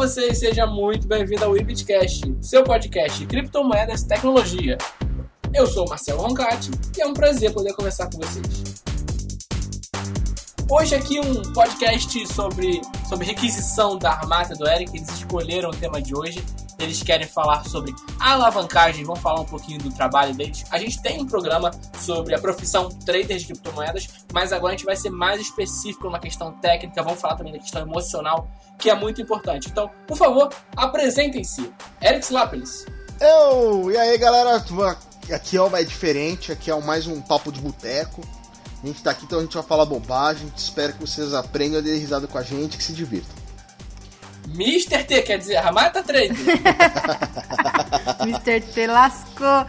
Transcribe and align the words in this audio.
você 0.00 0.28
e 0.28 0.34
seja 0.34 0.66
muito 0.66 1.06
bem-vindo 1.06 1.44
ao 1.44 1.54
Ibitcast, 1.54 2.34
seu 2.40 2.64
podcast 2.64 3.18
de 3.18 3.26
criptomoedas 3.26 4.00
e 4.00 4.08
tecnologia. 4.08 4.78
Eu 5.52 5.66
sou 5.66 5.86
Marcelo 5.86 6.22
Roncati 6.22 6.70
e 6.96 7.02
é 7.02 7.06
um 7.06 7.12
prazer 7.12 7.52
poder 7.52 7.74
conversar 7.74 8.08
com 8.08 8.16
vocês. 8.16 8.82
Hoje 10.70 10.94
aqui 10.94 11.20
um 11.20 11.42
podcast 11.52 12.26
sobre, 12.32 12.80
sobre 13.10 13.26
requisição 13.26 13.98
da 13.98 14.12
armata 14.12 14.54
do 14.54 14.66
Eric, 14.66 14.96
eles 14.96 15.10
escolheram 15.10 15.68
o 15.68 15.76
tema 15.76 16.00
de 16.00 16.16
hoje. 16.16 16.42
Eles 16.80 17.02
querem 17.02 17.26
falar 17.26 17.64
sobre 17.68 17.94
alavancagem, 18.18 19.04
vão 19.04 19.14
falar 19.14 19.42
um 19.42 19.44
pouquinho 19.44 19.78
do 19.78 19.92
trabalho 19.92 20.34
deles. 20.34 20.64
A 20.70 20.78
gente 20.78 21.00
tem 21.02 21.20
um 21.20 21.26
programa 21.26 21.70
sobre 22.00 22.34
a 22.34 22.38
profissão 22.38 22.88
trader 22.88 23.36
de 23.36 23.44
criptomoedas, 23.44 24.08
mas 24.32 24.50
agora 24.50 24.72
a 24.72 24.76
gente 24.76 24.86
vai 24.86 24.96
ser 24.96 25.10
mais 25.10 25.40
específico 25.40 26.04
numa 26.04 26.18
questão 26.18 26.52
técnica, 26.52 27.02
vamos 27.02 27.20
falar 27.20 27.36
também 27.36 27.52
da 27.52 27.58
questão 27.58 27.82
emocional, 27.82 28.48
que 28.78 28.88
é 28.88 28.94
muito 28.94 29.20
importante. 29.20 29.68
Então, 29.70 29.90
por 30.06 30.16
favor, 30.16 30.48
apresentem-se. 30.74 31.70
Eric 32.02 32.24
Slapelis. 32.24 32.86
Eu! 33.20 33.90
E 33.90 33.98
aí, 33.98 34.16
galera? 34.16 34.64
Aqui 35.30 35.58
é 35.58 35.62
o 35.62 35.70
mais 35.70 35.86
diferente, 35.86 36.50
aqui 36.50 36.70
é 36.70 36.80
mais 36.80 37.06
um 37.06 37.20
papo 37.20 37.52
de 37.52 37.60
boteco. 37.60 38.22
A 38.82 38.86
gente 38.86 39.02
tá 39.02 39.10
aqui, 39.10 39.26
então 39.26 39.38
a 39.38 39.42
gente 39.42 39.52
vai 39.52 39.62
falar 39.62 39.84
bobagem. 39.84 40.50
Espero 40.56 40.94
que 40.94 41.00
vocês 41.00 41.34
aprendam 41.34 41.80
a 41.80 41.82
dar 41.82 41.90
risada 41.90 42.26
com 42.26 42.38
a 42.38 42.42
gente, 42.42 42.78
que 42.78 42.82
se 42.82 42.94
divirtam. 42.94 43.38
Mr. 44.48 45.04
T, 45.04 45.22
quer 45.22 45.38
dizer, 45.38 45.56
Ramata 45.56 46.02
Trade. 46.02 46.34
Mr. 48.22 48.60
T 48.60 48.86
lascou. 48.86 49.66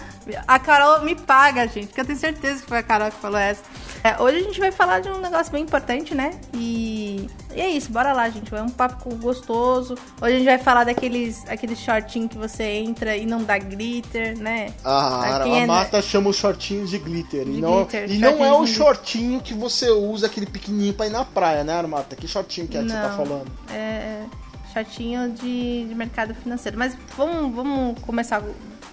A 0.47 0.59
Carol 0.59 1.01
me 1.03 1.15
paga, 1.15 1.67
gente, 1.67 1.87
porque 1.87 2.01
eu 2.01 2.05
tenho 2.05 2.17
certeza 2.17 2.61
que 2.61 2.67
foi 2.67 2.77
a 2.77 2.83
Carol 2.83 3.09
que 3.09 3.17
falou 3.17 3.39
essa. 3.39 3.63
É, 4.03 4.19
hoje 4.19 4.37
a 4.37 4.41
gente 4.41 4.59
vai 4.59 4.71
falar 4.71 4.99
de 4.99 5.09
um 5.09 5.19
negócio 5.19 5.51
bem 5.51 5.63
importante, 5.63 6.15
né? 6.15 6.31
E, 6.53 7.27
e 7.53 7.61
é 7.61 7.69
isso, 7.69 7.91
bora 7.91 8.13
lá, 8.13 8.29
gente. 8.29 8.53
É 8.53 8.61
um 8.61 8.69
papo 8.69 9.15
gostoso. 9.15 9.95
Hoje 10.19 10.33
a 10.33 10.37
gente 10.37 10.45
vai 10.45 10.57
falar 10.57 10.83
daqueles 10.85 11.47
aqueles 11.47 11.79
shortinhos 11.79 12.31
que 12.31 12.37
você 12.37 12.63
entra 12.63 13.15
e 13.15 13.25
não 13.25 13.43
dá 13.43 13.59
glitter, 13.59 14.37
né? 14.39 14.73
Ah, 14.83 15.43
a 15.43 15.47
é 15.47 15.65
Mata 15.67 15.97
é... 15.97 16.01
chama 16.01 16.29
os 16.29 16.35
shortinhos 16.35 16.89
de 16.89 16.97
glitter. 16.97 17.45
De 17.45 17.51
e 17.51 17.61
não, 17.61 17.83
glitter, 17.83 18.11
e 18.11 18.17
não 18.17 18.43
é 18.43 18.51
o 18.51 18.65
shortinho 18.65 19.39
que 19.39 19.53
você 19.53 19.91
usa, 19.91 20.25
aquele 20.25 20.47
pequenininho 20.47 20.93
pra 20.93 21.05
ir 21.05 21.11
na 21.11 21.23
praia, 21.23 21.63
né, 21.63 21.73
Armata? 21.73 22.15
Que 22.15 22.27
shortinho 22.27 22.67
que 22.67 22.77
é 22.77 22.81
que 22.81 22.89
você 22.89 22.95
tá 22.95 23.15
falando? 23.15 23.51
É 23.69 24.25
shortinho 24.73 25.31
de, 25.31 25.85
de 25.85 25.95
mercado 25.95 26.33
financeiro. 26.35 26.77
Mas 26.77 26.95
vamos, 27.17 27.53
vamos 27.55 27.99
começar 28.01 28.41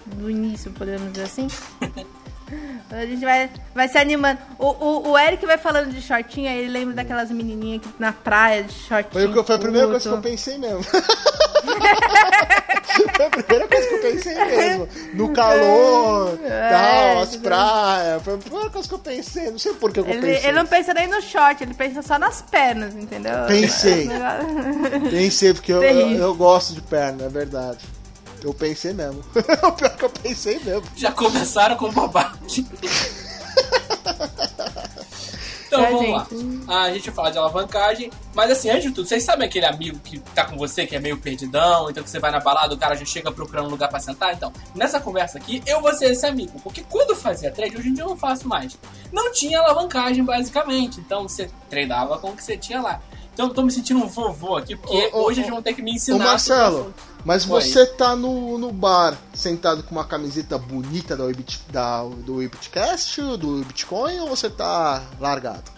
do 0.05 0.29
início, 0.29 0.71
podemos 0.71 1.11
dizer 1.11 1.25
assim? 1.25 1.47
A 2.89 3.05
gente 3.05 3.23
vai, 3.23 3.49
vai 3.75 3.87
se 3.87 3.97
animando. 3.97 4.39
O, 4.57 4.65
o, 4.65 5.11
o 5.11 5.17
Eric 5.17 5.45
vai 5.45 5.57
falando 5.57 5.91
de 5.91 6.01
shortinho, 6.01 6.49
aí 6.49 6.57
ele 6.57 6.69
lembra 6.69 6.95
daquelas 6.95 7.29
menininhas 7.29 7.83
que 7.83 7.89
na 7.99 8.11
praia 8.11 8.63
de 8.63 8.73
shortinho. 8.73 9.31
Foi, 9.31 9.43
foi 9.43 9.55
a 9.55 9.59
primeira 9.59 9.87
coisa 9.87 10.09
que 10.09 10.15
eu 10.15 10.21
pensei 10.21 10.57
mesmo. 10.57 10.83
foi 13.15 13.25
a 13.25 13.29
primeira 13.29 13.67
coisa 13.67 13.87
que 13.87 13.93
eu 13.93 14.01
pensei 14.01 14.35
mesmo. 14.35 14.87
No 15.13 15.33
calor, 15.33 16.39
é, 16.43 16.69
tal, 16.69 17.23
as 17.23 17.35
praias. 17.35 18.23
Foi 18.23 18.33
a 18.35 18.37
primeira 18.37 18.69
coisa 18.69 18.87
que 18.87 18.93
eu 18.93 18.99
pensei. 18.99 19.51
Não 19.51 19.59
sei 19.59 19.73
por 19.73 19.91
que 19.91 19.99
eu 19.99 20.07
ele, 20.07 20.21
pensei. 20.21 20.49
Ele 20.49 20.57
não 20.57 20.65
pensa 20.65 20.93
nem 20.93 21.07
no 21.07 21.21
short, 21.21 21.63
ele 21.63 21.73
pensa 21.73 22.01
só 22.01 22.17
nas 22.17 22.41
pernas, 22.41 22.95
entendeu? 22.95 23.45
Pensei. 23.47 24.09
pensei, 25.09 25.53
porque 25.53 25.71
eu, 25.71 25.83
eu, 25.83 26.11
eu 26.11 26.35
gosto 26.35 26.73
de 26.73 26.81
perna, 26.81 27.25
é 27.25 27.29
verdade. 27.29 27.79
Eu 28.43 28.53
pensei 28.53 28.93
mesmo. 28.93 29.23
o 29.35 29.71
pior 29.73 29.95
que 29.95 30.05
eu 30.05 30.09
pensei 30.09 30.59
mesmo. 30.59 30.83
Já 30.95 31.11
começaram 31.11 31.75
com 31.75 31.91
bobagem. 31.91 32.65
Então 35.69 35.85
é, 35.85 35.91
vamos 35.91 36.05
gente. 36.05 36.65
lá. 36.67 36.75
Ah, 36.75 36.83
a 36.83 36.93
gente 36.93 37.05
vai 37.05 37.15
falar 37.15 37.29
de 37.29 37.37
alavancagem. 37.37 38.11
Mas 38.33 38.51
assim, 38.51 38.69
antes 38.69 38.83
de 38.83 38.91
tudo, 38.91 39.07
vocês 39.07 39.23
sabem 39.23 39.47
aquele 39.47 39.67
amigo 39.67 39.99
que 39.99 40.19
tá 40.19 40.43
com 40.45 40.57
você, 40.57 40.85
que 40.85 40.95
é 40.95 40.99
meio 40.99 41.17
perdidão, 41.17 41.89
então 41.89 42.03
que 42.03 42.09
você 42.09 42.19
vai 42.19 42.31
na 42.31 42.39
balada, 42.39 42.73
o 42.73 42.77
cara 42.77 42.95
já 42.95 43.05
chega 43.05 43.31
procurando 43.31 43.67
um 43.67 43.69
lugar 43.69 43.87
pra 43.87 43.99
sentar? 43.99 44.33
Então, 44.33 44.51
nessa 44.73 44.99
conversa 44.99 45.37
aqui, 45.37 45.61
eu 45.67 45.79
vou 45.79 45.93
ser 45.93 46.11
esse 46.11 46.25
amigo. 46.25 46.59
Porque 46.61 46.83
quando 46.89 47.11
eu 47.11 47.15
fazia 47.15 47.51
trade, 47.51 47.77
hoje 47.77 47.89
em 47.89 47.93
dia 47.93 48.03
eu 48.03 48.09
não 48.09 48.17
faço 48.17 48.47
mais. 48.47 48.77
Não 49.13 49.31
tinha 49.31 49.59
alavancagem, 49.59 50.23
basicamente. 50.23 50.99
Então 50.99 51.27
você 51.27 51.49
tradava 51.69 52.17
com 52.17 52.29
o 52.29 52.35
que 52.35 52.43
você 52.43 52.57
tinha 52.57 52.81
lá. 52.81 52.99
Então 53.31 53.47
eu 53.47 53.53
tô 53.53 53.61
me 53.61 53.71
sentindo 53.71 54.03
um 54.03 54.07
vovô 54.07 54.57
aqui, 54.57 54.75
porque 54.75 55.11
ô, 55.13 55.25
hoje 55.25 55.39
ô, 55.39 55.43
eles 55.43 55.49
vão 55.49 55.61
ter 55.61 55.73
que 55.73 55.81
me 55.81 55.93
ensinar. 55.93 56.17
Ô 56.17 56.27
Marcelo, 56.27 56.93
mas 57.25 57.49
Oi. 57.49 57.61
você 57.61 57.85
tá 57.85 58.15
no, 58.15 58.57
no 58.57 58.71
bar 58.71 59.17
sentado 59.33 59.83
com 59.83 59.91
uma 59.91 60.05
camiseta 60.05 60.57
bonita 60.57 61.15
da, 61.15 61.25
da, 61.69 62.03
do 62.03 62.41
Ibitcast, 62.41 63.21
do 63.37 63.63
Bitcoin, 63.65 64.19
ou 64.19 64.27
você 64.27 64.49
tá 64.49 65.03
largado? 65.19 65.71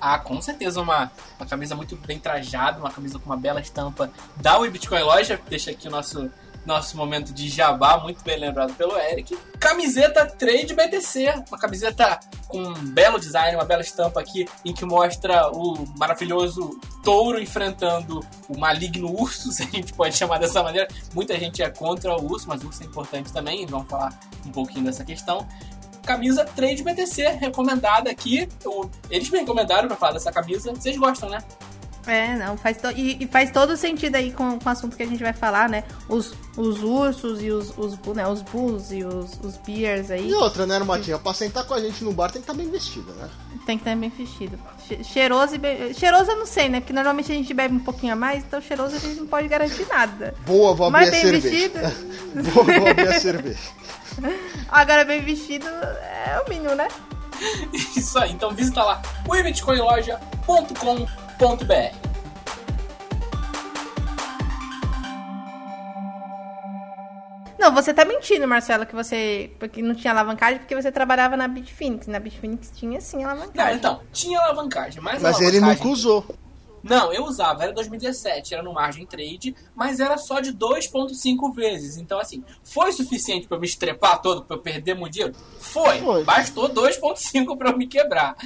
Ah, 0.00 0.18
com 0.18 0.40
certeza 0.40 0.80
uma, 0.80 1.10
uma 1.38 1.46
camisa 1.46 1.74
muito 1.74 1.96
bem 1.96 2.18
trajada, 2.18 2.78
uma 2.78 2.90
camisa 2.90 3.18
com 3.18 3.26
uma 3.26 3.36
bela 3.36 3.60
estampa 3.60 4.10
da 4.36 4.58
Bitcoin 4.60 5.02
Loja. 5.02 5.40
Deixa 5.48 5.72
aqui 5.72 5.88
o 5.88 5.90
nosso 5.90 6.30
nosso 6.64 6.96
momento 6.96 7.32
de 7.32 7.48
jabá, 7.48 7.98
muito 7.98 8.22
bem 8.22 8.38
lembrado 8.38 8.74
pelo 8.74 8.96
Eric. 8.98 9.36
Camiseta 9.58 10.26
Trade 10.26 10.74
BTC, 10.74 11.44
uma 11.48 11.58
camiseta 11.58 12.20
com 12.46 12.58
um 12.58 12.74
belo 12.90 13.18
design, 13.18 13.56
uma 13.56 13.64
bela 13.64 13.82
estampa 13.82 14.20
aqui, 14.20 14.46
em 14.64 14.72
que 14.72 14.84
mostra 14.84 15.50
o 15.50 15.84
maravilhoso 15.98 16.78
touro 17.02 17.40
enfrentando 17.40 18.20
o 18.48 18.58
maligno 18.58 19.10
urso, 19.10 19.50
se 19.52 19.62
a 19.62 19.66
gente 19.66 19.92
pode 19.92 20.16
chamar 20.16 20.38
dessa 20.38 20.62
maneira. 20.62 20.88
Muita 21.14 21.38
gente 21.38 21.62
é 21.62 21.70
contra 21.70 22.16
o 22.16 22.30
urso, 22.30 22.48
mas 22.48 22.62
o 22.62 22.66
urso 22.66 22.82
é 22.82 22.86
importante 22.86 23.32
também, 23.32 23.66
vamos 23.66 23.88
falar 23.88 24.18
um 24.46 24.50
pouquinho 24.50 24.84
dessa 24.84 25.04
questão 25.04 25.46
camisa 26.08 26.42
Trade 26.42 26.82
BTC, 26.82 27.36
recomendada 27.38 28.10
aqui. 28.10 28.48
Eles 29.10 29.28
me 29.28 29.40
recomendaram 29.40 29.86
para 29.88 29.96
falar 29.98 30.12
dessa 30.12 30.32
camisa. 30.32 30.72
Vocês 30.72 30.96
gostam, 30.96 31.28
né? 31.28 31.38
É, 32.08 32.34
não, 32.36 32.56
faz 32.56 32.78
to... 32.78 32.90
e, 32.96 33.22
e, 33.22 33.26
faz 33.26 33.50
todo 33.50 33.76
sentido 33.76 34.16
aí 34.16 34.32
com, 34.32 34.58
com 34.58 34.66
o 34.66 34.72
assunto 34.72 34.96
que 34.96 35.02
a 35.02 35.06
gente 35.06 35.22
vai 35.22 35.34
falar, 35.34 35.68
né? 35.68 35.84
Os, 36.08 36.32
os 36.56 36.82
ursos 36.82 37.42
e 37.42 37.50
os, 37.50 37.76
os, 37.76 37.98
né, 38.16 38.26
os 38.26 38.40
bulls 38.40 38.90
e 38.90 39.04
os, 39.04 39.38
os 39.42 39.58
bears 39.58 40.10
aí. 40.10 40.30
E 40.30 40.34
outra, 40.34 40.66
né, 40.66 40.76
Armatinha? 40.76 41.18
Pra 41.18 41.34
sentar 41.34 41.66
com 41.66 41.74
a 41.74 41.80
gente 41.80 42.02
no 42.02 42.12
bar 42.12 42.30
tem 42.30 42.40
que 42.40 42.50
estar 42.50 42.54
tá 42.54 42.58
bem 42.58 42.70
vestido, 42.70 43.12
né? 43.12 43.28
Tem 43.66 43.76
que 43.76 43.82
estar 43.82 43.94
bem 43.94 44.08
vestido. 44.08 44.58
Cheiroso 45.04 45.54
e 45.54 45.58
bem... 45.58 45.92
Cheiroso 45.92 46.30
eu 46.30 46.38
não 46.38 46.46
sei, 46.46 46.70
né? 46.70 46.80
Porque 46.80 46.94
normalmente 46.94 47.30
a 47.30 47.34
gente 47.34 47.52
bebe 47.52 47.74
um 47.74 47.80
pouquinho 47.80 48.14
a 48.14 48.16
mais, 48.16 48.42
então 48.42 48.58
cheiroso 48.58 48.96
a 48.96 48.98
gente 48.98 49.20
não 49.20 49.26
pode 49.26 49.46
garantir 49.46 49.86
nada. 49.86 50.34
Boa, 50.46 50.74
vou 50.74 50.86
abrir 50.86 51.00
Mas 51.00 51.08
a 51.08 51.12
bem 51.12 51.20
cerveja. 51.20 51.50
vestido. 51.50 51.78
Boa, 52.54 52.64
vou 52.64 52.88
abrir 52.88 53.08
a 53.08 53.20
cerveja. 53.20 53.58
Agora 54.68 55.04
bem 55.04 55.20
vestido 55.20 55.66
é 55.66 56.42
o 56.44 56.48
mínimo, 56.48 56.74
né? 56.74 56.88
Isso 57.94 58.18
aí, 58.18 58.32
então 58.32 58.50
visita 58.50 58.82
lá 58.82 59.02
o 59.28 59.36
bitcoinloja.com.br 61.38 62.08
Não, 67.58 67.74
você 67.74 67.92
tá 67.92 68.04
mentindo, 68.04 68.46
Marcelo, 68.46 68.86
que 68.86 68.94
você 68.94 69.50
porque 69.58 69.82
não 69.82 69.94
tinha 69.94 70.12
alavancagem 70.12 70.58
porque 70.58 70.74
você 70.74 70.92
trabalhava 70.92 71.36
na 71.36 71.48
Bitfinex. 71.48 72.06
Na 72.06 72.20
Bitfinex 72.20 72.72
tinha 72.74 73.00
sim 73.00 73.24
alavancagem. 73.24 73.72
Não, 73.72 73.76
então, 73.76 74.00
tinha 74.12 74.40
alavancagem, 74.40 75.02
mas 75.02 75.20
Mas 75.22 75.36
alavancagem... 75.36 75.56
ele 75.56 75.66
nunca 75.66 75.88
usou. 75.88 76.24
Não, 76.80 77.12
eu 77.12 77.24
usava, 77.24 77.64
era 77.64 77.72
2017, 77.72 78.54
era 78.54 78.62
no 78.62 78.72
margin 78.72 79.04
trade, 79.04 79.54
mas 79.74 79.98
era 79.98 80.16
só 80.16 80.38
de 80.38 80.52
2.5 80.52 81.52
vezes. 81.52 81.96
Então, 81.96 82.20
assim, 82.20 82.44
foi 82.62 82.92
suficiente 82.92 83.48
para 83.48 83.58
me 83.58 83.66
estrepar 83.66 84.22
todo, 84.22 84.44
para 84.44 84.56
eu 84.56 84.60
perder 84.60 84.94
muito 84.94 85.14
dinheiro? 85.14 85.34
Foi. 85.58 85.98
foi. 85.98 86.24
Bastou 86.24 86.68
2.5 86.68 87.58
para 87.58 87.70
eu 87.70 87.76
me 87.76 87.88
quebrar. 87.88 88.36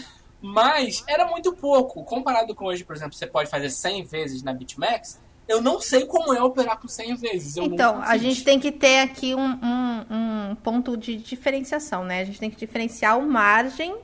Mas 0.43 1.05
era 1.07 1.27
muito 1.27 1.55
pouco. 1.55 2.05
Comparado 2.05 2.55
com 2.55 2.67
hoje, 2.67 2.85
por 2.85 2.97
exemplo, 2.97 3.15
você 3.15 3.27
pode 3.27 3.49
fazer 3.49 3.71
100 3.71 4.05
vezes 4.05 4.43
na 4.43 4.53
BitMEX, 4.53 5.21
eu 5.49 5.61
não 5.61 5.81
sei 5.81 6.07
como 6.07 6.33
é 6.35 6.43
operar 6.43 6.79
por 6.79 6.89
100 6.89 7.17
vezes. 7.17 7.57
Eu 7.57 7.65
então, 7.65 8.01
a 8.03 8.17
gente 8.17 8.43
tem 8.43 8.59
que 8.59 8.73
ter 8.73 9.01
aqui 9.01 9.35
um, 9.35 9.41
um, 9.41 10.51
um, 10.51 10.55
ponto 10.57 10.97
de 10.97 11.17
diferenciação, 11.17 12.05
né? 12.05 12.21
A 12.21 12.25
gente 12.25 12.39
tem 12.39 12.51
que 12.51 12.57
diferenciar 12.57 13.19
o 13.19 13.23
margem 13.29 13.95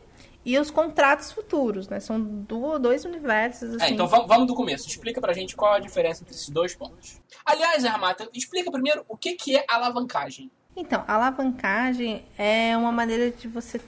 e 0.45 0.59
os 0.59 0.71
contratos 0.71 1.33
futuros, 1.33 1.89
né? 1.89 2.01
São 2.01 2.21
dois 2.21 3.05
universos. 3.05 3.73
É, 3.73 3.77
assim. 3.77 3.85
É, 3.85 3.91
então 3.91 4.07
vamos 4.07 4.47
do 4.47 4.55
começo. 4.55 4.89
Explica 4.89 5.21
pra 5.21 5.33
gente 5.33 5.57
qual 5.57 5.75
a 5.75 5.79
diferença 5.79 6.23
entre 6.23 6.35
esses 6.35 6.49
dois 6.49 6.75
pontos. 6.75 7.21
Aliás, 7.45 7.85
Armata, 7.85 8.29
explica 8.35 8.71
primeiro 8.71 9.05
o 9.09 9.17
que, 9.17 9.35
que 9.35 9.57
é 9.57 9.65
alavancagem. 9.69 10.51
Então, 10.77 11.03
alavancagem 11.09 12.25
é 12.37 12.77
uma 12.77 12.93
maneira 12.93 13.31
de 13.31 13.49
você 13.49 13.81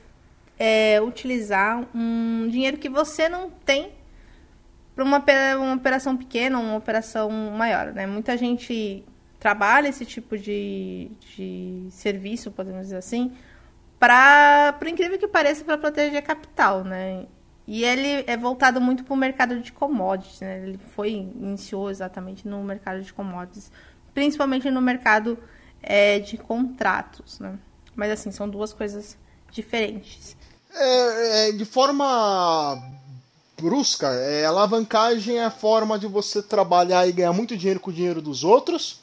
é, 0.60 1.00
utilizar 1.00 1.88
um 1.94 2.46
dinheiro 2.50 2.76
que 2.76 2.90
você 2.90 3.30
não 3.30 3.48
tem 3.48 3.92
para 4.94 5.02
uma, 5.02 5.24
uma 5.58 5.74
operação 5.74 6.14
pequena 6.14 6.58
uma 6.58 6.76
operação 6.76 7.30
maior, 7.30 7.94
né? 7.94 8.06
Muita 8.06 8.36
gente 8.36 9.02
trabalha 9.38 9.88
esse 9.88 10.04
tipo 10.04 10.36
de, 10.36 11.10
de 11.34 11.86
serviço, 11.90 12.50
podemos 12.50 12.82
dizer 12.82 12.98
assim, 12.98 13.32
para, 13.98 14.74
por 14.74 14.86
incrível 14.86 15.18
que 15.18 15.26
pareça, 15.26 15.64
para 15.64 15.78
proteger 15.78 16.22
capital, 16.22 16.84
né? 16.84 17.24
E 17.66 17.82
ele 17.82 18.24
é 18.26 18.36
voltado 18.36 18.82
muito 18.82 19.02
para 19.02 19.14
o 19.14 19.16
mercado 19.16 19.60
de 19.60 19.72
commodities, 19.72 20.40
né? 20.40 20.62
Ele 20.62 20.76
foi, 20.76 21.12
iniciou 21.12 21.90
exatamente 21.90 22.46
no 22.46 22.62
mercado 22.62 23.00
de 23.00 23.14
commodities, 23.14 23.72
principalmente 24.12 24.70
no 24.70 24.82
mercado 24.82 25.38
é, 25.82 26.18
de 26.18 26.36
contratos, 26.36 27.40
né? 27.40 27.58
Mas, 27.96 28.10
assim, 28.10 28.30
são 28.30 28.46
duas 28.46 28.74
coisas 28.74 29.16
diferentes. 29.50 30.36
É, 30.74 31.48
é, 31.48 31.52
de 31.52 31.64
forma 31.64 32.82
brusca, 33.60 34.08
é, 34.08 34.44
alavancagem 34.46 35.38
é 35.38 35.44
a 35.44 35.50
forma 35.50 35.98
de 35.98 36.06
você 36.06 36.42
trabalhar 36.42 37.06
e 37.06 37.12
ganhar 37.12 37.32
muito 37.32 37.56
dinheiro 37.56 37.80
com 37.80 37.90
o 37.90 37.92
dinheiro 37.92 38.22
dos 38.22 38.42
outros, 38.44 39.00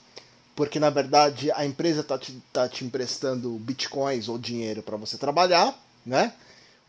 porque 0.55 0.79
na 0.79 0.89
verdade 0.89 1.51
a 1.51 1.65
empresa 1.65 2.01
está 2.01 2.17
te, 2.17 2.41
tá 2.51 2.67
te 2.67 2.83
emprestando 2.83 3.51
bitcoins 3.59 4.27
ou 4.27 4.37
dinheiro 4.37 4.81
para 4.81 4.97
você 4.97 5.17
trabalhar, 5.17 5.77
né? 6.05 6.33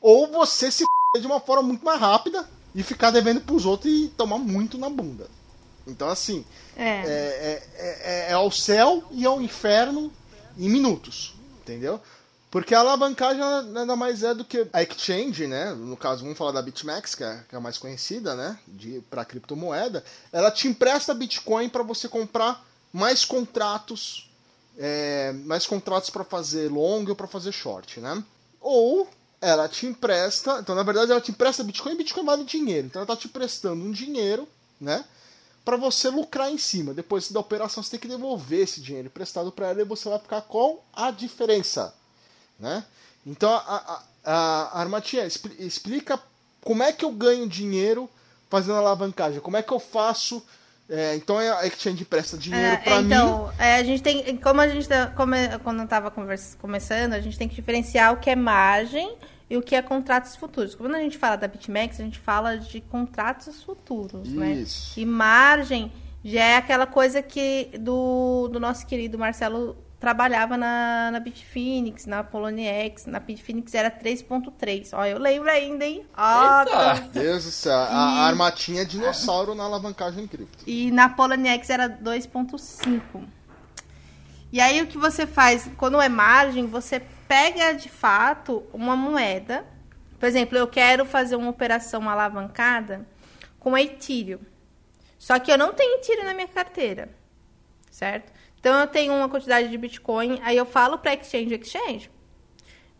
Ou 0.00 0.28
você 0.28 0.70
se 0.70 0.84
f... 0.84 1.20
de 1.20 1.26
uma 1.26 1.40
forma 1.40 1.62
muito 1.62 1.84
mais 1.84 2.00
rápida 2.00 2.48
e 2.75 2.82
ficar 2.82 3.10
devendo 3.10 3.40
para 3.40 3.54
os 3.54 3.66
outros 3.66 3.92
e 3.92 4.08
tomar 4.16 4.38
muito 4.38 4.78
na 4.78 4.88
bunda. 4.88 5.28
Então, 5.86 6.08
assim, 6.08 6.44
É. 6.76 6.82
é, 6.84 7.02
é, 7.06 7.69
é, 7.76 8.30
é 8.30 8.32
ao 8.32 8.50
céu 8.50 9.02
e 9.10 9.26
ao 9.26 9.40
inferno 9.40 10.12
em 10.56 10.69
minutos, 10.69 11.34
entendeu? 11.62 12.00
Porque 12.50 12.74
a 12.74 12.80
alavancagem 12.80 13.42
nada 13.70 13.94
mais 13.94 14.22
é 14.22 14.34
do 14.34 14.44
que 14.44 14.66
a 14.72 14.82
exchange, 14.82 15.46
né? 15.46 15.74
No 15.74 15.96
caso, 15.96 16.22
vamos 16.22 16.38
falar 16.38 16.52
da 16.52 16.62
BitMEX, 16.62 17.14
que 17.14 17.22
é, 17.22 17.44
que 17.46 17.54
é 17.54 17.58
a 17.58 17.60
mais 17.60 17.76
conhecida, 17.76 18.34
né? 18.34 18.58
Para 19.10 19.24
criptomoeda. 19.24 20.02
Ela 20.32 20.50
te 20.50 20.66
empresta 20.66 21.12
Bitcoin 21.12 21.68
para 21.68 21.82
você 21.82 22.08
comprar 22.08 22.66
mais 22.90 23.22
contratos, 23.22 24.30
é, 24.78 25.32
mais 25.44 25.66
contratos 25.66 26.08
para 26.08 26.24
fazer 26.24 26.70
long 26.70 27.04
ou 27.06 27.14
para 27.14 27.26
fazer 27.26 27.52
short, 27.52 28.00
né? 28.00 28.22
Ou 28.62 29.06
ela 29.42 29.68
te 29.68 29.86
empresta, 29.86 30.58
então 30.60 30.74
na 30.74 30.82
verdade 30.82 31.12
ela 31.12 31.20
te 31.20 31.30
empresta 31.30 31.62
Bitcoin, 31.62 31.96
Bitcoin 31.96 32.24
vale 32.24 32.44
dinheiro. 32.44 32.86
Então 32.86 33.00
ela 33.00 33.12
está 33.12 33.16
te 33.16 33.28
emprestando 33.28 33.84
um 33.84 33.92
dinheiro, 33.92 34.48
né? 34.80 35.04
Para 35.66 35.76
você 35.76 36.08
lucrar 36.08 36.50
em 36.50 36.56
cima. 36.56 36.94
Depois 36.94 37.30
da 37.30 37.40
operação 37.40 37.82
você 37.82 37.90
tem 37.90 38.00
que 38.00 38.08
devolver 38.08 38.60
esse 38.60 38.80
dinheiro 38.80 39.08
emprestado 39.08 39.52
para 39.52 39.68
ela 39.68 39.82
e 39.82 39.84
você 39.84 40.08
vai 40.08 40.18
ficar 40.18 40.40
com 40.40 40.80
a 40.94 41.10
diferença 41.10 41.94
né? 42.58 42.84
Então, 43.26 43.50
a, 43.52 44.02
a, 44.25 44.32
a 44.72 44.81
Armatia, 44.81 45.26
expl- 45.26 45.52
explica 45.58 46.19
como 46.62 46.82
é 46.82 46.93
que 46.93 47.05
eu 47.05 47.10
ganho 47.12 47.49
dinheiro 47.49 48.08
fazendo 48.50 48.76
alavancagem. 48.78 49.40
Como 49.40 49.56
é 49.56 49.62
que 49.62 49.72
eu 49.72 49.78
faço... 49.78 50.43
é, 50.88 51.14
então, 51.16 51.38
a 51.38 51.66
Exchange 51.66 52.05
presta 52.05 52.38
dinheiro 52.38 52.66
É, 52.66 52.76
para 52.78 53.00
mim. 53.00 53.06
então, 53.06 53.52
é, 53.58 53.76
a 53.76 53.84
gente 53.84 54.02
tem, 54.02 54.37
como 54.38 54.60
a 54.60 54.69
gente 54.69 54.88
tá- 54.88 55.08
come- 55.08 55.58
quando 55.62 55.78
eu 55.81 55.84
estava 55.84 56.10
começando, 56.58 57.12
a 57.12 57.20
gente 57.20 57.37
tem 57.38 57.49
que 57.49 57.55
diferenciar 57.55 58.12
o 58.14 58.16
que 58.19 58.31
é 58.31 58.37
margem 58.37 59.16
e 59.50 59.56
o 59.56 59.62
que 59.62 59.75
é 59.75 59.82
contratos 59.82 60.34
futuros. 60.37 60.75
Quando 60.75 60.94
a 60.94 61.00
gente 61.00 61.16
fala 61.19 61.37
da 61.37 61.46
BitMEX, 61.49 62.00
a 62.00 62.04
gente 62.04 62.19
fala 62.19 62.56
de 62.56 62.81
contratos 62.81 63.62
futuros, 63.62 64.28
né? 64.31 64.52
Isso. 64.52 64.99
E 64.99 65.04
margem 65.04 65.93
já 66.25 66.43
é 66.44 66.56
aquela 66.56 66.87
coisa 66.87 67.22
que 67.22 67.70
do, 67.78 68.49
do 68.49 68.58
nosso 68.58 68.87
querido 68.87 69.19
Marcelo 69.19 69.76
trabalhava 69.98 70.56
na, 70.56 71.10
na 71.10 71.20
Bitfinex, 71.20 72.06
na 72.06 72.22
Poloniex, 72.22 73.06
na 73.06 73.18
Bitfinex 73.18 73.74
era 73.74 73.90
3.3. 73.90 74.90
Ó, 74.92 75.04
eu 75.04 75.18
lembro 75.18 75.50
ainda, 75.50 75.84
hein? 75.84 76.06
Ó, 76.16 76.60
Eita! 76.62 77.00
tô- 77.02 77.08
Deus 77.20 77.44
do 77.44 77.50
céu. 77.50 77.74
A, 77.76 77.86
a 77.88 78.26
Armatinha 78.26 78.82
é 78.82 78.84
dinossauro 78.84 79.54
na 79.54 79.64
alavancagem 79.64 80.26
cripto. 80.26 80.64
E 80.66 80.90
na 80.92 81.08
Poloniex 81.08 81.68
era 81.68 81.88
2.5. 81.88 83.24
E 84.52 84.60
aí 84.60 84.80
o 84.80 84.86
que 84.86 84.96
você 84.96 85.26
faz, 85.26 85.68
quando 85.76 86.00
é 86.00 86.08
margem, 86.08 86.66
você 86.66 87.00
pega 87.26 87.72
de 87.74 87.88
fato 87.88 88.64
uma 88.72 88.96
moeda. 88.96 89.64
Por 90.18 90.26
exemplo, 90.26 90.56
eu 90.56 90.66
quero 90.66 91.04
fazer 91.04 91.36
uma 91.36 91.50
operação 91.50 92.08
alavancada 92.08 93.06
com 93.58 93.76
Ethereum. 93.76 94.38
Só 95.18 95.38
que 95.38 95.50
eu 95.50 95.58
não 95.58 95.74
tenho 95.74 95.96
Ethereum 95.98 96.24
na 96.24 96.34
minha 96.34 96.48
carteira. 96.48 97.10
Certo? 97.90 98.32
Então 98.68 98.80
eu 98.80 98.86
tenho 98.86 99.14
uma 99.14 99.30
quantidade 99.30 99.70
de 99.70 99.78
Bitcoin, 99.78 100.40
aí 100.42 100.54
eu 100.54 100.66
falo 100.66 100.98
para 100.98 101.14
Exchange, 101.14 101.54
Exchange, 101.54 102.10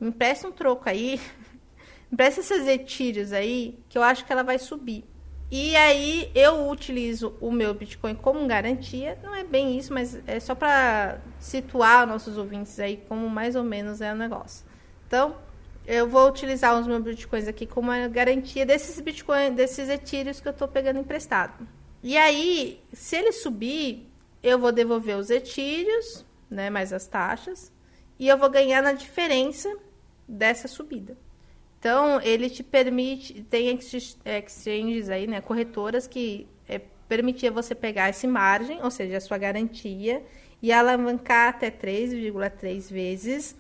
me 0.01 0.09
empresta 0.09 0.49
um 0.49 0.51
troco 0.51 0.89
aí, 0.89 1.21
me 1.21 2.09
empresta 2.11 2.41
esses 2.41 2.67
Ethereums 2.67 3.35
aí, 3.35 3.79
que 3.87 3.99
eu 3.99 4.03
acho 4.03 4.25
que 4.25 4.33
ela 4.33 4.43
vai 4.43 4.59
subir. 4.59 5.05
E 5.51 5.77
aí 5.77 6.33
eu 6.35 6.71
utilizo 6.71 7.37
o 7.39 7.53
meu 7.53 7.75
Bitcoin 7.75 8.15
como 8.15 8.47
garantia, 8.47 9.19
não 9.23 9.35
é 9.35 9.45
bem 9.45 9.77
isso, 9.77 9.93
mas 9.93 10.19
é 10.27 10.41
só 10.41 10.55
para 10.55 11.19
situar 11.39 12.07
nossos 12.07 12.39
ouvintes 12.39 12.81
aí 12.81 13.03
como 13.07 13.29
mais 13.29 13.55
ou 13.55 13.63
menos 13.63 14.01
é 14.01 14.11
o 14.11 14.17
negócio. 14.17 14.65
Então, 15.07 15.37
eu 15.87 16.09
vou 16.09 16.31
utilizar 16.31 16.81
os 16.81 16.87
meus 16.87 17.03
Bitcoins 17.03 17.47
aqui 17.47 17.67
como 17.67 17.91
garantia 18.09 18.65
desses 18.65 18.99
Bitcoin, 19.03 19.53
desses 19.53 19.91
Ethereums 19.91 20.41
que 20.41 20.49
eu 20.49 20.53
estou 20.53 20.67
pegando 20.67 20.99
emprestado. 20.99 21.69
E 22.03 22.17
aí, 22.17 22.83
se 22.91 23.17
ele 23.17 23.33
subir, 23.33 24.09
eu 24.43 24.59
vou 24.59 24.73
devolver 24.73 25.17
os 25.17 25.31
etírios, 25.31 26.25
né, 26.51 26.71
mais 26.71 26.93
as 26.93 27.07
taxas, 27.07 27.73
e 28.19 28.29
eu 28.29 28.37
vou 28.37 28.51
ganhar 28.51 28.83
na 28.83 28.93
diferença 28.93 29.75
dessa 30.27 30.69
subida. 30.69 31.17
Então, 31.79 32.21
ele 32.21 32.51
te 32.51 32.63
permite, 32.63 33.43
tem 33.45 33.69
ex- 33.69 34.19
exchanges 34.25 35.09
aí, 35.09 35.27
né, 35.27 35.41
corretoras 35.41 36.07
que 36.07 36.49
é, 36.69 36.81
permitia 37.09 37.51
você 37.51 37.75
pegar 37.75 38.11
esse 38.11 38.27
margem, 38.27 38.83
ou 38.83 38.91
seja, 38.91 39.17
a 39.17 39.21
sua 39.21 39.39
garantia, 39.39 40.25
e 40.61 40.73
alavancar 40.73 41.51
até 41.51 41.71
3,3 41.71 42.91
vezes 42.91 43.57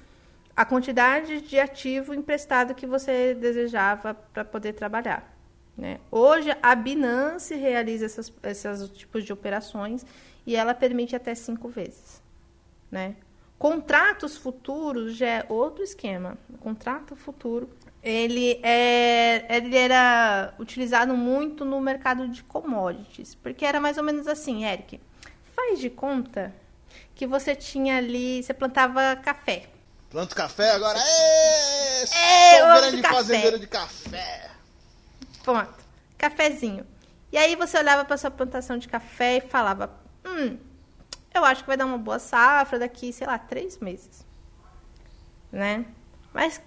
a 0.57 0.65
quantidade 0.65 1.41
de 1.43 1.57
ativo 1.61 2.13
emprestado 2.13 2.75
que 2.75 2.85
você 2.85 3.33
desejava 3.33 4.13
para 4.13 4.45
poder 4.45 4.73
trabalhar. 4.73 5.33
Né? 5.77 6.01
Hoje, 6.11 6.51
a 6.61 6.75
Binance 6.75 7.55
realiza 7.55 8.07
essas, 8.07 8.33
esses 8.43 8.89
tipos 8.89 9.23
de 9.23 9.33
operações 9.33 10.05
e 10.46 10.56
ela 10.56 10.75
permite 10.75 11.14
até 11.14 11.35
cinco 11.35 11.69
vezes. 11.69 12.23
Né? 12.90 13.17
Contratos 13.58 14.37
futuros 14.37 15.17
já 15.17 15.26
é 15.26 15.46
outro 15.49 15.82
esquema. 15.82 16.38
O 16.49 16.58
contrato 16.58 17.14
futuro 17.17 17.69
ele, 18.02 18.61
é, 18.62 19.56
ele 19.56 19.76
era 19.76 20.55
utilizado 20.58 21.14
muito 21.14 21.64
no 21.64 21.81
mercado 21.81 22.29
de 22.29 22.43
commodities, 22.44 23.35
porque 23.35 23.64
era 23.64 23.81
mais 23.81 23.99
ou 23.99 24.05
menos 24.05 24.26
assim, 24.26 24.64
Eric. 24.64 25.00
Faz 25.55 25.81
de 25.81 25.90
conta 25.90 26.55
que 27.14 27.26
você 27.26 27.55
tinha 27.56 27.96
ali, 27.96 28.43
você 28.43 28.55
plantava 28.55 29.17
café. 29.17 29.67
Planto 30.08 30.34
café 30.34 30.70
agora. 30.70 30.99
Ê, 30.99 32.02
É, 32.17 32.58
sou 32.61 32.81
grande 32.81 33.02
café. 33.02 33.14
fazendeiro 33.14 33.58
de 33.58 33.67
café. 33.67 34.50
Pronto, 35.43 35.75
cafezinho. 36.17 36.87
E 37.31 37.37
aí 37.37 37.56
você 37.56 37.76
olhava 37.76 38.05
para 38.05 38.17
sua 38.17 38.31
plantação 38.31 38.79
de 38.79 38.88
café 38.88 39.37
e 39.38 39.41
falava: 39.43 39.91
eu 41.35 41.44
acho 41.44 41.62
que 41.62 41.67
vai 41.67 41.76
dar 41.76 41.87
uma 41.87 41.99
boa 41.99 42.19
safra 42.19 42.79
daqui, 42.79 43.12
sei 43.12 43.26
lá, 43.26 43.38
três 43.38 43.79
meses. 43.79 44.26
Né? 45.50 45.85
Mas 46.32 46.61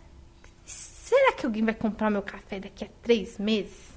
será 0.66 1.34
que 1.34 1.46
alguém 1.46 1.64
vai 1.64 1.74
comprar 1.74 2.10
meu 2.10 2.22
café 2.22 2.60
daqui 2.60 2.86
a 2.86 2.90
três 3.02 3.38
meses? 3.38 3.92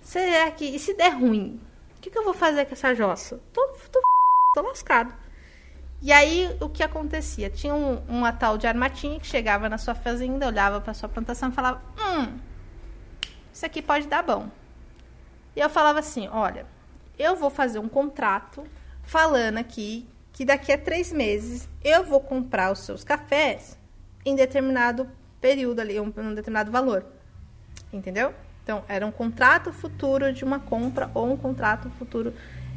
Será 0.00 0.50
que. 0.50 0.64
E 0.64 0.78
se 0.78 0.94
der 0.94 1.10
ruim? 1.10 1.60
O 1.96 2.00
que, 2.00 2.10
que 2.10 2.18
eu 2.18 2.24
vou 2.24 2.34
fazer 2.34 2.66
com 2.66 2.74
essa 2.74 2.94
jossa? 2.94 3.40
Tô, 3.52 3.66
tô, 3.90 4.00
tô 4.54 4.62
lascado. 4.62 5.14
E 6.02 6.12
aí, 6.12 6.54
o 6.60 6.68
que 6.68 6.82
acontecia? 6.82 7.48
Tinha 7.48 7.74
um, 7.74 7.96
uma 8.06 8.30
tal 8.32 8.58
de 8.58 8.66
armatinha 8.66 9.18
que 9.18 9.26
chegava 9.26 9.68
na 9.70 9.78
sua 9.78 9.94
fazenda, 9.94 10.46
olhava 10.46 10.80
para 10.80 10.92
sua 10.92 11.08
plantação 11.08 11.48
e 11.48 11.52
falava: 11.52 11.82
Hum, 11.98 12.38
isso 13.52 13.64
aqui 13.64 13.80
pode 13.80 14.06
dar 14.06 14.22
bom. 14.22 14.50
E 15.56 15.60
eu 15.60 15.70
falava 15.70 16.00
assim: 16.00 16.28
olha, 16.28 16.66
eu 17.18 17.36
vou 17.36 17.50
fazer 17.50 17.78
um 17.78 17.88
contrato 17.88 18.64
falando 19.02 19.58
aqui 19.58 20.08
que 20.32 20.44
daqui 20.44 20.72
a 20.72 20.78
três 20.78 21.12
meses 21.12 21.68
eu 21.82 22.04
vou 22.04 22.20
comprar 22.20 22.72
os 22.72 22.80
seus 22.80 23.04
cafés 23.04 23.78
em 24.24 24.34
determinado 24.34 25.08
período 25.40 25.80
ali, 25.80 26.00
um, 26.00 26.12
um 26.16 26.34
determinado 26.34 26.70
valor. 26.70 27.04
Entendeu? 27.92 28.34
Então, 28.62 28.82
era 28.88 29.06
um 29.06 29.12
contrato 29.12 29.72
futuro 29.72 30.32
de 30.32 30.42
uma 30.42 30.58
compra 30.58 31.10
ou 31.14 31.30
um 31.30 31.36
contrato 31.36 31.90
futuro 31.90 32.32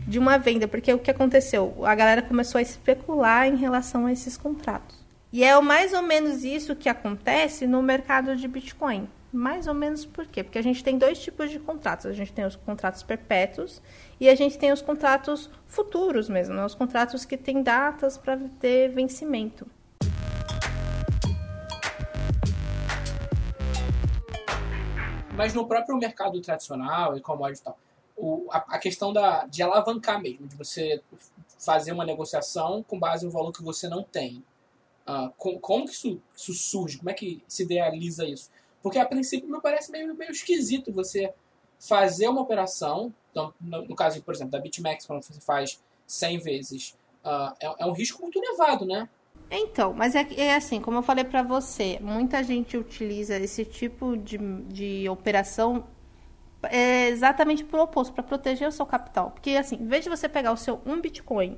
de 0.06 0.20
uma 0.20 0.38
venda, 0.38 0.68
porque 0.68 0.94
o 0.94 1.00
que 1.00 1.10
aconteceu? 1.10 1.86
A 1.86 1.96
galera 1.96 2.22
começou 2.22 2.60
a 2.60 2.62
especular 2.62 3.48
em 3.48 3.56
relação 3.56 4.06
a 4.06 4.12
esses 4.12 4.38
contratos. 4.38 4.98
E 5.32 5.44
é 5.44 5.60
mais 5.60 5.94
ou 5.94 6.02
menos 6.02 6.44
isso 6.44 6.76
que 6.76 6.88
acontece 6.88 7.68
no 7.68 7.82
mercado 7.82 8.36
de 8.36 8.48
Bitcoin. 8.48 9.10
Mais 9.32 9.68
ou 9.68 9.74
menos 9.74 10.06
por 10.06 10.26
quê? 10.26 10.44
Porque 10.44 10.58
a 10.58 10.62
gente 10.62 10.84
tem 10.84 10.98
dois 10.98 11.20
tipos 11.20 11.52
de 11.52 11.60
contratos. 11.60 12.06
A 12.06 12.14
gente 12.14 12.32
tem 12.32 12.46
os 12.46 12.56
contratos 12.56 13.04
perpétuos 13.04 13.82
e 14.20 14.30
a 14.30 14.36
gente 14.36 14.58
tem 14.58 14.72
os 14.72 14.82
contratos 14.82 15.50
futuros 15.66 16.30
mesmo, 16.30 16.56
né? 16.56 16.66
os 16.66 16.74
contratos 16.74 17.26
que 17.26 17.36
têm 17.36 17.62
datas 17.62 18.18
para 18.18 18.38
ter 18.60 18.90
vencimento. 18.90 19.68
Mas 25.36 25.54
no 25.54 25.68
próprio 25.68 25.96
mercado 25.98 26.42
tradicional 26.42 27.16
e 27.16 27.22
commodity 27.22 27.62
e 27.62 27.64
tal, 27.64 27.78
o, 28.16 28.48
a, 28.50 28.58
a 28.70 28.80
questão 28.80 29.14
da, 29.14 29.46
de 29.46 29.62
alavancar 29.62 30.20
mesmo, 30.20 30.48
de 30.48 30.56
você 30.56 31.02
fazer 31.60 31.92
uma 31.92 32.04
negociação 32.04 32.82
com 32.82 32.98
base 32.98 33.26
no 33.26 33.32
valor 33.32 33.52
que 33.52 33.62
você 33.62 33.88
não 33.88 34.04
tem. 34.04 34.44
Ah, 35.06 35.32
com, 35.38 35.60
como 35.60 35.86
que 35.86 35.92
isso, 35.92 36.20
isso 36.36 36.54
surge? 36.54 36.98
Como 36.98 37.10
é 37.10 37.14
que 37.14 37.44
se 37.48 37.64
idealiza 37.64 38.26
isso? 38.26 38.50
Porque 38.88 39.00
a 39.00 39.06
princípio 39.06 39.50
me 39.50 39.62
parece 39.62 39.92
meio, 39.92 40.16
meio 40.16 40.32
esquisito 40.32 40.94
você 40.94 41.34
fazer 41.78 42.30
uma 42.30 42.42
operação, 42.42 43.14
então, 43.32 43.54
no, 43.60 43.86
no 43.86 43.96
caso, 43.96 44.22
por 44.24 44.34
exemplo, 44.34 44.52
da 44.52 44.60
BitMEX, 44.60 45.06
quando 45.06 45.22
você 45.22 45.40
faz 45.42 45.82
100 46.08 46.40
vezes, 46.40 46.98
ah, 47.24 47.54
é, 47.60 47.84
é 47.84 47.86
um 47.86 47.92
risco 47.92 48.22
muito 48.22 48.40
elevado, 48.42 48.86
né? 48.86 49.10
Então, 49.52 49.94
mas 49.94 50.16
é, 50.16 50.26
é 50.38 50.56
assim, 50.56 50.82
como 50.82 50.98
eu 50.98 51.04
falei 51.04 51.26
para 51.26 51.44
você, 51.44 52.00
muita 52.02 52.42
gente 52.42 52.78
utiliza 52.78 53.38
esse 53.38 53.66
tipo 53.66 54.16
de, 54.16 54.38
de 54.38 55.10
operação 55.10 55.86
é 56.64 57.10
exatamente 57.10 57.64
pro 57.64 57.82
oposto, 57.82 58.14
para 58.14 58.24
proteger 58.24 58.68
o 58.68 58.72
seu 58.72 58.86
capital. 58.86 59.32
Porque, 59.32 59.52
assim, 59.52 59.76
em 59.76 59.86
vez 59.86 60.04
de 60.04 60.10
você 60.10 60.28
pegar 60.30 60.52
o 60.54 60.58
seu 60.58 60.82
um 60.86 61.00
Bitcoin 61.00 61.58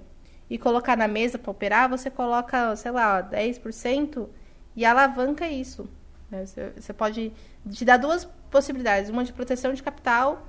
e 0.50 0.58
colocar 0.58 0.98
na 0.98 1.08
mesa 1.08 1.38
para 1.38 1.52
operar, 1.52 1.90
você 1.90 2.10
coloca, 2.10 2.76
sei 2.76 2.92
lá, 2.92 3.22
10% 3.22 4.28
e 4.76 4.84
alavanca 4.84 5.48
isso. 5.48 5.90
Né? 6.30 6.46
Você, 6.46 6.72
você 6.78 6.94
pode 6.94 7.34
te 7.72 7.86
dar 7.86 7.98
duas 7.98 8.26
possibilidades: 8.50 9.10
uma 9.10 9.24
de 9.24 9.34
proteção 9.34 9.74
de 9.74 9.82
capital 9.82 10.46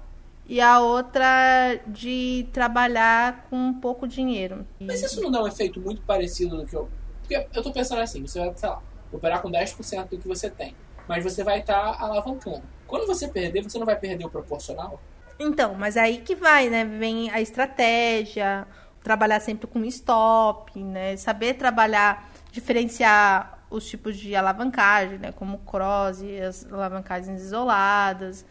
e 0.46 0.60
a 0.60 0.80
outra 0.80 1.80
de 1.86 2.48
trabalhar 2.52 3.46
com 3.48 3.72
pouco 3.74 4.06
dinheiro. 4.06 4.66
Mas 4.80 5.02
isso 5.02 5.20
não 5.20 5.30
dá 5.30 5.42
um 5.42 5.46
efeito 5.46 5.80
muito 5.80 6.02
parecido 6.02 6.56
do 6.56 6.66
que 6.66 6.74
eu. 6.74 6.88
Porque 7.20 7.46
eu 7.54 7.62
tô 7.62 7.72
pensando 7.72 8.00
assim: 8.00 8.26
você 8.26 8.40
vai, 8.40 8.52
sei 8.56 8.68
lá, 8.68 8.82
operar 9.12 9.42
com 9.42 9.50
10% 9.50 10.08
do 10.08 10.18
que 10.18 10.26
você 10.26 10.50
tem, 10.50 10.74
mas 11.08 11.22
você 11.22 11.44
vai 11.44 11.60
estar 11.60 11.96
tá 11.96 12.04
alavancando. 12.04 12.62
Quando 12.86 13.06
você 13.06 13.28
perder, 13.28 13.62
você 13.62 13.78
não 13.78 13.86
vai 13.86 13.96
perder 13.96 14.24
o 14.24 14.30
proporcional? 14.30 15.00
Então, 15.38 15.74
mas 15.74 15.96
aí 15.96 16.18
que 16.18 16.34
vai, 16.34 16.68
né? 16.68 16.84
Vem 16.84 17.30
a 17.30 17.40
estratégia, 17.40 18.66
trabalhar 19.02 19.40
sempre 19.40 19.66
com 19.66 19.84
stop, 19.84 20.78
né? 20.82 21.16
Saber 21.16 21.54
trabalhar, 21.54 22.28
diferenciar 22.50 23.59
os 23.70 23.88
tipos 23.88 24.16
de 24.16 24.34
alavancagem, 24.34 25.18
né? 25.18 25.32
Como 25.32 25.58
cross 25.58 26.22
as 26.46 26.70
alavancagens 26.70 27.40
isoladas. 27.40 28.44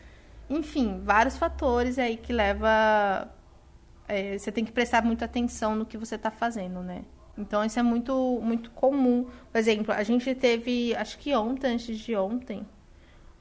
Enfim, 0.49 1.01
vários 1.03 1.38
fatores 1.38 1.99
aí 1.99 2.17
que 2.17 2.33
leva... 2.33 3.29
É, 4.07 4.38
você 4.38 4.51
tem 4.51 4.65
que 4.65 4.71
prestar 4.71 5.03
muita 5.03 5.25
atenção 5.25 5.75
no 5.75 5.85
que 5.85 5.97
você 5.97 6.15
está 6.15 6.31
fazendo, 6.31 6.81
né? 6.81 7.03
Então, 7.38 7.63
isso 7.63 7.79
é 7.79 7.83
muito, 7.83 8.39
muito 8.41 8.71
comum. 8.71 9.27
Por 9.51 9.57
exemplo, 9.57 9.93
a 9.93 10.03
gente 10.03 10.33
teve, 10.33 10.95
acho 10.95 11.17
que 11.19 11.33
ontem, 11.35 11.73
antes 11.73 11.97
de 11.97 12.15
ontem, 12.15 12.65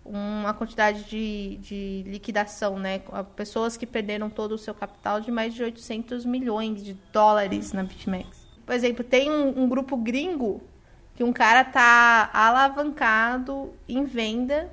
uma 0.05 0.55
quantidade 0.55 1.05
de, 1.05 1.57
de 1.57 2.05
liquidação, 2.07 2.79
né? 2.79 3.01
Pessoas 3.35 3.77
que 3.77 3.87
perderam 3.87 4.31
todo 4.31 4.53
o 4.53 4.59
seu 4.59 4.75
capital 4.75 5.21
de 5.21 5.31
mais 5.31 5.55
de 5.55 5.63
800 5.63 6.25
milhões 6.25 6.83
de 6.83 6.95
dólares 7.13 7.73
na 7.73 7.83
BitMEX. 7.83 8.47
Por 8.65 8.75
exemplo, 8.75 9.03
tem 9.03 9.31
um, 9.31 9.65
um 9.65 9.69
grupo 9.69 9.97
gringo 9.97 10.63
que 11.19 11.25
um 11.25 11.33
cara 11.33 11.65
tá 11.65 12.31
alavancado 12.33 13.75
em 13.89 14.05
venda 14.05 14.73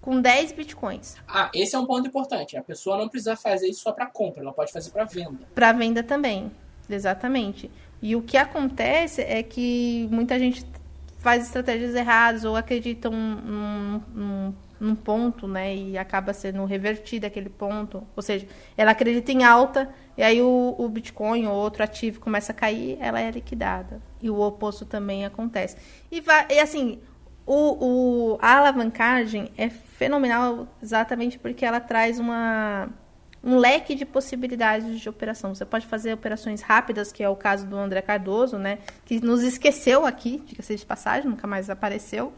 com 0.00 0.18
10 0.18 0.52
bitcoins. 0.52 1.16
Ah, 1.28 1.50
esse 1.52 1.76
é 1.76 1.78
um 1.78 1.84
ponto 1.84 2.08
importante. 2.08 2.56
A 2.56 2.62
pessoa 2.62 2.96
não 2.96 3.10
precisa 3.10 3.36
fazer 3.36 3.68
isso 3.68 3.82
só 3.82 3.92
para 3.92 4.06
compra, 4.06 4.40
ela 4.40 4.54
pode 4.54 4.72
fazer 4.72 4.88
para 4.88 5.04
venda. 5.04 5.40
Para 5.54 5.72
venda 5.72 6.02
também, 6.02 6.50
exatamente. 6.88 7.70
E 8.00 8.16
o 8.16 8.22
que 8.22 8.38
acontece 8.38 9.20
é 9.20 9.42
que 9.42 10.08
muita 10.10 10.38
gente 10.38 10.64
faz 11.18 11.44
estratégias 11.44 11.94
erradas 11.94 12.46
ou 12.46 12.56
acreditam 12.56 13.12
num, 13.12 13.34
num, 13.42 14.02
num, 14.14 14.54
ponto, 14.94 15.48
né? 15.48 15.74
E 15.74 15.98
acaba 15.98 16.32
sendo 16.32 16.64
revertido 16.64 17.26
aquele 17.26 17.48
ponto. 17.48 18.06
Ou 18.14 18.22
seja, 18.22 18.46
ela 18.76 18.90
acredita 18.90 19.32
em 19.32 19.44
alta 19.44 19.88
e 20.16 20.22
aí 20.22 20.40
o, 20.40 20.74
o 20.78 20.88
Bitcoin 20.88 21.46
ou 21.46 21.54
outro 21.54 21.82
ativo 21.82 22.20
começa 22.20 22.52
a 22.52 22.54
cair, 22.54 22.96
ela 23.00 23.20
é 23.20 23.30
liquidada. 23.30 24.00
E 24.20 24.30
o 24.30 24.40
oposto 24.40 24.84
também 24.84 25.24
acontece. 25.24 25.76
E, 26.10 26.20
vai, 26.20 26.46
e 26.50 26.58
assim, 26.58 27.00
o, 27.44 28.34
o, 28.34 28.38
a 28.40 28.56
alavancagem 28.56 29.50
é 29.56 29.68
fenomenal 29.68 30.66
exatamente 30.82 31.38
porque 31.38 31.64
ela 31.64 31.80
traz 31.80 32.18
uma 32.18 32.88
um 33.46 33.58
leque 33.58 33.94
de 33.94 34.04
possibilidades 34.04 35.00
de 35.00 35.08
operação. 35.08 35.54
Você 35.54 35.64
pode 35.64 35.86
fazer 35.86 36.12
operações 36.12 36.62
rápidas, 36.62 37.12
que 37.12 37.22
é 37.22 37.28
o 37.28 37.36
caso 37.36 37.64
do 37.64 37.76
André 37.76 38.02
Cardoso, 38.02 38.58
né? 38.58 38.78
Que 39.04 39.20
nos 39.20 39.44
esqueceu 39.44 40.04
aqui, 40.04 40.42
diga-se 40.44 40.74
de 40.74 40.84
passagem, 40.84 41.30
nunca 41.30 41.46
mais 41.46 41.70
apareceu. 41.70 42.32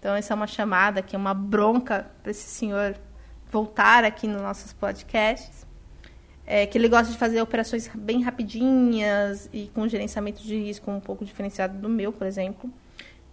Então, 0.00 0.16
essa 0.16 0.32
é 0.32 0.34
uma 0.34 0.46
chamada 0.46 1.00
aqui, 1.00 1.14
uma 1.14 1.34
bronca 1.34 2.10
para 2.22 2.30
esse 2.30 2.48
senhor 2.48 2.96
voltar 3.52 4.02
aqui 4.02 4.26
nos 4.26 4.40
nossos 4.40 4.72
podcasts. 4.72 5.68
É, 6.46 6.66
que 6.66 6.76
ele 6.76 6.88
gosta 6.88 7.12
de 7.12 7.18
fazer 7.18 7.40
operações 7.40 7.88
bem 7.94 8.22
rapidinhas 8.22 9.48
e 9.52 9.70
com 9.72 9.86
gerenciamento 9.86 10.42
de 10.42 10.56
risco 10.56 10.90
um 10.90 10.98
pouco 10.98 11.24
diferenciado 11.24 11.78
do 11.78 11.88
meu, 11.88 12.12
por 12.12 12.26
exemplo. 12.26 12.68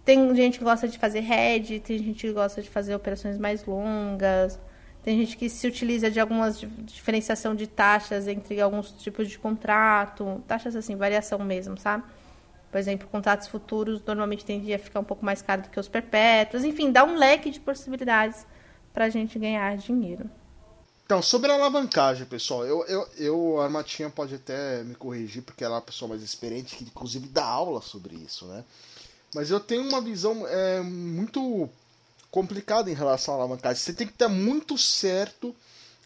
Tem 0.04 0.32
gente 0.36 0.58
que 0.58 0.64
gosta 0.64 0.86
de 0.86 0.98
fazer 0.98 1.28
hedge, 1.28 1.80
tem 1.80 1.98
gente 1.98 2.28
que 2.28 2.32
gosta 2.32 2.62
de 2.62 2.70
fazer 2.70 2.94
operações 2.94 3.36
mais 3.36 3.64
longas. 3.64 4.60
Tem 5.02 5.18
gente 5.18 5.36
que 5.36 5.48
se 5.48 5.66
utiliza 5.66 6.10
de 6.10 6.20
algumas 6.20 6.60
diferenciação 6.60 7.54
de 7.54 7.66
taxas 7.66 8.28
entre 8.28 8.60
alguns 8.60 8.92
tipos 8.92 9.28
de 9.28 9.38
contrato, 9.38 10.42
taxas 10.46 10.76
assim, 10.76 10.94
variação 10.96 11.38
mesmo, 11.40 11.76
sabe? 11.78 12.04
Por 12.70 12.78
exemplo, 12.78 13.08
contratos 13.08 13.48
futuros 13.48 14.02
normalmente 14.04 14.44
tendem 14.44 14.74
a 14.74 14.78
ficar 14.78 15.00
um 15.00 15.04
pouco 15.04 15.24
mais 15.24 15.40
caro 15.40 15.62
do 15.62 15.70
que 15.70 15.80
os 15.80 15.88
perpétuos. 15.88 16.64
Enfim, 16.64 16.92
dá 16.92 17.04
um 17.04 17.16
leque 17.16 17.50
de 17.50 17.60
possibilidades 17.60 18.46
para 18.92 19.06
a 19.06 19.08
gente 19.08 19.38
ganhar 19.38 19.76
dinheiro. 19.76 20.28
Então, 21.06 21.22
sobre 21.22 21.50
a 21.50 21.54
alavancagem, 21.54 22.26
pessoal, 22.26 22.66
eu, 22.66 22.84
eu, 22.84 23.08
eu, 23.16 23.60
a 23.60 23.64
Armatinha 23.64 24.10
pode 24.10 24.34
até 24.34 24.82
me 24.84 24.94
corrigir, 24.94 25.42
porque 25.42 25.64
ela 25.64 25.76
é 25.76 25.78
uma 25.78 25.82
pessoa 25.82 26.10
mais 26.10 26.22
experiente, 26.22 26.76
que 26.76 26.84
inclusive 26.84 27.26
dá 27.28 27.46
aula 27.46 27.80
sobre 27.80 28.14
isso, 28.14 28.44
né? 28.44 28.62
Mas 29.34 29.50
eu 29.50 29.58
tenho 29.58 29.88
uma 29.88 30.02
visão 30.02 30.46
é, 30.46 30.82
muito 30.82 31.68
complicado 32.30 32.88
em 32.88 32.94
relação 32.94 33.32
à 33.32 33.38
alavancagem. 33.38 33.82
Você 33.82 33.94
tem 33.94 34.06
que 34.06 34.12
estar 34.12 34.28
muito 34.28 34.76
certo 34.76 35.56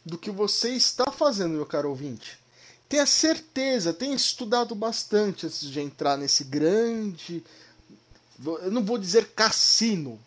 do 0.04 0.16
que 0.16 0.31
você 0.31 0.71
está 0.71 1.11
fazendo, 1.11 1.54
meu 1.54 1.66
caro 1.66 1.88
ouvinte. 1.88 2.38
Tenha 2.92 3.06
certeza, 3.06 3.94
tenha 3.94 4.14
estudado 4.14 4.75
bastante 4.75 5.46
antes 5.46 5.62
de 5.62 5.80
entrar 5.80 6.18
nesse 6.18 6.44
grande. 6.44 7.42
Eu 8.44 8.70
não 8.70 8.84
vou 8.84 8.99
dizer 8.99 9.28
cassino, 9.28 10.20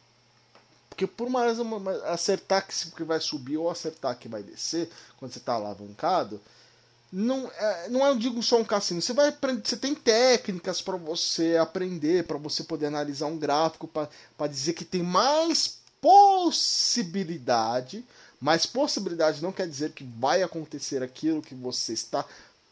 porque 0.89 1.05
por 1.05 1.29
mais 1.29 1.59
acertar 2.05 2.65
que 2.65 3.03
vai 3.03 3.19
subir 3.19 3.57
ou 3.57 3.69
acertar 3.69 4.17
que 4.17 4.27
vai 4.27 4.41
descer, 4.41 4.89
quando 5.15 5.31
você 5.31 5.37
está 5.37 5.53
alavancado, 5.53 6.41
não 7.11 7.51
é, 7.55 7.89
não 7.89 8.03
é 8.03 8.15
digo 8.15 8.41
só 8.41 8.59
um 8.59 8.65
cassino. 8.65 8.99
Você 8.99 9.13
vai 9.13 9.27
aprender, 9.27 9.61
você 9.63 9.77
tem 9.77 9.93
técnicas 9.93 10.81
para 10.81 10.97
você 10.97 11.57
aprender, 11.57 12.25
para 12.25 12.39
você 12.39 12.63
poder 12.63 12.87
analisar 12.87 13.27
um 13.27 13.37
gráfico, 13.37 13.87
para 13.87 14.47
dizer 14.47 14.73
que 14.73 14.83
tem 14.83 15.03
mais 15.03 15.77
possibilidade, 16.01 18.03
mas 18.41 18.65
possibilidade 18.65 19.41
não 19.41 19.51
quer 19.51 19.67
dizer 19.67 19.91
que 19.91 20.03
vai 20.03 20.41
acontecer 20.41 21.03
aquilo 21.03 21.43
que 21.43 21.53
você 21.53 21.93
está 21.93 22.25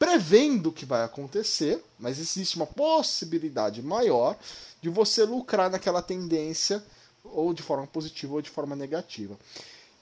prevendo 0.03 0.69
que 0.69 0.85
vai 0.85 1.01
acontecer, 1.01 1.81
mas 1.97 2.19
existe 2.19 2.57
uma 2.57 2.67
possibilidade 2.67 3.81
maior 3.81 4.37
de 4.81 4.89
você 4.89 5.23
lucrar 5.23 5.69
naquela 5.69 6.01
tendência 6.01 6.83
ou 7.23 7.53
de 7.53 7.63
forma 7.63 7.87
positiva 7.87 8.33
ou 8.33 8.41
de 8.41 8.49
forma 8.49 8.75
negativa. 8.75 9.39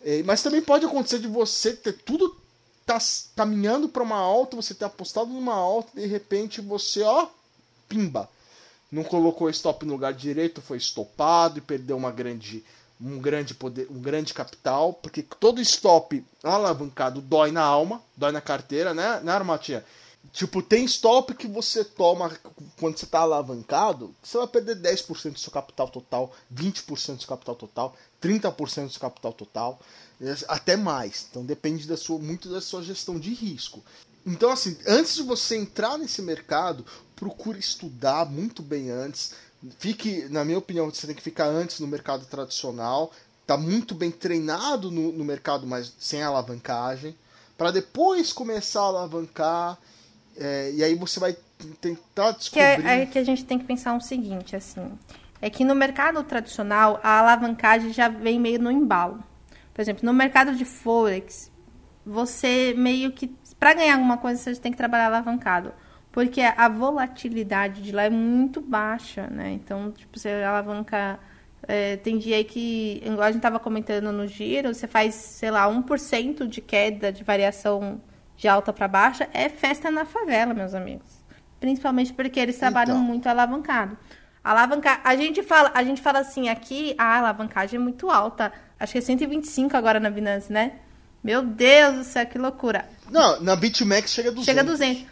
É, 0.03 0.23
mas 0.23 0.41
também 0.41 0.59
pode 0.59 0.87
acontecer 0.87 1.19
de 1.19 1.27
você 1.27 1.73
ter 1.73 1.93
tudo 1.93 2.35
tá 2.83 2.97
caminhando 3.35 3.87
para 3.87 4.01
uma 4.01 4.17
alta, 4.17 4.55
você 4.55 4.73
ter 4.73 4.85
apostado 4.85 5.29
numa 5.29 5.53
alta 5.53 5.91
de 5.93 6.07
repente 6.07 6.61
você, 6.61 7.03
ó, 7.03 7.27
pimba, 7.87 8.27
não 8.91 9.03
colocou 9.03 9.45
o 9.45 9.51
stop 9.51 9.85
no 9.85 9.93
lugar 9.93 10.15
direito, 10.15 10.63
foi 10.63 10.77
estopado 10.77 11.59
e 11.59 11.61
perdeu 11.61 11.95
uma 11.95 12.09
grande 12.09 12.65
um 13.01 13.19
grande 13.19 13.53
poder, 13.53 13.87
um 13.89 13.99
grande 13.99 14.33
capital, 14.33 14.93
porque 14.93 15.23
todo 15.23 15.59
stop 15.61 16.23
alavancado 16.43 17.21
dói 17.21 17.51
na 17.51 17.61
alma, 17.61 18.01
dói 18.15 18.31
na 18.31 18.41
carteira, 18.41 18.93
né, 18.93 19.19
né 19.23 19.31
Armatinha? 19.31 19.83
Tipo, 20.31 20.61
tem 20.61 20.85
stop 20.85 21.33
que 21.33 21.47
você 21.47 21.83
toma 21.83 22.31
quando 22.79 22.97
você 22.97 23.05
está 23.05 23.21
alavancado, 23.21 24.15
você 24.21 24.37
vai 24.37 24.47
perder 24.47 24.75
10% 24.77 25.33
do 25.33 25.39
seu 25.39 25.51
capital 25.51 25.89
total, 25.89 26.31
20% 26.53 27.15
do 27.15 27.21
seu 27.21 27.27
capital 27.27 27.55
total, 27.55 27.95
30% 28.21 28.85
do 28.85 28.91
seu 28.91 29.01
capital 29.01 29.33
total, 29.33 29.79
até 30.47 30.77
mais. 30.77 31.27
Então 31.29 31.43
depende 31.43 31.87
da 31.87 31.97
sua, 31.97 32.19
muito 32.19 32.49
da 32.49 32.61
sua 32.61 32.83
gestão 32.83 33.19
de 33.19 33.33
risco. 33.33 33.83
Então, 34.25 34.51
assim, 34.51 34.77
antes 34.87 35.15
de 35.15 35.23
você 35.23 35.57
entrar 35.57 35.97
nesse 35.97 36.21
mercado, 36.21 36.85
procure 37.15 37.59
estudar 37.59 38.25
muito 38.29 38.61
bem 38.61 38.91
antes, 38.91 39.33
fique, 39.77 40.27
na 40.29 40.43
minha 40.43 40.57
opinião, 40.57 40.89
você 40.89 41.07
tem 41.07 41.15
que 41.15 41.21
ficar 41.21 41.45
antes 41.45 41.79
no 41.79 41.87
mercado 41.87 42.25
tradicional, 42.25 43.11
tá 43.45 43.57
muito 43.57 43.93
bem 43.93 44.11
treinado 44.11 44.89
no, 44.89 45.11
no 45.11 45.23
mercado 45.23 45.67
mas 45.67 45.93
sem 45.99 46.21
alavancagem, 46.21 47.15
para 47.57 47.71
depois 47.71 48.33
começar 48.33 48.81
a 48.81 48.85
alavancar, 48.85 49.77
é, 50.37 50.71
e 50.71 50.83
aí 50.83 50.95
você 50.95 51.19
vai 51.19 51.35
tentar 51.79 52.31
descobrir... 52.31 52.81
Que 52.81 52.87
é, 52.87 53.01
é 53.01 53.05
que 53.05 53.19
a 53.19 53.23
gente 53.23 53.45
tem 53.45 53.59
que 53.59 53.65
pensar 53.65 53.95
o 53.95 54.01
seguinte, 54.01 54.55
assim, 54.55 54.91
é 55.41 55.49
que 55.49 55.63
no 55.63 55.75
mercado 55.75 56.23
tradicional 56.23 56.99
a 57.03 57.19
alavancagem 57.19 57.93
já 57.93 58.07
vem 58.07 58.39
meio 58.39 58.59
no 58.59 58.71
embalo. 58.71 59.23
Por 59.73 59.81
exemplo, 59.81 60.05
no 60.05 60.13
mercado 60.13 60.55
de 60.55 60.65
Forex, 60.65 61.51
você 62.05 62.73
meio 62.75 63.11
que, 63.11 63.27
para 63.59 63.73
ganhar 63.73 63.93
alguma 63.93 64.17
coisa, 64.17 64.41
você 64.41 64.59
tem 64.59 64.71
que 64.71 64.77
trabalhar 64.77 65.07
alavancado 65.07 65.71
porque 66.11 66.41
a 66.41 66.67
volatilidade 66.67 67.81
de 67.81 67.91
lá 67.91 68.03
é 68.03 68.09
muito 68.09 68.59
baixa, 68.59 69.27
né? 69.27 69.51
Então, 69.51 69.91
tipo, 69.91 70.19
você 70.19 70.29
alavanca. 70.29 71.19
É, 71.67 71.95
tem 71.97 72.17
dia 72.17 72.37
aí 72.37 72.43
que, 72.43 73.01
igual 73.05 73.21
a 73.21 73.27
gente 73.27 73.37
estava 73.37 73.59
comentando 73.59 74.11
no 74.11 74.25
giro, 74.27 74.73
você 74.73 74.87
faz, 74.87 75.13
sei 75.13 75.51
lá, 75.51 75.67
1% 75.67 76.47
de 76.47 76.59
queda 76.59 77.11
de 77.11 77.23
variação 77.23 78.01
de 78.35 78.47
alta 78.47 78.73
para 78.73 78.87
baixa, 78.87 79.29
é 79.31 79.47
festa 79.47 79.91
na 79.91 80.03
favela, 80.03 80.55
meus 80.55 80.73
amigos. 80.73 81.21
Principalmente 81.59 82.11
porque 82.11 82.39
eles 82.39 82.57
trabalham 82.57 82.95
então. 82.95 83.05
muito 83.05 83.29
alavancado. 83.29 83.95
Alavancar, 84.43 85.01
a 85.03 85.15
gente 85.15 85.43
fala, 85.43 85.71
a 85.75 85.83
gente 85.83 86.01
fala 86.01 86.19
assim 86.19 86.49
aqui, 86.49 86.95
a 86.97 87.19
alavancagem 87.19 87.79
é 87.79 87.81
muito 87.81 88.09
alta. 88.09 88.51
Acho 88.79 88.93
que 88.93 88.97
é 88.97 89.01
125 89.01 89.77
agora 89.77 89.99
na 89.99 90.09
Binance, 90.09 90.51
né? 90.51 90.79
Meu 91.23 91.43
Deus 91.43 91.97
do 91.97 92.03
céu, 92.03 92.25
que 92.25 92.39
loucura. 92.39 92.89
Não, 93.11 93.39
na 93.39 93.55
BitMEX 93.55 94.11
chega 94.11 94.29
a 94.29 94.31
200. 94.31 94.45
Chega 94.45 94.61
a 94.61 94.63
200. 94.63 95.05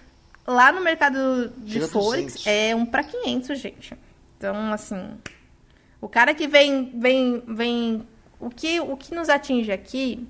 Lá 0.50 0.72
no 0.72 0.82
mercado 0.82 1.52
de 1.58 1.74
Chega 1.74 1.88
Forex 1.88 2.34
200. 2.34 2.48
é 2.48 2.76
um 2.76 2.86
pra 2.86 3.04
500, 3.04 3.60
gente. 3.60 3.94
Então, 4.36 4.74
assim, 4.74 5.12
o 6.02 6.10
cara 6.10 6.34
que 6.34 6.48
vem 6.48 6.92
vem 6.98 7.44
vem 7.48 8.08
o 8.40 8.50
que 8.50 8.80
o 8.80 8.98
que 8.98 9.14
nos 9.14 9.30
atinge 9.30 9.72
aqui 9.72 10.28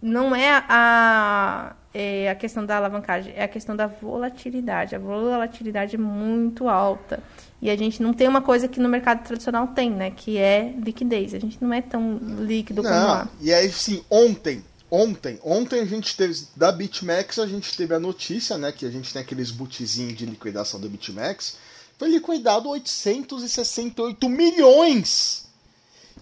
não 0.00 0.36
é 0.36 0.64
a 0.68 1.74
é 1.92 2.30
a 2.30 2.34
questão 2.34 2.64
da 2.64 2.76
alavancagem, 2.76 3.32
é 3.34 3.42
a 3.42 3.48
questão 3.48 3.74
da 3.74 3.86
volatilidade. 3.88 4.94
A 4.94 4.98
volatilidade 4.98 5.96
é 5.96 5.98
muito 5.98 6.68
alta. 6.68 7.20
E 7.60 7.68
a 7.70 7.76
gente 7.76 8.00
não 8.00 8.12
tem 8.12 8.28
uma 8.28 8.40
coisa 8.40 8.68
que 8.68 8.78
no 8.78 8.88
mercado 8.88 9.24
tradicional 9.24 9.66
tem, 9.68 9.90
né? 9.90 10.12
Que 10.14 10.38
é 10.38 10.72
liquidez. 10.78 11.34
A 11.34 11.40
gente 11.40 11.58
não 11.60 11.72
é 11.72 11.82
tão 11.82 12.20
líquido 12.38 12.82
como 12.82 12.94
lá. 12.94 13.24
Não, 13.24 13.30
e 13.40 13.52
aí, 13.52 13.66
assim, 13.66 14.04
ontem, 14.08 14.62
ontem, 14.90 15.38
ontem 15.42 15.80
a 15.80 15.84
gente 15.84 16.16
teve, 16.16 16.46
da 16.56 16.72
BitMEX, 16.72 17.38
a 17.38 17.46
gente 17.46 17.76
teve 17.76 17.94
a 17.94 18.00
notícia, 18.00 18.56
né, 18.56 18.72
que 18.72 18.86
a 18.86 18.90
gente 18.90 19.12
tem 19.12 19.22
aqueles 19.22 19.50
bootzinhos 19.50 20.16
de 20.16 20.26
liquidação 20.26 20.80
da 20.80 20.88
BitMEX, 20.88 21.56
foi 21.98 22.08
liquidado 22.08 22.68
868 22.68 24.28
milhões, 24.28 25.46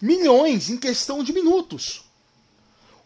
milhões 0.01 0.71
em 0.71 0.77
questão 0.77 1.23
de 1.23 1.33
minutos. 1.33 2.03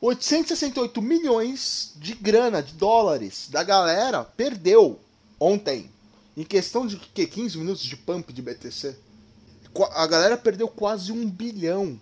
868 0.01 1.03
milhões 1.03 1.93
de 1.97 2.15
grana, 2.15 2.63
de 2.63 2.73
dólares, 2.73 3.49
da 3.51 3.63
galera 3.63 4.25
perdeu 4.25 4.99
ontem. 5.39 5.91
Em 6.37 6.45
questão 6.45 6.87
de 6.87 6.97
que, 6.97 7.27
15 7.27 7.59
minutos 7.59 7.83
de 7.83 7.97
pump 7.97 8.33
de 8.33 8.41
BTC. 8.41 8.97
A 9.93 10.07
galera 10.07 10.37
perdeu 10.37 10.69
quase 10.69 11.13
um 11.13 11.29
bilhão. 11.29 12.01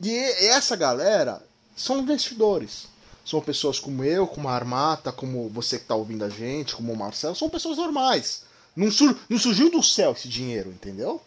E- 0.00 0.46
essa 0.46 0.76
galera 0.76 1.44
são 1.76 1.98
investidores. 1.98 2.86
São 3.24 3.40
pessoas 3.40 3.78
como 3.78 4.04
eu, 4.04 4.26
como 4.26 4.48
a 4.48 4.52
Armata, 4.54 5.10
como 5.10 5.48
você 5.48 5.76
que 5.78 5.84
está 5.84 5.94
ouvindo 5.94 6.24
a 6.24 6.28
gente, 6.28 6.76
como 6.76 6.92
o 6.92 6.96
Marcelo. 6.96 7.34
São 7.34 7.48
pessoas 7.48 7.78
normais. 7.78 8.42
Não, 8.76 8.90
sur- 8.90 9.16
não 9.28 9.38
surgiu 9.38 9.70
do 9.70 9.82
céu 9.82 10.12
esse 10.12 10.28
dinheiro, 10.28 10.70
entendeu? 10.70 11.20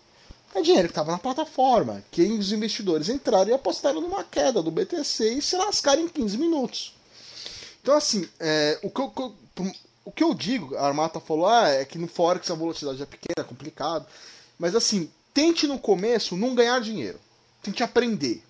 É 0.54 0.62
dinheiro 0.62 0.88
que 0.88 0.92
estava 0.92 1.12
na 1.12 1.18
plataforma. 1.18 2.04
Que 2.12 2.22
os 2.24 2.52
investidores 2.52 3.10
entraram 3.10 3.50
e 3.50 3.54
apostaram 3.54 4.00
numa 4.00 4.24
queda 4.24 4.62
do 4.62 4.70
BTC 4.70 5.34
e 5.34 5.42
se 5.42 5.56
lascaram 5.56 6.04
em 6.04 6.08
15 6.08 6.38
minutos. 6.38 6.94
Então, 7.82 7.96
assim, 7.96 8.28
é, 8.40 8.80
o, 8.84 8.90
que 8.92 9.02
eu, 9.02 9.36
o 10.06 10.12
que 10.12 10.24
eu 10.24 10.34
digo, 10.36 10.76
a 10.76 10.86
Armata 10.86 11.20
falou, 11.20 11.48
ah, 11.48 11.68
é 11.70 11.84
que 11.84 11.98
no 11.98 12.08
Forex 12.08 12.50
a 12.52 12.56
volatilidade 12.56 13.02
é 13.02 13.06
pequena, 13.06 13.40
é 13.40 13.44
complicado. 13.44 14.06
Mas, 14.60 14.76
assim, 14.76 15.10
tente 15.34 15.66
no 15.66 15.80
começo 15.80 16.38
não 16.38 16.54
ganhar 16.54 16.80
dinheiro. 16.80 17.20
Tente 17.64 17.82
aprender. 17.82 18.44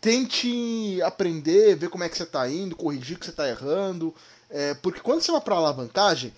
Tente 0.00 1.00
aprender, 1.02 1.76
ver 1.76 1.88
como 1.88 2.04
é 2.04 2.08
que 2.08 2.16
você 2.16 2.22
está 2.22 2.48
indo, 2.48 2.76
corrigir 2.76 3.16
o 3.16 3.20
que 3.20 3.26
você 3.26 3.30
está 3.30 3.48
errando. 3.48 4.14
É, 4.50 4.74
porque 4.74 5.00
quando 5.00 5.20
você 5.20 5.32
vai 5.32 5.40
para 5.40 5.56
alavancagem, 5.56 6.32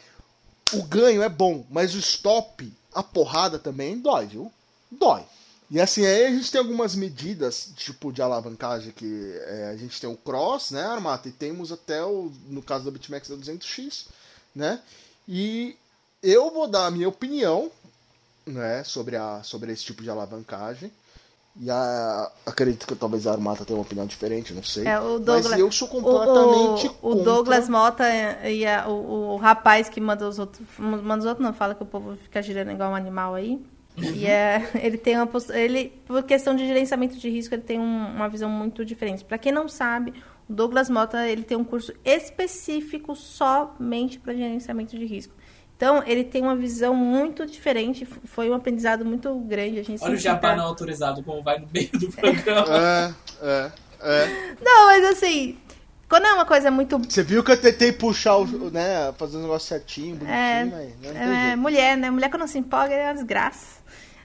o 0.72 0.82
ganho 0.82 1.22
é 1.22 1.28
bom, 1.28 1.66
mas 1.70 1.94
o 1.94 1.98
stop, 1.98 2.72
a 2.94 3.02
porrada 3.02 3.58
também 3.58 3.98
dói, 3.98 4.26
viu? 4.26 4.52
Dói. 4.90 5.24
E 5.70 5.78
assim, 5.80 6.06
aí 6.06 6.26
a 6.26 6.30
gente 6.30 6.50
tem 6.50 6.58
algumas 6.58 6.94
medidas, 6.94 7.70
tipo, 7.76 8.10
de 8.10 8.22
alavancagem 8.22 8.90
que 8.90 9.34
é, 9.46 9.68
a 9.68 9.76
gente 9.76 10.00
tem 10.00 10.08
o 10.08 10.16
cross, 10.16 10.70
né, 10.70 10.82
Armata? 10.82 11.28
E 11.28 11.32
temos 11.32 11.70
até 11.70 12.02
o, 12.02 12.32
no 12.46 12.62
caso 12.62 12.86
da 12.86 12.90
BitMEX 12.90 13.28
da 13.28 13.36
200X, 13.36 14.06
né? 14.54 14.80
E 15.26 15.76
eu 16.22 16.50
vou 16.50 16.66
dar 16.66 16.86
a 16.86 16.90
minha 16.90 17.08
opinião, 17.08 17.70
né, 18.46 18.82
sobre, 18.82 19.16
a, 19.16 19.42
sobre 19.42 19.70
esse 19.70 19.84
tipo 19.84 20.02
de 20.02 20.08
alavancagem. 20.08 20.90
E 21.60 21.68
a, 21.70 22.30
acredito 22.46 22.86
que 22.86 22.94
talvez 22.94 23.26
a 23.26 23.32
Armata 23.32 23.64
tenha 23.64 23.76
uma 23.76 23.82
opinião 23.82 24.06
diferente, 24.06 24.52
não 24.54 24.62
sei. 24.62 24.86
É, 24.86 25.00
o 25.00 25.18
Douglas, 25.18 25.50
mas 25.50 25.58
eu 25.58 25.72
sou 25.72 25.88
o- 25.88 25.90
completamente 25.90 26.86
o, 26.86 26.90
o, 26.90 26.92
contra. 26.94 27.24
Douglas 27.24 27.68
Mota 27.68 28.04
e 28.48 28.64
a- 28.64 28.86
o, 28.88 29.32
o 29.34 29.36
rapaz 29.36 29.88
que 29.88 30.00
manda 30.00 30.28
os 30.28 30.38
outros. 30.38 30.64
Manda 30.78 31.18
os 31.18 31.24
outros 31.24 31.44
não, 31.44 31.52
fala 31.52 31.74
que 31.74 31.82
o 31.82 31.86
povo 31.86 32.14
fica 32.16 32.40
girando 32.42 32.70
igual 32.70 32.92
um 32.92 32.94
animal 32.94 33.34
aí. 33.34 33.60
E 33.96 34.24
é, 34.26 34.70
ele 34.80 34.96
tem 34.96 35.16
uma 35.16 35.28
ele 35.52 35.88
Por 36.06 36.22
questão 36.22 36.54
de 36.54 36.64
gerenciamento 36.64 37.16
de 37.18 37.28
risco, 37.28 37.52
ele 37.54 37.62
tem 37.62 37.80
um- 37.80 38.14
uma 38.14 38.28
visão 38.28 38.48
muito 38.48 38.84
diferente. 38.84 39.24
Para 39.24 39.38
quem 39.38 39.50
não 39.50 39.66
sabe, 39.68 40.14
o 40.48 40.52
Douglas 40.52 40.88
Mota 40.88 41.26
ele 41.26 41.42
tem 41.42 41.56
um 41.56 41.64
curso 41.64 41.92
específico 42.04 43.16
somente 43.16 44.20
para 44.20 44.32
gerenciamento 44.34 44.96
de 44.96 45.04
risco. 45.04 45.34
Então, 45.78 46.02
ele 46.04 46.24
tem 46.24 46.42
uma 46.42 46.56
visão 46.56 46.92
muito 46.92 47.46
diferente. 47.46 48.04
Foi 48.24 48.50
um 48.50 48.54
aprendizado 48.54 49.04
muito 49.04 49.32
grande. 49.38 49.78
A 49.78 49.84
gente 49.84 50.02
Olha 50.02 50.16
o 50.18 50.40
tá- 50.40 50.56
não 50.56 50.64
autorizado, 50.64 51.22
como 51.22 51.40
vai 51.40 51.60
no 51.60 51.68
meio 51.72 51.88
do 51.92 52.08
programa. 52.10 52.66
É, 52.76 53.14
é, 53.40 53.72
é. 54.00 54.56
Não, 54.60 54.86
mas 54.86 55.04
assim, 55.04 55.56
quando 56.08 56.26
é 56.26 56.32
uma 56.32 56.44
coisa 56.44 56.68
muito 56.68 56.98
Você 56.98 57.22
viu 57.22 57.44
que 57.44 57.52
eu 57.52 57.60
tentei 57.60 57.92
puxar 57.92 58.38
o, 58.38 58.70
né, 58.72 59.12
fazer 59.16 59.36
o 59.36 59.40
negócio 59.42 59.68
certinho, 59.68 60.16
bonitinho, 60.16 60.36
É, 60.36 60.64
mas 60.64 61.14
não 61.14 61.20
é, 61.20 61.42
jeito. 61.44 61.58
mulher, 61.58 61.96
né? 61.96 62.10
Mulher 62.10 62.28
quando 62.28 62.48
se 62.48 62.58
empolga 62.58 62.92
é 62.92 63.04
uma 63.04 63.14
desgraça. 63.14 63.78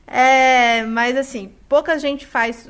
É, 0.08 0.84
mas 0.86 1.16
assim, 1.16 1.54
pouca 1.70 2.00
gente 2.00 2.26
faz 2.26 2.68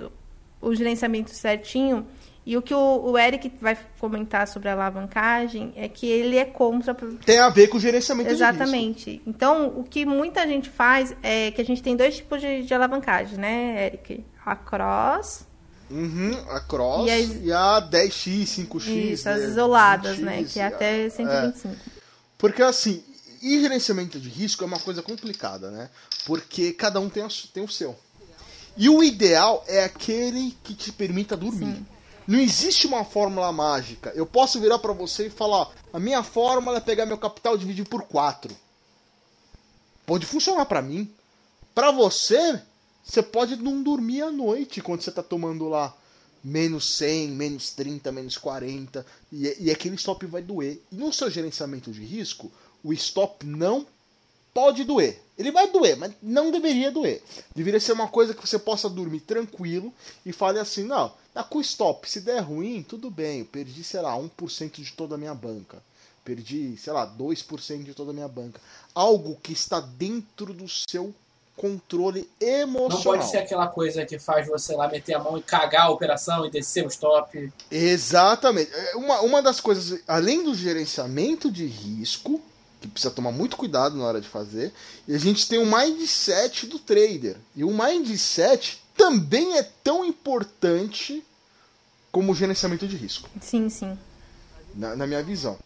o 0.59 0.75
gerenciamento 0.75 1.29
certinho. 1.31 2.05
E 2.45 2.57
o 2.57 2.61
que 2.61 2.73
o, 2.73 3.11
o 3.11 3.17
Eric 3.17 3.51
vai 3.61 3.77
comentar 3.99 4.47
sobre 4.47 4.67
a 4.67 4.73
alavancagem 4.73 5.71
é 5.77 5.87
que 5.87 6.05
ele 6.05 6.37
é 6.37 6.43
contra. 6.45 6.93
Tem 7.25 7.39
a 7.39 7.49
ver 7.49 7.67
com 7.67 7.77
o 7.77 7.79
gerenciamento 7.79 8.29
de 8.29 8.35
risco. 8.35 8.53
Exatamente. 8.53 9.21
Então, 9.25 9.67
o 9.79 9.83
que 9.83 10.05
muita 10.05 10.45
gente 10.47 10.69
faz 10.69 11.15
é 11.23 11.51
que 11.51 11.61
a 11.61 11.65
gente 11.65 11.81
tem 11.81 11.95
dois 11.95 12.17
tipos 12.17 12.41
de, 12.41 12.63
de 12.63 12.73
alavancagem, 12.73 13.37
né, 13.37 13.85
Eric? 13.85 14.25
A 14.45 14.55
cross 14.55 15.45
Uhum, 15.89 16.33
a 16.49 16.59
cross 16.61 17.07
E 17.07 17.45
e, 17.45 17.51
as- 17.53 17.83
a 17.83 17.89
10x, 17.89 18.45
5x. 18.47 18.87
e 18.87 19.13
as 19.13 19.23
né, 19.25 19.45
isoladas, 19.45 20.17
20x, 20.17 20.21
né? 20.23 20.43
Que 20.43 20.59
é 20.59 20.63
a- 20.63 20.67
até 20.67 21.09
125. 21.09 21.75
Porque 22.37 22.61
assim, 22.61 23.03
e 23.41 23.59
gerenciamento 23.61 24.19
de 24.19 24.27
risco 24.27 24.63
é 24.63 24.67
uma 24.67 24.79
coisa 24.79 25.01
complicada, 25.01 25.69
né? 25.71 25.89
Porque 26.25 26.73
cada 26.73 26.99
um 26.99 27.09
tem, 27.09 27.23
a 27.23 27.27
tem 27.53 27.63
o 27.63 27.69
seu. 27.69 27.95
E 28.75 28.89
o 28.89 29.03
ideal 29.03 29.63
é 29.67 29.83
aquele 29.83 30.55
que 30.63 30.73
te 30.73 30.91
permita 30.91 31.37
dormir. 31.37 31.75
Sim. 31.75 31.85
Não 32.27 32.39
existe 32.39 32.87
uma 32.87 33.03
fórmula 33.03 33.51
mágica. 33.51 34.11
Eu 34.15 34.25
posso 34.25 34.59
virar 34.59 34.79
pra 34.79 34.93
você 34.93 35.27
e 35.27 35.29
falar: 35.29 35.71
a 35.91 35.99
minha 35.99 36.23
fórmula 36.23 36.77
é 36.77 36.81
pegar 36.81 37.05
meu 37.05 37.17
capital 37.17 37.55
e 37.55 37.59
dividir 37.59 37.87
por 37.87 38.03
4. 38.03 38.55
Pode 40.05 40.25
funcionar 40.25 40.65
pra 40.65 40.81
mim. 40.81 41.09
Pra 41.75 41.91
você, 41.91 42.61
você 43.03 43.21
pode 43.21 43.55
não 43.55 43.81
dormir 43.81 44.21
à 44.21 44.31
noite 44.31 44.81
quando 44.81 45.01
você 45.01 45.11
tá 45.11 45.23
tomando 45.23 45.67
lá 45.67 45.95
menos 46.43 46.97
100, 46.97 47.29
menos 47.29 47.71
30, 47.71 48.11
menos 48.11 48.37
40 48.37 49.05
e, 49.31 49.55
e 49.59 49.71
aquele 49.71 49.95
stop 49.95 50.25
vai 50.25 50.41
doer. 50.41 50.81
E 50.91 50.95
no 50.95 51.11
seu 51.11 51.29
gerenciamento 51.29 51.91
de 51.91 52.03
risco, 52.03 52.51
o 52.83 52.93
stop 52.93 53.45
não 53.45 53.87
pode 54.53 54.83
doer. 54.83 55.19
Ele 55.37 55.51
vai 55.51 55.69
doer, 55.71 55.97
mas 55.97 56.13
não 56.21 56.51
deveria 56.51 56.91
doer. 56.91 57.21
Deveria 57.55 57.79
ser 57.79 57.93
uma 57.93 58.07
coisa 58.07 58.33
que 58.33 58.47
você 58.47 58.59
possa 58.59 58.89
dormir 58.89 59.21
tranquilo 59.21 59.91
e 60.25 60.31
fale 60.31 60.59
assim: 60.59 60.83
não, 60.83 61.11
tá 61.33 61.43
com 61.43 61.57
o 61.57 61.61
stop, 61.61 62.09
se 62.09 62.21
der 62.21 62.39
ruim, 62.39 62.83
tudo 62.83 63.09
bem, 63.09 63.39
eu 63.39 63.45
perdi, 63.45 63.83
sei 63.83 64.01
lá, 64.01 64.15
1% 64.15 64.81
de 64.81 64.93
toda 64.93 65.15
a 65.15 65.17
minha 65.17 65.33
banca. 65.33 65.81
Perdi, 66.23 66.77
sei 66.77 66.93
lá, 66.93 67.05
2% 67.05 67.83
de 67.83 67.93
toda 67.93 68.11
a 68.11 68.13
minha 68.13 68.27
banca. 68.27 68.61
Algo 68.95 69.37
que 69.41 69.51
está 69.51 69.81
dentro 69.81 70.53
do 70.53 70.69
seu 70.69 71.13
controle 71.55 72.29
emocional. 72.39 72.89
Não 72.89 73.03
pode 73.03 73.29
ser 73.29 73.37
aquela 73.37 73.67
coisa 73.67 74.05
que 74.05 74.17
faz 74.17 74.47
você 74.47 74.75
lá 74.75 74.87
meter 74.87 75.15
a 75.15 75.19
mão 75.19 75.37
e 75.37 75.41
cagar 75.41 75.87
a 75.87 75.89
operação 75.89 76.45
e 76.45 76.49
descer 76.49 76.85
o 76.85 76.87
stop. 76.87 77.51
Exatamente. 77.69 78.71
É, 78.73 78.95
Uma, 78.95 79.21
uma 79.21 79.41
das 79.41 79.59
coisas, 79.59 80.01
além 80.07 80.43
do 80.43 80.55
gerenciamento 80.55 81.51
de 81.51 81.65
risco, 81.65 82.41
que 82.87 82.93
precisa 82.93 83.13
tomar 83.13 83.31
muito 83.31 83.57
cuidado 83.57 83.97
na 83.97 84.05
hora 84.05 84.21
de 84.21 84.27
fazer, 84.27 84.73
e 85.07 85.15
a 85.15 85.17
gente 85.17 85.47
tem 85.47 85.59
o 85.59 85.65
mindset 85.65 86.67
do 86.67 86.79
trader. 86.79 87.37
E 87.55 87.63
o 87.63 87.71
mindset 87.71 88.81
também 88.95 89.57
é 89.57 89.63
tão 89.83 90.05
importante 90.05 91.23
como 92.11 92.31
o 92.31 92.35
gerenciamento 92.35 92.87
de 92.87 92.95
risco, 92.95 93.27
Sim, 93.41 93.69
sim. 93.69 93.97
na, 94.75 94.95
na 94.95 95.07
minha 95.07 95.23
visão. 95.23 95.57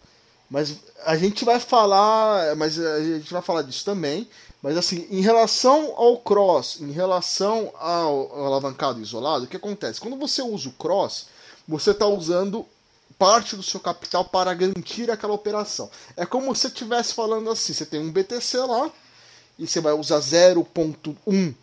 Mas 0.50 0.78
a 1.06 1.18
gente 1.18 1.44
vai 1.44 1.60
falar, 1.60 2.56
mas 2.56 2.80
a 2.80 3.04
gente 3.04 3.34
vai 3.34 3.42
falar 3.42 3.64
disso 3.64 3.84
também. 3.84 4.30
Mas 4.62 4.78
assim, 4.78 5.06
em 5.12 5.22
relação 5.22 5.94
ao 5.96 6.18
cross, 6.20 6.80
em 6.80 6.92
relação 6.92 7.72
ao, 7.78 8.32
ao 8.34 8.46
alavancado 8.46 9.02
isolado, 9.02 9.44
o 9.44 9.48
que 9.48 9.58
acontece? 9.58 10.00
Quando 10.00 10.18
você 10.18 10.42
usa 10.42 10.70
o 10.70 10.74
cross, 10.74 11.28
você 11.68 11.92
está 11.92 12.08
usando 12.08 12.66
parte 13.18 13.56
do 13.56 13.64
seu 13.64 13.80
capital 13.80 14.26
para 14.26 14.54
garantir 14.54 15.10
aquela 15.10 15.34
operação. 15.34 15.90
É 16.16 16.26
como 16.26 16.54
se 16.54 16.62
você 16.62 16.68
estivesse 16.68 17.14
falando 17.14 17.50
assim: 17.50 17.74
você 17.74 17.86
tem 17.86 18.00
um 18.00 18.12
BTC 18.12 18.58
lá 18.60 18.92
e 19.58 19.68
você 19.68 19.82
vai 19.82 19.94
usar 19.94 20.20
0,1 20.20 21.54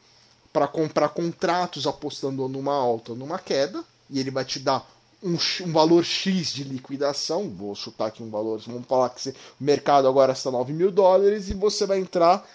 para 0.53 0.69
comprar 0.69 1.09
contratos 1.09 1.87
apostando 1.87 2.49
numa 2.49 2.75
alta 2.75 3.13
ou 3.13 3.19
numa 3.19 3.39
queda, 3.39 3.83
e 4.09 4.21
ele 4.21 4.31
vai 4.31 4.45
te 4.45 4.59
dar 4.59 4.89
um, 5.23 5.37
um 5.63 5.73
valor 5.73 6.05
X 6.05 6.53
de 6.53 6.65
liquidação. 6.65 7.49
Vou 7.51 7.75
chutar 7.75 8.07
aqui 8.07 8.23
um 8.23 8.31
valor, 8.31 8.61
vamos 8.67 8.87
falar 8.87 9.11
que 9.11 9.31
o 9.31 9.35
mercado 9.59 10.07
agora 10.07 10.33
está 10.33 10.51
9 10.51 10.73
mil 10.73 10.91
dólares 10.91 11.49
e 11.49 11.55
você 11.55 11.87
vai 11.87 11.99
entrar 11.99 12.47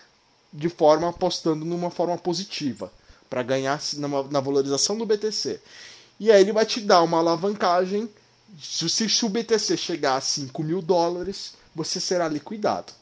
de 0.51 0.69
forma 0.69 1.09
apostando 1.09 1.65
numa 1.65 1.89
forma 1.89 2.17
positiva 2.17 2.91
para 3.29 3.43
ganhar 3.43 3.79
na, 3.97 4.07
na 4.23 4.39
valorização 4.39 4.97
do 4.97 5.05
BTC. 5.05 5.59
E 6.19 6.31
aí 6.31 6.41
ele 6.41 6.51
vai 6.51 6.65
te 6.65 6.81
dar 6.81 7.01
uma 7.03 7.19
alavancagem 7.19 8.09
Se, 8.61 9.25
o 9.25 9.29
BTC 9.29 9.77
chegar 9.77 10.15
a 10.15 10.21
5 10.21 10.63
mil 10.63 10.81
dólares, 10.81 11.53
você 11.75 11.99
será 11.99 12.27
liquidado. 12.27 12.93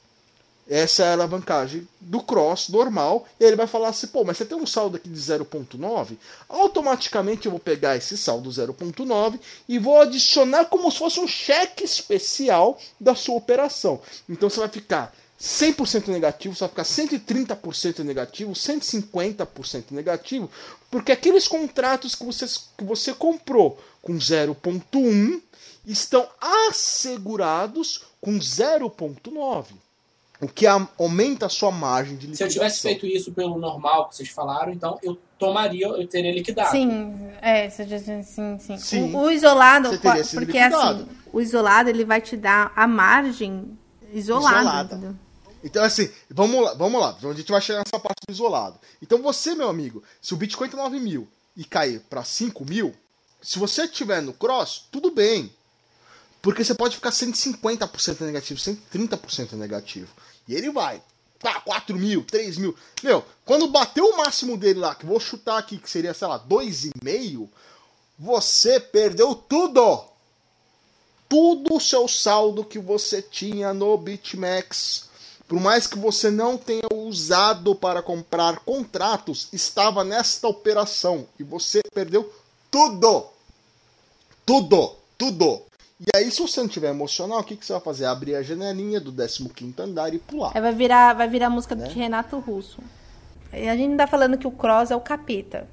Essa 0.69 1.03
é 1.03 1.07
a 1.07 1.13
alavancagem 1.13 1.87
do 2.01 2.21
cross 2.21 2.67
normal. 2.67 3.25
E 3.39 3.43
ele 3.45 3.55
vai 3.55 3.67
falar 3.67 3.89
assim: 3.89 4.07
pô, 4.07 4.23
mas 4.23 4.37
você 4.37 4.45
tem 4.45 4.57
um 4.57 4.65
saldo 4.65 4.97
aqui 4.97 5.07
de 5.07 5.19
0,9? 5.19 6.17
Automaticamente 6.49 7.45
eu 7.45 7.51
vou 7.51 7.59
pegar 7.59 7.95
esse 7.95 8.17
saldo 8.17 8.49
0,9 8.49 9.39
e 9.67 9.79
vou 9.79 10.01
adicionar 10.01 10.65
como 10.65 10.91
se 10.91 10.97
fosse 10.97 11.19
um 11.19 11.27
cheque 11.27 11.85
especial 11.85 12.77
da 12.99 13.15
sua 13.15 13.35
operação. 13.35 14.01
Então 14.27 14.49
você 14.49 14.59
vai 14.59 14.69
ficar 14.69 15.15
100% 15.39 16.07
negativo, 16.07 16.55
você 16.55 16.61
vai 16.61 16.69
ficar 16.69 16.83
130% 16.83 17.99
negativo, 17.99 18.53
150% 18.53 19.91
negativo, 19.91 20.49
porque 20.89 21.11
aqueles 21.11 21.47
contratos 21.47 22.15
que 22.15 22.25
você, 22.25 22.45
que 22.75 22.83
você 22.83 23.13
comprou 23.13 23.79
com 24.01 24.13
0,1 24.13 25.41
estão 25.85 26.27
assegurados 26.41 28.03
com 28.19 28.33
0,9. 28.39 29.65
O 30.39 30.47
que 30.47 30.67
aumenta 30.67 31.47
a 31.47 31.49
sua 31.49 31.71
margem 31.71 32.15
de 32.15 32.27
liquidação. 32.27 32.37
Se 32.37 32.43
eu 32.43 32.61
tivesse 32.61 32.81
feito 32.81 33.07
isso 33.07 33.31
pelo 33.31 33.57
normal 33.57 34.09
que 34.09 34.15
vocês 34.15 34.29
falaram, 34.29 34.71
então 34.71 34.99
eu 35.01 35.17
tomaria, 35.39 35.87
eu 35.87 36.07
teria 36.07 36.31
liquidado. 36.31 36.69
Sim, 36.69 37.31
é, 37.41 37.69
sim, 37.69 38.23
sim. 38.59 38.77
sim. 38.77 39.13
O, 39.15 39.23
o, 39.23 39.31
isolado, 39.31 39.89
porque 39.89 40.59
assim, 40.59 41.07
o 41.33 41.41
isolado 41.41 41.89
ele 41.89 42.05
vai 42.05 42.21
te 42.21 42.37
dar 42.37 42.71
a 42.75 42.87
margem 42.87 43.77
isolada. 44.13 44.95
isolada. 44.95 45.26
Então, 45.63 45.83
assim, 45.83 46.09
vamos 46.29 46.63
lá, 46.63 46.73
vamos 46.73 47.01
lá. 47.01 47.17
A 47.21 47.33
gente 47.33 47.51
vai 47.51 47.61
chegar 47.61 47.79
nessa 47.79 47.99
parte 47.99 48.21
do 48.27 48.31
isolado. 48.31 48.79
Então, 49.01 49.21
você, 49.21 49.55
meu 49.55 49.69
amigo, 49.69 50.03
se 50.21 50.33
o 50.33 50.37
Bitcoin 50.37 50.69
tá 50.69 50.77
9 50.77 50.99
mil 50.99 51.27
e 51.55 51.63
cair 51.63 51.99
para 52.09 52.23
5 52.23 52.63
mil, 52.65 52.95
se 53.41 53.59
você 53.59 53.83
estiver 53.83 54.21
no 54.21 54.33
cross, 54.33 54.85
tudo 54.91 55.11
bem. 55.11 55.51
Porque 56.41 56.63
você 56.63 56.73
pode 56.73 56.95
ficar 56.95 57.09
150% 57.09 58.21
negativo, 58.21 58.59
130% 58.59 59.53
negativo. 59.53 60.11
E 60.47 60.55
ele 60.55 60.71
vai. 60.71 61.01
Tá, 61.39 61.61
4 61.61 61.95
mil, 61.95 62.23
3 62.23 62.57
mil. 62.57 62.75
Meu, 63.03 63.23
quando 63.45 63.67
bateu 63.67 64.05
o 64.05 64.17
máximo 64.17 64.57
dele 64.57 64.79
lá, 64.79 64.95
que 64.95 65.05
vou 65.05 65.19
chutar 65.19 65.57
aqui, 65.57 65.77
que 65.77 65.89
seria, 65.89 66.13
sei 66.13 66.27
lá, 66.27 66.39
2,5, 66.39 67.47
você 68.17 68.79
perdeu 68.79 69.35
tudo. 69.35 70.05
Tudo 71.29 71.75
o 71.75 71.79
seu 71.79 72.07
saldo 72.07 72.63
que 72.63 72.79
você 72.79 73.21
tinha 73.21 73.73
no 73.73 73.97
BitMEX. 73.97 75.06
Por 75.47 75.61
mais 75.61 75.87
que 75.87 75.97
você 75.97 76.29
não 76.29 76.57
tenha 76.57 76.83
usado 76.93 77.73
para 77.73 78.01
comprar 78.01 78.59
contratos, 78.59 79.47
estava 79.53 80.03
nesta 80.03 80.47
operação. 80.47 81.25
E 81.39 81.43
você 81.43 81.81
perdeu 81.93 82.29
tudo. 82.69 83.27
Tudo. 84.45 84.95
Tudo. 85.17 85.61
E 85.99 86.15
aí, 86.15 86.29
se 86.29 86.41
você 86.41 86.59
não 86.59 86.67
tiver 86.67 86.89
emocional, 86.89 87.39
o 87.39 87.43
que, 87.43 87.55
que 87.55 87.65
você 87.65 87.73
vai 87.73 87.81
fazer? 87.81 88.05
Abrir 88.05 88.35
a 88.35 88.43
janelinha 88.43 88.99
do 88.99 89.11
15 89.11 89.73
andar 89.79 90.13
e 90.13 90.19
pular. 90.19 90.51
Aí 90.53 90.61
vai 90.61 90.73
virar, 90.73 91.13
vai 91.13 91.27
virar 91.29 91.47
a 91.47 91.49
música 91.49 91.75
né? 91.75 91.87
de 91.87 91.95
Renato 91.95 92.37
Russo. 92.39 92.79
A 93.51 93.75
gente 93.75 93.87
não 93.87 93.97
tá 93.97 94.05
falando 94.05 94.37
que 94.37 94.45
o 94.45 94.51
Cross 94.51 94.91
é 94.91 94.95
o 94.95 95.01
capeta. 95.01 95.65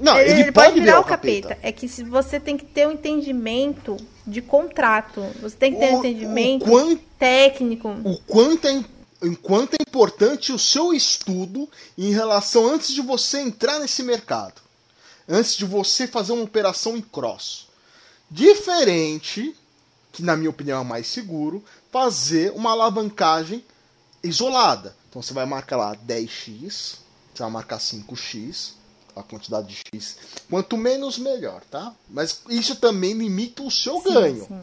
Não, 0.00 0.18
ele, 0.18 0.30
ele 0.30 0.52
pode, 0.52 0.68
pode, 0.68 0.80
virar, 0.80 0.98
o 0.98 1.04
capeta. 1.04 1.48
capeta. 1.50 1.68
É 1.68 1.70
que 1.70 1.86
se 1.86 2.02
você 2.02 2.40
tem 2.40 2.56
que 2.56 2.64
ter 2.64 2.88
um 2.88 2.92
entendimento 2.92 3.96
de 4.26 4.40
contrato. 4.40 5.20
Você 5.40 5.56
tem 5.56 5.72
que 5.72 5.80
ter 5.80 5.90
o, 5.90 5.96
um 5.96 5.98
entendimento 5.98 6.64
quanto, 6.64 7.02
técnico. 7.18 7.88
O 8.04 8.18
quanto 8.26 8.66
é, 8.66 8.84
enquanto 9.22 9.74
é 9.74 9.78
importante 9.80 10.52
o 10.52 10.58
seu 10.58 10.92
estudo 10.92 11.68
em 11.96 12.10
relação 12.10 12.66
antes 12.66 12.92
de 12.92 13.00
você 13.00 13.40
entrar 13.40 13.78
nesse 13.78 14.02
mercado. 14.02 14.60
Antes 15.28 15.56
de 15.56 15.64
você 15.64 16.06
fazer 16.06 16.32
uma 16.32 16.44
operação 16.44 16.96
em 16.96 17.00
cross. 17.00 17.68
Diferente, 18.30 19.56
que 20.10 20.22
na 20.22 20.36
minha 20.36 20.50
opinião 20.50 20.80
é 20.80 20.84
mais 20.84 21.06
seguro, 21.06 21.64
fazer 21.90 22.52
uma 22.52 22.70
alavancagem 22.72 23.64
isolada. 24.22 24.96
Então 25.08 25.22
você 25.22 25.32
vai 25.32 25.46
marcar 25.46 25.76
lá 25.76 25.96
10x, 25.96 26.96
você 27.32 27.42
vai 27.42 27.50
marcar 27.50 27.78
5x, 27.78 28.72
a 29.14 29.22
quantidade 29.22 29.68
de 29.68 29.80
x. 29.94 30.16
Quanto 30.48 30.76
menos, 30.76 31.18
melhor, 31.18 31.62
tá? 31.70 31.94
Mas 32.08 32.40
isso 32.48 32.76
também 32.76 33.12
limita 33.12 33.62
o 33.62 33.70
seu 33.70 34.00
sim, 34.00 34.12
ganho. 34.12 34.46
Sim. 34.46 34.62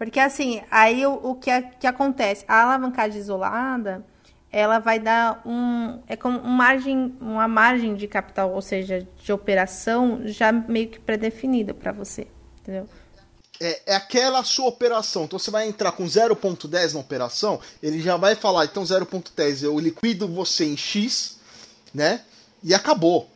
Porque 0.00 0.18
assim, 0.18 0.62
aí 0.70 1.04
o, 1.04 1.12
o 1.12 1.34
que, 1.34 1.50
que 1.78 1.86
acontece? 1.86 2.42
A 2.48 2.62
alavancagem 2.62 3.20
isolada, 3.20 4.02
ela 4.50 4.78
vai 4.78 4.98
dar 4.98 5.42
um 5.44 6.00
é 6.06 6.16
como 6.16 6.40
um 6.40 6.48
margem, 6.48 7.14
uma 7.20 7.46
margem 7.46 7.94
de 7.94 8.08
capital, 8.08 8.50
ou 8.50 8.62
seja, 8.62 9.06
de 9.22 9.30
operação 9.30 10.22
já 10.24 10.50
meio 10.50 10.88
que 10.88 10.98
pré-definida 10.98 11.74
para 11.74 11.92
você, 11.92 12.26
entendeu? 12.62 12.88
é, 13.60 13.92
é 13.92 13.94
aquela 13.94 14.42
sua 14.42 14.68
operação. 14.68 15.24
Então 15.24 15.38
você 15.38 15.50
vai 15.50 15.68
entrar 15.68 15.92
com 15.92 16.04
0.10 16.04 16.94
na 16.94 17.00
operação, 17.00 17.60
ele 17.82 18.00
já 18.00 18.16
vai 18.16 18.34
falar, 18.34 18.64
então 18.64 18.82
0.10 18.82 19.64
eu 19.64 19.78
liquido 19.78 20.26
você 20.26 20.64
em 20.64 20.78
X, 20.78 21.36
né? 21.92 22.22
E 22.64 22.72
acabou. 22.72 23.28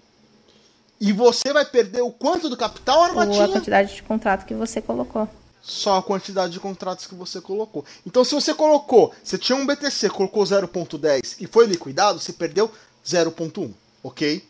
E 0.98 1.12
você 1.12 1.52
vai 1.52 1.66
perder 1.66 2.00
o 2.00 2.10
quanto 2.10 2.48
do 2.48 2.56
capital, 2.56 3.02
Armatinha? 3.02 3.36
Ou 3.36 3.44
a 3.44 3.48
quantidade 3.52 3.94
de 3.94 4.02
contrato 4.02 4.46
que 4.46 4.54
você 4.54 4.80
colocou. 4.80 5.28
Só 5.66 5.96
a 5.96 6.02
quantidade 6.02 6.52
de 6.52 6.60
contratos 6.60 7.06
que 7.06 7.14
você 7.14 7.40
colocou. 7.40 7.84
Então 8.06 8.22
se 8.22 8.34
você 8.34 8.52
colocou, 8.52 9.14
você 9.22 9.38
tinha 9.38 9.56
um 9.56 9.64
BTC, 9.64 10.10
colocou 10.10 10.44
0.10 10.44 11.36
e 11.40 11.46
foi 11.46 11.66
liquidado, 11.66 12.20
você 12.20 12.32
perdeu 12.34 12.70
0.1, 13.04 13.72
ok? 14.02 14.46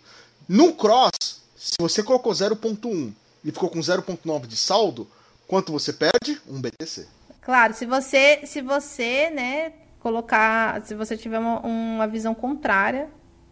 No 0.49 0.75
Cross, 0.75 1.43
se 1.57 1.77
você 1.79 2.03
colocou 2.03 2.33
0.1 2.33 3.13
e 3.45 3.53
ficou 3.53 3.71
com 3.71 3.79
0.9 3.79 4.47
de 4.47 4.57
saldo, 4.57 5.09
Quanto 5.47 5.73
você 5.73 5.93
perde? 5.93 6.41
Um 6.49 6.61
BTC. 6.61 7.07
Claro, 7.43 7.75
se 7.75 7.85
você, 7.85 8.41
se 8.47 8.63
você, 8.63 9.31
né, 9.31 9.73
colocar, 10.01 10.83
se 10.85 10.95
você 10.95 11.17
tiver 11.17 11.39
uma, 11.39 11.61
uma 11.61 12.07
visão 12.07 12.35
contrária 12.35 13.09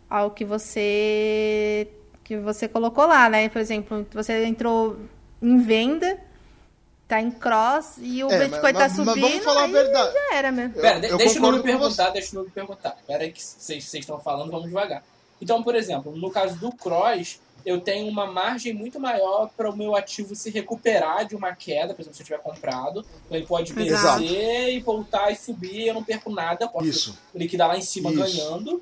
ao 0.08 0.30
que 0.30 0.44
você 0.44 1.88
que 2.24 2.36
você 2.38 2.68
colocou 2.68 3.06
lá, 3.06 3.28
né? 3.28 3.48
Por 3.48 3.60
exemplo, 3.60 4.06
você 4.12 4.44
entrou 4.44 4.98
em 5.40 5.58
venda, 5.58 6.18
tá 7.12 7.20
em 7.20 7.30
cross 7.30 7.96
e 7.98 8.24
o 8.24 8.30
é, 8.30 8.38
Bitcoin 8.38 8.72
mas, 8.72 8.78
tá 8.78 8.88
subindo, 8.88 9.20
mas 9.20 9.30
vamos 9.30 9.44
falar 9.44 9.64
a 9.64 9.66
verdade. 9.66 10.12
já 10.14 10.34
era 10.34 10.50
mesmo. 10.50 10.74
Pera, 10.74 11.06
eu, 11.06 11.18
deixa 11.18 11.38
eu 11.38 11.52
me 11.52 11.62
perguntar, 11.62 12.08
deixa 12.08 12.34
eu 12.34 12.44
me 12.44 12.50
perguntar. 12.50 12.96
Pera 13.06 13.22
aí 13.22 13.30
que 13.30 13.42
vocês 13.42 13.92
estão 13.92 14.18
falando, 14.18 14.50
vamos 14.50 14.68
devagar. 14.68 15.04
Então, 15.38 15.62
por 15.62 15.74
exemplo, 15.74 16.16
no 16.16 16.30
caso 16.30 16.56
do 16.58 16.72
cross, 16.72 17.38
eu 17.66 17.80
tenho 17.82 18.08
uma 18.08 18.26
margem 18.26 18.72
muito 18.72 18.98
maior 18.98 19.50
para 19.54 19.68
o 19.68 19.76
meu 19.76 19.94
ativo 19.94 20.34
se 20.34 20.48
recuperar 20.48 21.26
de 21.26 21.36
uma 21.36 21.54
queda, 21.54 21.92
por 21.92 22.00
exemplo, 22.00 22.16
se 22.16 22.22
eu 22.22 22.26
tiver 22.26 22.38
comprado. 22.38 23.04
Então 23.26 23.36
ele 23.36 23.46
pode 23.46 23.74
descer 23.74 23.92
Exato. 23.92 24.22
e 24.22 24.80
voltar 24.80 25.30
e 25.30 25.36
subir, 25.36 25.88
eu 25.88 25.94
não 25.94 26.02
perco 26.02 26.30
nada, 26.30 26.66
posso 26.66 26.86
isso. 26.86 27.18
liquidar 27.34 27.68
lá 27.68 27.76
em 27.76 27.82
cima 27.82 28.10
isso. 28.10 28.20
ganhando. 28.20 28.80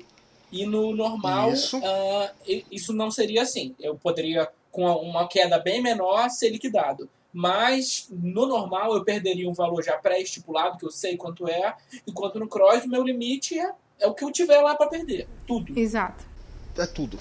E 0.49 0.65
no 0.65 0.95
normal, 0.95 1.51
isso. 1.51 1.77
Uh, 1.77 2.63
isso 2.71 2.93
não 2.93 3.11
seria 3.11 3.41
assim. 3.41 3.75
Eu 3.79 3.95
poderia, 3.95 4.49
com 4.71 4.85
uma 4.85 5.27
queda 5.27 5.59
bem 5.59 5.81
menor, 5.81 6.29
ser 6.29 6.49
liquidado. 6.49 7.09
Mas 7.33 8.07
no 8.09 8.45
normal 8.45 8.93
eu 8.93 9.03
perderia 9.03 9.49
um 9.49 9.53
valor 9.53 9.83
já 9.83 9.97
pré-estipulado, 9.97 10.77
que 10.77 10.85
eu 10.85 10.91
sei 10.91 11.15
quanto 11.15 11.47
é, 11.47 11.75
enquanto 12.05 12.39
no 12.39 12.47
cross 12.47 12.83
o 12.83 12.89
meu 12.89 13.03
limite 13.03 13.57
é, 13.57 13.71
é 13.99 14.07
o 14.07 14.13
que 14.13 14.23
eu 14.23 14.31
tiver 14.31 14.61
lá 14.61 14.75
para 14.75 14.87
perder. 14.87 15.27
Tudo. 15.47 15.77
Exato. 15.77 16.25
É 16.77 16.85
tudo. 16.85 17.17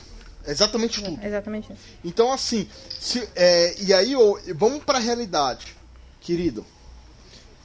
Exatamente 0.46 1.02
tudo. 1.02 1.20
É, 1.20 1.26
exatamente 1.26 1.72
isso. 1.72 1.82
Então, 2.04 2.32
assim, 2.32 2.68
se, 2.98 3.28
é, 3.36 3.80
e 3.82 3.92
aí 3.92 4.14
vamos 4.54 4.82
para 4.84 4.98
a 4.98 5.00
realidade, 5.00 5.76
querido. 6.20 6.64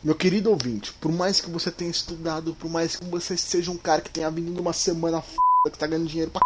Meu 0.04 0.14
querido 0.14 0.52
ouvinte, 0.52 0.94
por 0.94 1.12
mais 1.12 1.42
que 1.42 1.50
você 1.50 1.72
tenha 1.72 1.90
estudado, 1.90 2.54
por 2.56 2.70
mais 2.70 2.96
que 2.96 3.06
você 3.06 3.36
seja 3.36 3.72
um 3.72 3.78
cara 3.78 4.02
que 4.02 4.10
tenha 4.12 4.30
vindo 4.30 4.52
numa 4.52 4.74
semana 4.74 5.18
f... 5.18 5.36
que 5.64 5.80
tá 5.80 5.88
ganhando 5.88 6.08
dinheiro 6.08 6.30
pra 6.30 6.42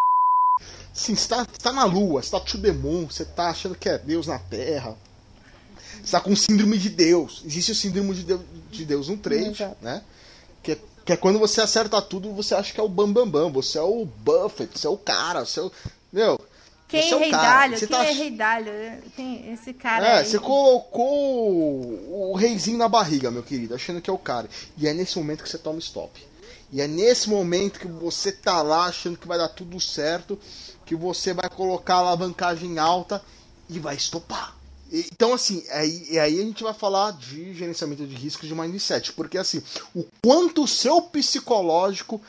Sim, 0.94 1.16
você 1.16 1.28
tá, 1.28 1.46
você 1.46 1.60
tá 1.62 1.72
na 1.72 1.84
lua, 1.84 2.22
você 2.22 2.32
tá 2.32 2.40
to 2.40 2.62
the 2.62 2.72
moon, 2.72 3.08
você 3.08 3.26
tá 3.26 3.50
achando 3.50 3.76
que 3.76 3.90
é 3.90 3.98
Deus 3.98 4.28
na 4.28 4.40
Terra. 4.40 4.98
Você 6.04 6.12
tá 6.12 6.22
com 6.22 6.36
síndrome 6.36 6.78
de 6.78 6.90
Deus. 6.90 7.44
Existe 7.46 7.72
o 7.72 7.76
síndrome 7.76 8.14
de 8.14 8.24
Deus, 8.24 8.42
de 8.72 8.86
Deus 8.86 9.08
no 9.08 9.18
trade, 9.18 9.68
né? 9.82 10.02
Que 10.64 10.74
é, 10.74 10.78
que 11.06 11.14
é 11.14 11.18
quando 11.18 11.40
você 11.40 11.62
acerta 11.62 12.02
tudo, 12.02 12.34
você 12.34 12.56
acha 12.56 12.74
que 12.74 12.80
é 12.80 12.84
o 12.84 12.90
bambambam. 12.90 13.44
Bam, 13.44 13.52
bam. 13.52 13.62
Você 13.62 13.78
é 13.78 13.82
o 13.82 14.06
Buffett, 14.06 14.78
você 14.78 14.88
é 14.88 14.90
o 14.90 14.98
cara, 14.98 15.46
você 15.46 15.60
é 15.60 15.64
o, 15.64 15.72
meu, 16.12 16.40
quem 16.90 17.02
é 17.02 17.18
Rei 17.18 17.32
Dalho? 17.32 17.78
Quem 17.78 17.88
tá... 17.88 18.04
é 18.04 18.12
Rei? 18.12 18.38
Quem, 19.16 19.54
esse 19.54 19.74
cara 19.74 20.08
É, 20.08 20.18
aí. 20.18 20.26
você 20.26 20.40
colocou 20.40 22.32
o 22.32 22.36
reizinho 22.36 22.80
na 22.80 22.90
barriga, 22.90 23.30
meu 23.30 23.44
querido, 23.44 23.76
achando 23.76 24.02
que 24.02 24.10
é 24.10 24.14
o 24.14 24.18
cara. 24.18 24.50
E 24.76 24.88
é 24.88 24.94
nesse 24.94 25.18
momento 25.20 25.44
que 25.44 25.50
você 25.50 25.60
toma 25.60 25.78
stop. 25.78 26.28
E 26.72 26.82
é 26.82 26.88
nesse 26.88 27.30
momento 27.30 27.80
que 27.80 27.88
você 27.88 28.32
tá 28.32 28.64
lá 28.64 28.86
achando 28.86 29.18
que 29.18 29.28
vai 29.28 29.38
dar 29.38 29.50
tudo 29.50 29.80
certo, 29.80 30.40
que 30.84 30.96
você 30.96 31.32
vai 31.32 31.48
colocar 31.48 31.96
a 31.96 32.00
alavancagem 32.00 32.80
alta 32.80 33.22
e 33.70 33.78
vai 33.78 33.96
estopar. 33.96 34.59
Então, 34.92 35.34
assim, 35.34 35.64
aí, 35.70 36.18
aí 36.20 36.40
a 36.40 36.44
gente 36.44 36.64
vai 36.64 36.74
falar 36.74 37.12
de 37.12 37.54
gerenciamento 37.54 38.06
de 38.08 38.16
risco 38.16 38.46
de 38.46 38.56
mindset. 38.56 39.14
Porque, 39.14 39.38
assim, 39.38 39.62
o 39.96 40.06
quanto 40.24 40.64
o 40.64 40.68
seu 40.68 41.02
psicológico 41.02 42.22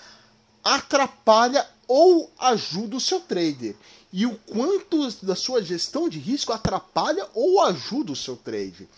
atrapalha 0.63 1.67
ou 1.89 2.31
ajuda 2.39 2.97
o 2.97 3.01
seu 3.01 3.21
trader. 3.21 3.75
E 4.13 4.27
o 4.27 4.37
quanto 4.47 5.11
da 5.25 5.35
sua 5.37 5.63
gestão 5.63 6.09
de 6.09 6.19
risco 6.19 6.53
atrapalha 6.53 7.27
ou 7.35 7.63
ajuda 7.63 8.13
o 8.13 8.17
seu 8.17 8.37
trade. 8.37 8.89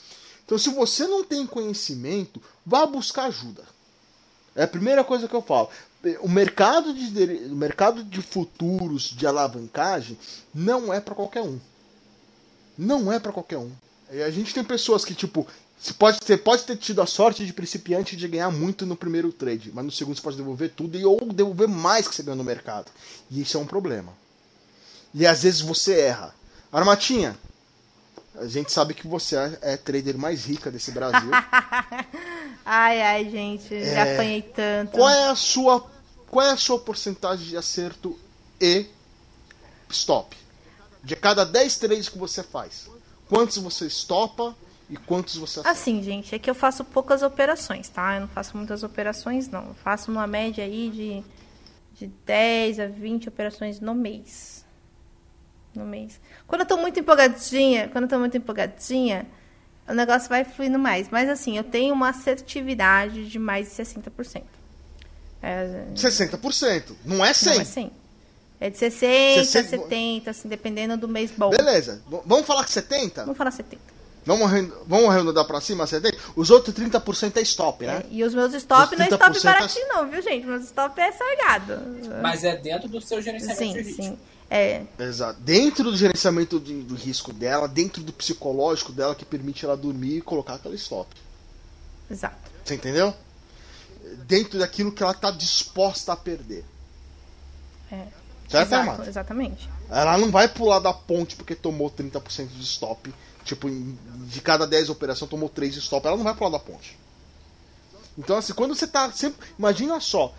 Então, 0.45 0.53
Então, 0.53 0.59
se 0.59 0.69
você 0.69 1.07
não 1.07 1.25
tem 1.25 1.47
conhecimento, 1.47 2.39
vá 2.67 2.85
buscar 2.85 3.25
ajuda. 3.25 3.63
É 4.55 4.65
a 4.65 4.69
primeira 4.69 5.03
coisa 5.03 5.27
que 5.27 5.35
eu 5.35 5.41
falo. 5.41 5.71
O 6.21 6.29
mercado 6.29 6.93
de, 6.93 7.47
o 7.47 7.57
mercado 7.57 8.05
de 8.05 8.21
futuros 8.21 9.05
de 9.05 9.27
alavancagem 9.27 10.19
não 10.55 10.93
é 10.93 11.01
para 11.01 11.15
qualquer 11.15 11.41
um. 11.41 11.59
Não 12.77 13.13
é 13.13 13.19
para 13.19 13.33
qualquer 13.33 13.59
um. 13.59 13.71
E 14.11 14.23
a 14.23 14.31
gente 14.31 14.53
tem 14.53 14.63
pessoas 14.63 15.05
que, 15.05 15.15
tipo, 15.15 15.47
você 15.79 15.93
pode, 15.95 16.21
ter, 16.21 16.37
pode 16.39 16.63
ter 16.65 16.77
tido 16.77 17.03
a 17.03 17.07
sorte 17.07 17.45
de 17.45 17.53
principiante 17.53 18.17
de 18.17 18.29
ganhar 18.29 18.51
muito 18.51 18.87
no 18.87 18.95
primeiro 18.95 19.33
trade, 19.33 19.73
mas 19.75 19.85
no 19.85 19.91
segundo 19.91 20.17
você 20.17 20.23
pode 20.23 20.37
devolver 20.37 20.71
tudo 20.71 20.97
e 20.97 21.05
ou 21.05 21.19
devolver 21.33 21.67
mais 21.67 22.07
que 22.07 22.15
você 22.15 22.23
ganhou 22.23 22.37
no 22.37 22.45
mercado. 22.45 22.91
E 23.31 23.41
isso 23.41 23.57
é 23.57 23.61
um 23.61 23.67
problema. 23.67 24.13
E 25.13 25.27
às 25.27 25.43
vezes 25.43 25.61
você 25.61 25.99
erra. 25.99 26.35
Armatinha, 26.73 27.37
a 28.37 28.47
gente 28.47 28.71
sabe 28.73 28.95
que 28.95 29.07
você 29.07 29.37
é 29.61 29.75
a 29.75 29.79
trader 29.79 30.17
mais 30.17 30.45
rica 30.47 30.71
desse 30.71 30.91
Brasil. 30.93 31.31
ai, 32.65 33.03
ai, 33.03 33.31
gente, 33.31 33.75
é... 33.75 33.95
já 33.95 34.13
apanhei 34.15 34.43
tanto. 34.43 34.93
Qual 34.93 35.09
é 35.09 35.29
a 35.29 35.35
sua 35.35 35.85
qual 36.33 36.47
é 36.47 36.51
a 36.51 36.57
sua 36.57 36.79
porcentagem 36.79 37.47
de 37.47 37.57
acerto 37.59 38.19
e 38.59 38.87
stop? 39.91 40.35
De 41.03 41.17
cada 41.17 41.45
10 41.45 41.77
trades 41.79 42.09
que 42.09 42.19
você 42.19 42.43
faz, 42.43 42.89
quantos 43.29 43.59
você 43.59 43.89
stopa 43.91 44.55
e 44.89 44.97
quantos 44.97 45.37
você 45.37 45.61
acerta? 45.61 45.71
Assim, 45.71 46.03
gente, 46.03 46.35
é 46.35 46.39
que 46.39 46.49
eu 46.49 46.55
faço 46.55 46.85
poucas 46.85 47.23
operações, 47.23 47.89
tá? 47.89 48.17
Eu 48.17 48.23
não 48.23 48.29
faço 48.29 48.57
muitas 48.57 48.83
operações, 48.83 49.49
não. 49.49 49.69
Eu 49.69 49.75
faço 49.75 50.11
uma 50.11 50.27
média 50.27 50.63
aí 50.65 50.91
de, 50.91 51.25
de 51.99 52.13
10 52.25 52.81
a 52.81 52.87
20 52.87 53.29
operações 53.29 53.81
no 53.81 53.95
mês 53.95 54.63
no 55.75 55.85
mês. 55.85 56.21
Quando 56.47 56.63
eu 56.63 56.67
tô 56.67 56.77
muito 56.77 56.99
empolgadinha, 57.01 57.89
quando 57.89 58.05
eu 58.05 58.11
tô 58.11 58.19
muito 58.19 58.37
empolgadinha, 58.37 59.27
o 59.89 59.95
negócio 59.95 60.29
vai 60.29 60.45
fluindo 60.45 60.79
mais. 60.79 61.09
Mas 61.11 61.29
assim, 61.29 61.57
eu 61.57 61.65
tenho 61.65 61.95
uma 61.95 62.11
assertividade 62.11 63.29
de 63.29 63.39
mais 63.39 63.69
de 63.69 63.83
60%. 63.83 64.43
É... 65.43 65.87
60%? 65.95 66.93
Não 67.05 67.25
é 67.25 67.33
100? 67.33 67.55
Não 67.55 67.61
é 67.61 67.65
100. 67.65 67.93
É 68.63 68.71
de 68.71 68.79
60, 68.79 69.45
60, 69.45 69.69
70, 69.71 70.31
assim, 70.31 70.49
dependendo 70.49 70.97
do 70.97 71.09
mês 71.09 71.33
bom. 71.37 71.51
Beleza. 71.51 72.01
Vamos 72.25 72.47
falar 72.47 72.65
que 72.65 72.71
70? 72.71 73.23
Vamos 73.23 73.37
falar 73.37 73.51
70. 73.51 73.83
Vamos, 74.25 74.49
vamos 74.87 75.11
arredondar 75.11 75.45
pra 75.47 75.61
cima, 75.61 75.85
70? 75.85 76.17
Os 76.37 76.49
outros 76.49 76.73
30% 76.73 77.39
é 77.39 77.41
stop, 77.41 77.85
né? 77.85 78.05
É, 78.05 78.07
e 78.09 78.23
os 78.23 78.33
meus 78.33 78.55
stop 78.55 78.93
os 78.93 78.99
não 79.01 79.05
é 79.05 79.09
stop 79.09 79.37
é 79.37 79.41
baratinho, 79.41 79.85
é... 79.85 79.89
não, 79.89 80.09
viu, 80.09 80.23
gente? 80.23 80.47
Meus 80.47 80.63
stop 80.63 81.01
é 81.01 81.11
salgado. 81.11 81.83
Mas 82.23 82.45
é 82.45 82.57
dentro 82.57 82.89
do 82.89 83.01
seu 83.01 83.21
gerenciamento 83.21 83.59
sim, 83.59 83.73
de 83.73 83.83
risco. 83.83 84.03
Sim. 84.05 84.19
É. 84.49 84.85
Exato. 84.97 85.41
Dentro 85.41 85.91
do 85.91 85.97
gerenciamento 85.97 86.61
do, 86.61 86.83
do, 86.85 86.95
risco 86.95 87.33
dela, 87.33 87.67
dentro 87.67 88.01
do 88.01 88.13
psicológico 88.13 88.93
dela, 88.93 89.13
que 89.13 89.25
permite 89.25 89.65
ela 89.65 89.77
dormir 89.77 90.19
e 90.19 90.21
colocar 90.21 90.55
aquela 90.55 90.77
stop. 90.77 91.09
Exato. 92.09 92.49
Você 92.65 92.77
entendeu? 92.77 93.13
Dentro 94.29 94.61
daquilo 94.61 94.93
que 94.93 95.03
ela 95.03 95.11
está 95.11 95.33
disposta 95.33 96.13
a 96.13 96.17
perder. 96.17 96.65
É. 97.91 98.22
Certo, 98.53 98.73
Exato, 98.73 99.03
Exatamente. 99.03 99.71
Ela 99.91 100.19
não 100.19 100.31
vai 100.31 100.47
pular 100.47 100.79
da 100.79 100.93
ponte 100.93 101.37
porque 101.37 101.55
tomou 101.55 101.91
30% 101.91 102.49
de 102.49 102.63
stop. 102.63 103.13
Tipo, 103.45 103.69
de 103.71 104.41
cada 104.41 104.67
10 104.67 104.91
operações 104.91 105.31
tomou 105.31 105.49
3 105.49 105.75
de 105.75 105.81
stop. 105.81 106.07
Ela 106.07 106.17
não 106.17 106.25
vai 106.25 106.35
pular 106.35 106.51
da 106.51 106.59
ponte. 106.59 106.99
Então, 108.17 108.37
assim, 108.37 108.53
quando 108.53 108.75
você 108.75 108.87
tá 108.87 109.11
sempre. 109.11 109.49
Imagina 109.59 109.99
só, 110.01 110.35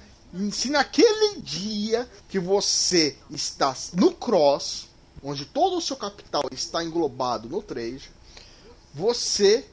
se 0.52 0.69
naquele 0.69 1.41
dia 1.41 2.08
que 2.30 2.39
você 2.39 3.17
está 3.30 3.76
no 3.93 4.12
cross, 4.13 4.88
onde 5.23 5.45
todo 5.45 5.78
o 5.78 5.82
seu 5.82 5.95
capital 5.95 6.43
está 6.52 6.84
englobado 6.84 7.49
no 7.49 7.62
trade, 7.62 8.12
você 8.93 9.65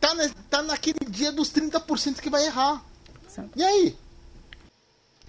tá, 0.00 0.14
na, 0.14 0.28
tá 0.50 0.62
naquele 0.62 1.04
dia 1.08 1.30
dos 1.30 1.50
30% 1.52 2.20
que 2.20 2.28
vai 2.28 2.44
errar. 2.44 2.84
Sim. 3.28 3.48
E 3.54 3.62
aí? 3.62 3.96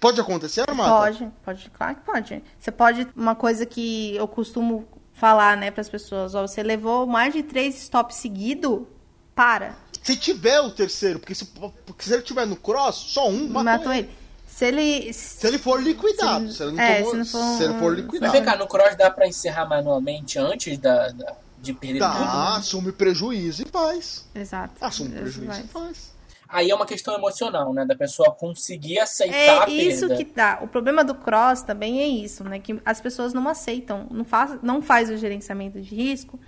Pode 0.04 0.20
acontecer, 0.20 0.66
Marta? 0.74 0.94
Pode, 0.94 1.32
pode, 1.42 1.70
claro 1.70 1.94
que 1.94 2.02
pode. 2.02 2.42
Você 2.60 2.70
pode, 2.70 3.08
uma 3.16 3.34
coisa 3.34 3.64
que 3.64 4.14
eu 4.14 4.28
costumo 4.28 4.86
falar, 5.14 5.56
né, 5.56 5.70
para 5.70 5.80
as 5.80 5.88
pessoas, 5.88 6.34
ó, 6.34 6.46
você 6.46 6.62
levou 6.62 7.06
mais 7.06 7.32
de 7.32 7.42
três 7.42 7.74
stops 7.76 8.16
seguido, 8.16 8.86
para. 9.34 9.74
Se 10.02 10.14
tiver 10.14 10.60
o 10.60 10.70
terceiro, 10.70 11.18
porque 11.18 11.34
se, 11.34 11.46
porque 11.46 12.04
se 12.04 12.12
ele 12.12 12.20
tiver 12.20 12.46
no 12.46 12.54
cross, 12.54 12.96
só 12.96 13.30
um 13.30 13.48
matou, 13.48 13.94
ele. 13.94 14.00
ele. 14.00 14.10
Se 14.46 14.66
ele. 14.66 15.12
Se 15.14 15.46
ele 15.46 15.58
for 15.58 15.82
liquidado. 15.82 16.50
Se, 16.50 16.58
se 16.58 16.62
ele, 16.64 16.78
é, 16.78 16.96
tomou, 16.98 17.10
se, 17.10 17.16
não 17.16 17.24
for, 17.24 17.56
se 17.56 17.62
ele 17.64 17.78
for 17.78 17.96
liquidado. 17.96 18.20
Mas 18.20 18.32
vem 18.32 18.44
cá, 18.44 18.56
no 18.58 18.66
cross 18.66 18.94
dá 18.96 19.10
pra 19.10 19.26
encerrar 19.26 19.66
manualmente 19.66 20.38
antes 20.38 20.76
da, 20.76 21.08
da 21.12 21.34
de 21.62 21.72
perder 21.72 22.00
Dá, 22.00 22.12
tudo? 22.12 22.58
assume 22.58 22.92
prejuízo 22.92 23.62
e 23.62 23.64
faz. 23.64 24.26
Exato. 24.34 24.74
Assume 24.82 25.12
prejuízo 25.12 25.60
e 25.60 25.66
faz. 25.66 26.13
Aí 26.48 26.70
é 26.70 26.74
uma 26.74 26.86
questão 26.86 27.14
emocional, 27.14 27.72
né? 27.72 27.84
Da 27.84 27.94
pessoa 27.94 28.30
conseguir 28.30 28.98
aceitar 28.98 29.36
é 29.36 29.48
a 29.50 29.66
perda. 29.66 29.72
isso 29.72 30.08
que 30.16 30.24
dá. 30.24 30.58
O 30.62 30.68
problema 30.68 31.02
do 31.02 31.14
cross 31.14 31.62
também 31.62 32.00
é 32.00 32.06
isso, 32.06 32.44
né? 32.44 32.58
Que 32.58 32.80
as 32.84 33.00
pessoas 33.00 33.32
não 33.32 33.48
aceitam, 33.48 34.06
não 34.10 34.24
faz, 34.24 34.58
não 34.62 34.82
faz 34.82 35.10
o 35.10 35.16
gerenciamento 35.16 35.80
de 35.80 35.94
risco 35.94 36.38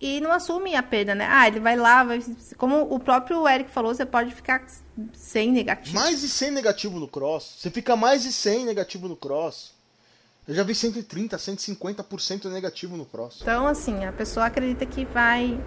e 0.00 0.20
não 0.20 0.32
assume 0.32 0.74
a 0.74 0.82
perda, 0.82 1.14
né? 1.14 1.26
Ah, 1.30 1.46
ele 1.46 1.60
vai 1.60 1.76
lá, 1.76 2.04
vai... 2.04 2.22
como 2.56 2.82
o 2.82 2.98
próprio 2.98 3.46
Eric 3.48 3.70
falou, 3.70 3.94
você 3.94 4.04
pode 4.04 4.34
ficar 4.34 4.64
sem 5.12 5.52
negativo. 5.52 5.96
Mais 5.96 6.20
de 6.20 6.28
100 6.28 6.50
negativo 6.50 6.98
no 6.98 7.08
cross. 7.08 7.56
Você 7.58 7.70
fica 7.70 7.96
mais 7.96 8.22
de 8.22 8.32
100 8.32 8.64
negativo 8.64 9.08
no 9.08 9.16
cross. 9.16 9.73
Eu 10.46 10.54
já 10.54 10.62
vi 10.62 10.74
130, 10.74 11.36
150% 11.36 12.50
negativo 12.50 12.96
no 12.96 13.06
cross. 13.06 13.40
Então, 13.40 13.66
assim, 13.66 14.04
a 14.04 14.12
pessoa 14.12 14.46
acredita 14.46 14.84
que 14.84 15.04
vai 15.04 15.58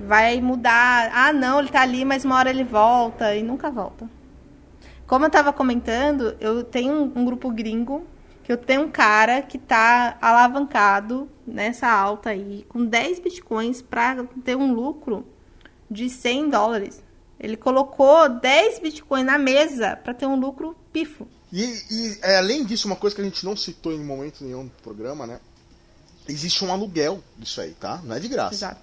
vai 0.00 0.40
mudar. 0.40 1.10
Ah, 1.14 1.32
não, 1.32 1.60
ele 1.60 1.68
tá 1.68 1.82
ali, 1.82 2.04
mas 2.04 2.24
uma 2.24 2.36
hora 2.36 2.50
ele 2.50 2.64
volta 2.64 3.34
e 3.36 3.42
nunca 3.42 3.70
volta. 3.70 4.08
Como 5.06 5.26
eu 5.26 5.30
tava 5.30 5.52
comentando, 5.52 6.36
eu 6.40 6.64
tenho 6.64 6.94
um, 6.94 7.12
um 7.20 7.24
grupo 7.24 7.50
gringo 7.50 8.06
que 8.42 8.50
eu 8.50 8.56
tenho 8.56 8.82
um 8.82 8.90
cara 8.90 9.42
que 9.42 9.58
tá 9.58 10.16
alavancado 10.20 11.30
nessa 11.46 11.88
alta 11.88 12.30
aí 12.30 12.64
com 12.68 12.84
10 12.84 13.20
bitcoins 13.20 13.80
para 13.80 14.24
ter 14.44 14.56
um 14.56 14.72
lucro 14.72 15.26
de 15.90 16.08
100 16.08 16.48
dólares. 16.50 17.04
Ele 17.38 17.56
colocou 17.56 18.28
10 18.28 18.80
bitcoins 18.80 19.26
na 19.26 19.38
mesa 19.38 19.96
para 19.96 20.14
ter 20.14 20.26
um 20.26 20.36
lucro 20.36 20.76
pifo. 20.92 21.26
E, 21.52 21.62
e 21.90 22.18
é, 22.22 22.38
além 22.38 22.64
disso, 22.64 22.86
uma 22.86 22.96
coisa 22.96 23.14
que 23.14 23.20
a 23.20 23.24
gente 23.24 23.44
não 23.44 23.56
citou 23.56 23.92
em 23.92 24.02
momento 24.02 24.42
nenhum 24.42 24.64
no 24.64 24.70
programa, 24.70 25.26
né? 25.26 25.38
Existe 26.26 26.64
um 26.64 26.72
aluguel 26.72 27.22
disso 27.36 27.60
aí, 27.60 27.72
tá? 27.72 28.00
Não 28.04 28.16
é 28.16 28.20
de 28.20 28.28
graça. 28.28 28.54
Exato. 28.54 28.80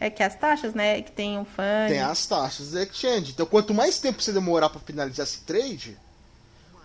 É 0.00 0.08
que 0.08 0.22
as 0.22 0.34
taxas, 0.34 0.72
né? 0.72 1.02
Que 1.02 1.12
tem 1.12 1.38
um 1.38 1.44
fund. 1.44 1.88
Tem 1.88 2.00
as 2.00 2.26
taxas 2.26 2.70
da 2.70 2.82
exchange. 2.82 3.32
Então, 3.32 3.44
quanto 3.44 3.74
mais 3.74 3.98
tempo 3.98 4.22
você 4.22 4.32
demorar 4.32 4.70
para 4.70 4.80
finalizar 4.80 5.26
esse 5.26 5.40
trade, 5.40 5.98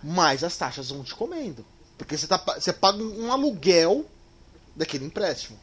mais 0.02 0.44
as 0.44 0.56
taxas 0.56 0.90
vão 0.90 1.02
te 1.02 1.14
comendo. 1.14 1.64
Porque 1.96 2.18
você, 2.18 2.26
tá, 2.26 2.36
você 2.36 2.72
paga 2.72 3.02
um 3.02 3.32
aluguel 3.32 4.04
daquele 4.76 5.06
empréstimo. 5.06 5.58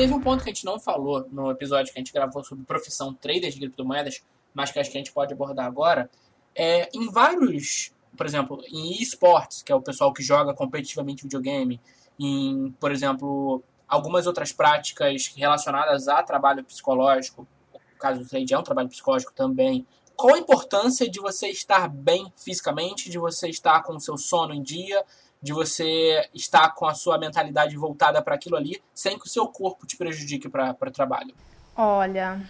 Teve 0.00 0.14
um 0.14 0.20
ponto 0.22 0.42
que 0.42 0.48
a 0.48 0.52
gente 0.54 0.64
não 0.64 0.80
falou 0.80 1.28
no 1.30 1.50
episódio 1.50 1.92
que 1.92 1.98
a 1.98 2.00
gente 2.00 2.10
gravou 2.10 2.42
sobre 2.42 2.64
profissão 2.64 3.12
trader 3.12 3.50
de 3.50 3.58
criptomoedas, 3.58 4.22
mas 4.54 4.70
que 4.70 4.78
acho 4.78 4.90
que 4.90 4.96
a 4.96 5.00
gente 5.00 5.12
pode 5.12 5.34
abordar 5.34 5.66
agora. 5.66 6.10
É, 6.54 6.88
em 6.94 7.10
vários, 7.10 7.92
por 8.16 8.24
exemplo, 8.24 8.64
em 8.66 8.92
esportes, 8.92 9.62
que 9.62 9.70
é 9.70 9.74
o 9.74 9.82
pessoal 9.82 10.10
que 10.10 10.22
joga 10.22 10.54
competitivamente 10.54 11.24
videogame, 11.24 11.78
em, 12.18 12.74
por 12.80 12.90
exemplo, 12.90 13.62
algumas 13.86 14.26
outras 14.26 14.54
práticas 14.54 15.26
relacionadas 15.36 16.08
a 16.08 16.22
trabalho 16.22 16.64
psicológico, 16.64 17.46
o 17.74 17.98
caso 17.98 18.20
do 18.20 18.26
trade 18.26 18.54
é 18.54 18.58
um 18.58 18.62
trabalho 18.62 18.88
psicológico 18.88 19.34
também, 19.34 19.86
qual 20.16 20.34
a 20.34 20.38
importância 20.38 21.10
de 21.10 21.20
você 21.20 21.48
estar 21.48 21.90
bem 21.90 22.32
fisicamente, 22.38 23.10
de 23.10 23.18
você 23.18 23.50
estar 23.50 23.82
com 23.82 23.96
o 23.96 24.00
seu 24.00 24.16
sono 24.16 24.54
em 24.54 24.62
dia, 24.62 25.04
de 25.42 25.52
você 25.52 26.28
estar 26.34 26.74
com 26.74 26.86
a 26.86 26.94
sua 26.94 27.18
mentalidade 27.18 27.76
voltada 27.76 28.20
para 28.20 28.34
aquilo 28.34 28.56
ali, 28.56 28.80
sem 28.94 29.18
que 29.18 29.26
o 29.26 29.28
seu 29.28 29.46
corpo 29.46 29.86
te 29.86 29.96
prejudique 29.96 30.48
para 30.48 30.76
o 30.80 30.90
trabalho? 30.90 31.34
Olha, 31.76 32.40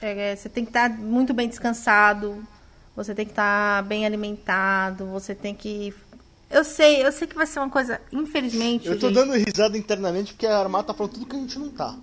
é, 0.00 0.36
você 0.36 0.48
tem 0.48 0.64
que 0.64 0.70
estar 0.70 0.88
muito 0.90 1.34
bem 1.34 1.48
descansado, 1.48 2.46
você 2.94 3.14
tem 3.14 3.24
que 3.24 3.32
estar 3.32 3.82
bem 3.82 4.06
alimentado, 4.06 5.06
você 5.06 5.34
tem 5.34 5.54
que 5.54 5.92
eu 6.48 6.62
sei, 6.62 7.04
eu 7.04 7.10
sei 7.10 7.26
que 7.26 7.34
vai 7.34 7.46
ser 7.46 7.58
uma 7.58 7.68
coisa, 7.68 8.00
infelizmente. 8.12 8.86
Eu 8.86 8.98
tô 8.98 9.08
gente... 9.08 9.16
dando 9.16 9.32
risada 9.32 9.76
internamente 9.76 10.32
porque 10.32 10.46
a 10.46 10.58
Armata 10.58 10.88
tá 10.88 10.94
falando 10.94 11.14
tudo 11.14 11.26
que 11.26 11.34
a 11.34 11.38
gente 11.40 11.58
não 11.58 11.70
tá. 11.70 11.96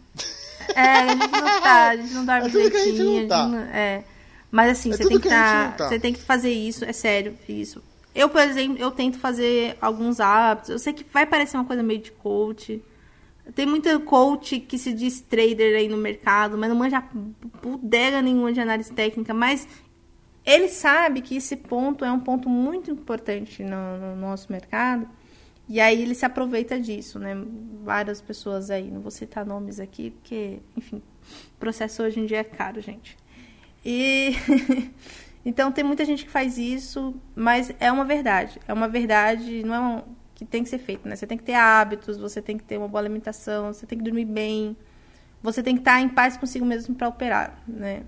É, 0.75 0.81
a 0.81 1.07
gente 1.07 1.31
não 1.31 1.61
tá, 1.61 1.87
a 1.87 1.95
gente 1.97 2.13
não 2.13 2.25
dorme 2.25 2.47
é 2.47 2.49
direitinho. 2.49 2.71
Que 2.71 2.77
a 2.77 2.85
gente 2.85 3.21
não 3.21 3.27
tá. 3.29 3.47
Não, 3.47 3.59
é. 3.59 4.03
Mas 4.51 4.71
assim, 4.71 4.91
é 4.91 4.97
você 4.97 5.07
tem 5.07 5.17
que, 5.17 5.23
que 5.23 5.29
tá, 5.29 5.71
tá, 5.71 5.87
você 5.87 5.99
tem 5.99 6.13
que 6.13 6.21
fazer 6.21 6.51
isso, 6.51 6.83
é 6.83 6.91
sério, 6.91 7.37
isso. 7.47 7.81
Eu, 8.15 8.29
por 8.29 8.41
exemplo, 8.41 8.77
eu 8.77 8.91
tento 8.91 9.17
fazer 9.17 9.77
alguns 9.81 10.19
hábitos. 10.19 10.69
Eu 10.69 10.79
sei 10.79 10.93
que 10.93 11.03
vai 11.03 11.25
parecer 11.25 11.57
uma 11.57 11.65
coisa 11.65 11.81
meio 11.81 12.01
de 12.01 12.11
coach. 12.11 12.81
Tem 13.55 13.65
muita 13.65 13.99
coach 13.99 14.59
que 14.59 14.77
se 14.77 14.93
diz 14.93 15.19
trader 15.21 15.77
aí 15.77 15.87
no 15.87 15.97
mercado, 15.97 16.57
mas 16.57 16.69
não 16.69 16.77
manja 16.77 17.03
bodega 17.61 18.21
nenhuma 18.21 18.53
de 18.53 18.61
análise 18.61 18.93
técnica, 18.93 19.33
mas 19.33 19.67
ele 20.45 20.69
sabe 20.69 21.21
que 21.21 21.37
esse 21.37 21.55
ponto 21.57 22.05
é 22.05 22.11
um 22.11 22.19
ponto 22.19 22.49
muito 22.49 22.91
importante 22.91 23.63
no, 23.63 23.97
no 23.97 24.15
nosso 24.15 24.51
mercado 24.51 25.07
E 25.67 25.79
aí 25.79 26.01
ele 26.01 26.15
se 26.15 26.25
aproveita 26.25 26.79
disso, 26.79 27.19
né? 27.19 27.35
Várias 27.83 28.21
pessoas 28.21 28.69
aí, 28.69 28.91
não 28.91 29.01
vou 29.01 29.11
citar 29.11 29.45
nomes 29.45 29.79
aqui, 29.79 30.11
porque, 30.11 30.59
enfim, 30.77 31.01
processo 31.59 32.03
hoje 32.03 32.19
em 32.19 32.25
dia 32.25 32.39
é 32.39 32.43
caro, 32.43 32.81
gente. 32.81 33.17
E 33.85 34.33
então 35.45 35.71
tem 35.71 35.83
muita 35.83 36.05
gente 36.05 36.25
que 36.25 36.31
faz 36.31 36.57
isso, 36.57 37.13
mas 37.35 37.73
é 37.79 37.91
uma 37.91 38.05
verdade. 38.05 38.59
É 38.67 38.73
uma 38.73 38.87
verdade, 38.87 39.63
não 39.63 39.73
é 39.75 39.79
um, 39.79 40.01
que 40.33 40.45
tem 40.45 40.63
que 40.63 40.69
ser 40.69 40.79
feito, 40.79 41.07
né? 41.07 41.15
Você 41.15 41.27
tem 41.27 41.37
que 41.37 41.43
ter 41.43 41.55
hábitos, 41.55 42.17
você 42.17 42.41
tem 42.41 42.57
que 42.57 42.63
ter 42.63 42.77
uma 42.77 42.87
boa 42.87 43.01
alimentação, 43.01 43.73
você 43.73 43.85
tem 43.85 43.97
que 43.97 44.03
dormir 44.03 44.25
bem, 44.25 44.75
você 45.41 45.61
tem 45.61 45.75
que 45.75 45.81
estar 45.81 45.99
em 45.99 46.09
paz 46.09 46.37
consigo 46.37 46.65
mesmo 46.65 46.95
para 46.95 47.07
operar, 47.07 47.61
né? 47.67 48.03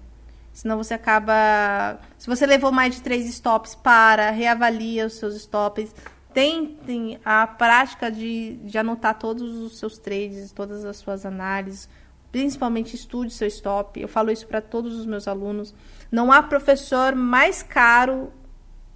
Senão 0.54 0.78
você 0.78 0.94
acaba. 0.94 2.00
Se 2.18 2.28
você 2.28 2.46
levou 2.46 2.72
mais 2.72 2.96
de 2.96 3.02
três 3.02 3.28
stops, 3.28 3.76
para, 3.76 4.32
reavalia 4.32 5.06
os 5.06 5.16
seus 5.16 5.36
stops. 5.36 5.94
Tentem 6.34 7.20
a 7.26 7.46
prática 7.46 8.10
de, 8.10 8.56
de 8.64 8.78
anotar 8.78 9.20
todos 9.20 9.56
os 9.58 9.78
seus 9.78 9.98
trades, 9.98 10.54
todas 10.54 10.86
as 10.86 10.96
suas 10.98 11.26
análises. 11.26 11.90
Principalmente 12.36 12.98
estude 12.98 13.32
seu 13.32 13.48
stop. 13.48 13.98
Eu 13.98 14.10
falo 14.10 14.30
isso 14.30 14.46
para 14.46 14.60
todos 14.60 14.94
os 14.94 15.06
meus 15.06 15.26
alunos. 15.26 15.74
Não 16.12 16.34
há 16.34 16.44
professor 16.44 17.16
mais 17.16 17.64
caro 17.64 18.30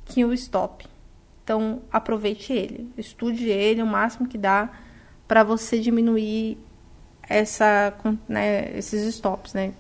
que 0.04 0.26
o 0.26 0.34
stop. 0.34 0.86
Então, 1.42 1.82
aproveite 1.90 2.52
ele. 2.52 2.92
Estude 2.98 3.48
ele 3.48 3.82
o 3.82 3.88
máximo 3.88 4.28
que 4.28 4.38
dá 4.38 4.70
para 5.26 5.42
você 5.42 5.80
diminuir 5.80 6.58
essa, 7.30 7.94
né, 8.28 8.78
esses 8.78 9.08
stops, 9.16 9.54
né? 9.54 9.74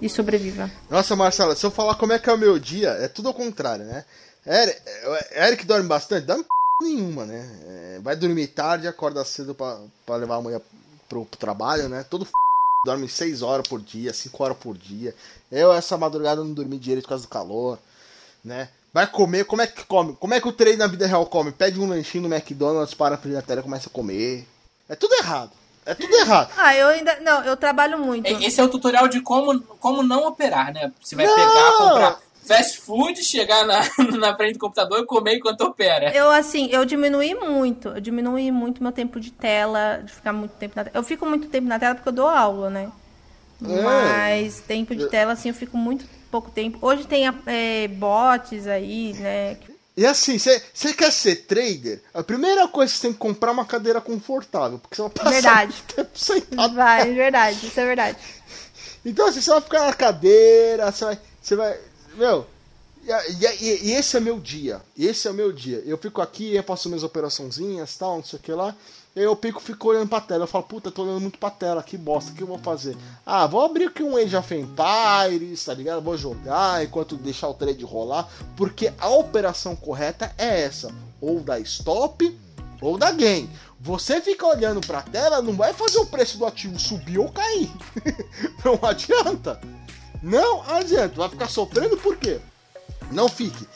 E 0.00 0.08
sobreviva. 0.08 0.70
Nossa, 0.88 1.14
Marcela, 1.14 1.54
se 1.54 1.66
eu 1.66 1.70
falar 1.70 1.96
como 1.96 2.14
é 2.14 2.18
que 2.18 2.30
é 2.30 2.32
o 2.32 2.38
meu 2.38 2.58
dia, 2.58 2.92
é 2.92 3.08
tudo 3.08 3.28
ao 3.28 3.34
contrário, 3.34 3.84
né? 3.84 4.06
Eric, 4.46 4.80
Eric 5.32 5.66
dorme 5.66 5.86
bastante? 5.86 6.24
Dorme 6.24 6.46
nenhuma, 6.80 7.26
né? 7.26 7.46
É, 7.66 8.00
vai 8.00 8.16
dormir 8.16 8.46
tarde, 8.46 8.88
acorda 8.88 9.22
cedo 9.22 9.54
pra 9.54 10.16
levar 10.16 10.36
a 10.36 10.40
mulher 10.40 10.62
pro, 11.10 11.26
pro 11.26 11.38
trabalho, 11.38 11.86
né? 11.90 12.06
Todo 12.08 12.24
f... 12.24 12.32
dorme 12.84 13.08
6 13.08 13.42
horas 13.42 13.66
por 13.68 13.80
dia, 13.80 14.12
5 14.12 14.42
horas 14.42 14.56
por 14.56 14.76
dia. 14.76 15.14
Eu, 15.50 15.72
essa 15.72 15.98
madrugada, 15.98 16.42
não 16.42 16.52
dormi 16.52 16.78
direito 16.78 17.04
por 17.04 17.10
causa 17.10 17.24
do 17.24 17.30
calor, 17.30 17.78
né? 18.44 18.68
Vai 18.92 19.06
comer, 19.06 19.44
como 19.44 19.62
é 19.62 19.66
que 19.66 19.84
come? 19.84 20.16
Como 20.18 20.34
é 20.34 20.40
que 20.40 20.48
o 20.48 20.52
treino 20.52 20.78
na 20.78 20.86
vida 20.86 21.06
real 21.06 21.26
come? 21.26 21.52
Pede 21.52 21.78
um 21.78 21.88
lanchinho 21.88 22.26
no 22.26 22.34
McDonald's, 22.34 22.94
para 22.94 23.14
a 23.14 23.18
frente 23.18 23.34
da 23.34 23.42
tela 23.42 23.60
e 23.60 23.62
começa 23.62 23.88
a 23.88 23.92
comer. 23.92 24.46
É 24.88 24.96
tudo 24.96 25.14
errado. 25.14 25.52
É 25.86 25.94
tudo 25.94 26.14
errado. 26.16 26.52
Ah, 26.56 26.74
eu 26.74 26.88
ainda. 26.88 27.20
Não, 27.20 27.44
eu 27.44 27.56
trabalho 27.56 27.98
muito. 27.98 28.26
Esse 28.26 28.60
é 28.60 28.64
o 28.64 28.68
tutorial 28.68 29.08
de 29.08 29.20
como, 29.20 29.60
como 29.78 30.02
não 30.02 30.26
operar, 30.26 30.72
né? 30.72 30.92
Você 31.00 31.14
vai 31.14 31.26
não. 31.26 31.34
pegar, 31.34 31.72
comprar 31.72 32.20
fast 32.44 32.78
food, 32.80 33.22
chegar 33.22 33.66
na, 33.66 33.80
na 34.18 34.36
frente 34.36 34.54
do 34.54 34.58
computador 34.58 35.00
e 35.00 35.06
comer 35.06 35.36
enquanto 35.36 35.60
opera. 35.62 36.14
Eu, 36.14 36.30
assim, 36.30 36.68
eu 36.70 36.84
diminui 36.84 37.34
muito. 37.34 37.88
Eu 37.88 38.00
diminui 38.00 38.50
muito 38.50 38.82
meu 38.82 38.92
tempo 38.92 39.20
de 39.20 39.30
tela, 39.30 40.02
de 40.04 40.12
ficar 40.12 40.32
muito 40.32 40.52
tempo 40.52 40.74
na 40.76 40.84
tela. 40.84 40.96
Eu 40.96 41.02
fico 41.02 41.26
muito 41.26 41.48
tempo 41.48 41.68
na 41.68 41.78
tela 41.78 41.94
porque 41.94 42.08
eu 42.08 42.12
dou 42.12 42.28
aula, 42.28 42.70
né? 42.70 42.90
É. 43.62 43.82
Mas 43.82 44.60
tempo 44.60 44.94
de 44.94 45.06
tela, 45.08 45.32
assim, 45.32 45.48
eu 45.48 45.54
fico 45.54 45.76
muito 45.76 46.04
pouco 46.30 46.50
tempo. 46.50 46.78
Hoje 46.80 47.06
tem 47.06 47.24
é, 47.46 47.88
bots 47.88 48.66
aí, 48.66 49.14
né? 49.14 49.56
E 49.96 50.06
assim, 50.06 50.38
você 50.38 50.94
quer 50.94 51.12
ser 51.12 51.44
trader? 51.44 52.00
A 52.14 52.22
primeira 52.22 52.66
coisa 52.68 52.90
que 52.90 52.98
você 52.98 53.08
tem 53.08 53.12
que 53.12 53.18
comprar 53.18 53.50
é 53.50 53.52
uma 53.52 53.66
cadeira 53.66 54.00
confortável, 54.00 54.78
porque 54.78 54.96
você 54.96 55.02
vai 55.02 55.10
passar 55.10 55.30
verdade. 55.30 55.82
tempo 55.94 56.18
sentado. 56.18 56.74
Vai, 56.74 57.12
verdade, 57.12 57.66
isso 57.66 57.78
é 57.80 57.86
verdade. 57.86 58.18
Então 59.02 59.28
assim, 59.28 59.40
você 59.40 59.50
vai 59.50 59.62
ficar 59.62 59.86
na 59.86 59.94
cadeira, 59.94 60.92
você 60.92 61.04
vai. 61.06 61.18
Você 61.40 61.56
vai. 61.56 61.78
Meu. 62.14 62.46
E, 63.02 63.10
e, 63.10 63.88
e, 63.88 63.92
esse 63.92 64.16
é 64.16 64.20
meu 64.20 64.38
dia. 64.38 64.80
Esse 64.96 65.26
é 65.26 65.30
o 65.30 65.34
meu 65.34 65.52
dia. 65.52 65.82
Eu 65.86 65.96
fico 65.96 66.20
aqui, 66.20 66.54
eu 66.54 66.62
faço 66.62 66.88
minhas 66.88 67.02
operaçãozinhas, 67.02 67.96
tal, 67.96 68.16
não 68.16 68.24
sei 68.24 68.38
o 68.38 68.42
que 68.42 68.52
lá. 68.52 68.74
E 69.16 69.20
eu 69.20 69.34
pico 69.34 69.60
fico 69.60 69.88
olhando 69.88 70.08
pra 70.08 70.20
tela. 70.20 70.44
Eu 70.44 70.48
falo, 70.48 70.64
puta, 70.64 70.90
tô 70.90 71.02
olhando 71.02 71.20
muito 71.20 71.38
pra 71.38 71.50
tela, 71.50 71.82
que 71.82 71.96
bosta, 71.96 72.30
o 72.30 72.34
que 72.34 72.42
eu 72.42 72.46
vou 72.46 72.58
fazer? 72.58 72.96
Ah, 73.24 73.46
vou 73.46 73.64
abrir 73.64 73.86
aqui 73.86 74.02
um 74.02 74.16
Age 74.16 74.36
of 74.36 74.54
Empires, 74.54 75.64
tá 75.64 75.74
ligado? 75.74 76.02
Vou 76.02 76.16
jogar 76.16 76.84
enquanto 76.84 77.16
deixar 77.16 77.48
o 77.48 77.54
trade 77.54 77.84
rolar. 77.84 78.28
Porque 78.56 78.92
a 78.98 79.08
operação 79.08 79.74
correta 79.74 80.32
é 80.38 80.62
essa: 80.62 80.94
ou 81.20 81.40
da 81.40 81.58
stop 81.58 82.38
ou 82.80 82.96
da 82.96 83.10
game. 83.10 83.50
Você 83.80 84.20
fica 84.20 84.46
olhando 84.46 84.80
pra 84.82 85.02
tela, 85.02 85.40
não 85.40 85.54
vai 85.54 85.72
fazer 85.72 85.98
o 85.98 86.06
preço 86.06 86.38
do 86.38 86.46
ativo 86.46 86.78
subir 86.78 87.18
ou 87.18 87.30
cair. 87.32 87.70
não 88.64 88.78
adianta. 88.82 89.60
Não 90.22 90.62
adianta. 90.62 91.14
Vai 91.16 91.28
ficar 91.28 91.48
sofrendo 91.48 91.96
por 91.96 92.16
quê? 92.16 92.40
Não 93.10 93.28
fique 93.28 93.66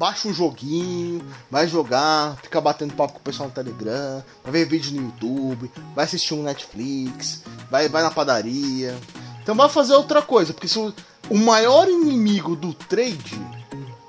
baixa 0.00 0.28
um 0.28 0.32
joguinho, 0.32 1.22
vai 1.50 1.68
jogar, 1.68 2.34
fica 2.42 2.58
batendo 2.58 2.94
papo 2.94 3.12
com 3.12 3.18
o 3.18 3.22
pessoal 3.22 3.50
no 3.50 3.54
Telegram, 3.54 4.24
vai 4.42 4.52
ver 4.52 4.64
vídeo 4.64 4.98
no 4.98 5.08
YouTube, 5.08 5.70
vai 5.94 6.06
assistir 6.06 6.32
um 6.32 6.42
Netflix, 6.42 7.42
vai, 7.70 7.86
vai 7.86 8.02
na 8.02 8.10
padaria. 8.10 8.98
Então 9.42 9.54
vai 9.54 9.68
fazer 9.68 9.94
outra 9.94 10.22
coisa, 10.22 10.54
porque 10.54 10.68
se 10.68 10.78
o, 10.78 10.94
o 11.28 11.36
maior 11.36 11.86
inimigo 11.86 12.56
do 12.56 12.72
trade 12.72 13.38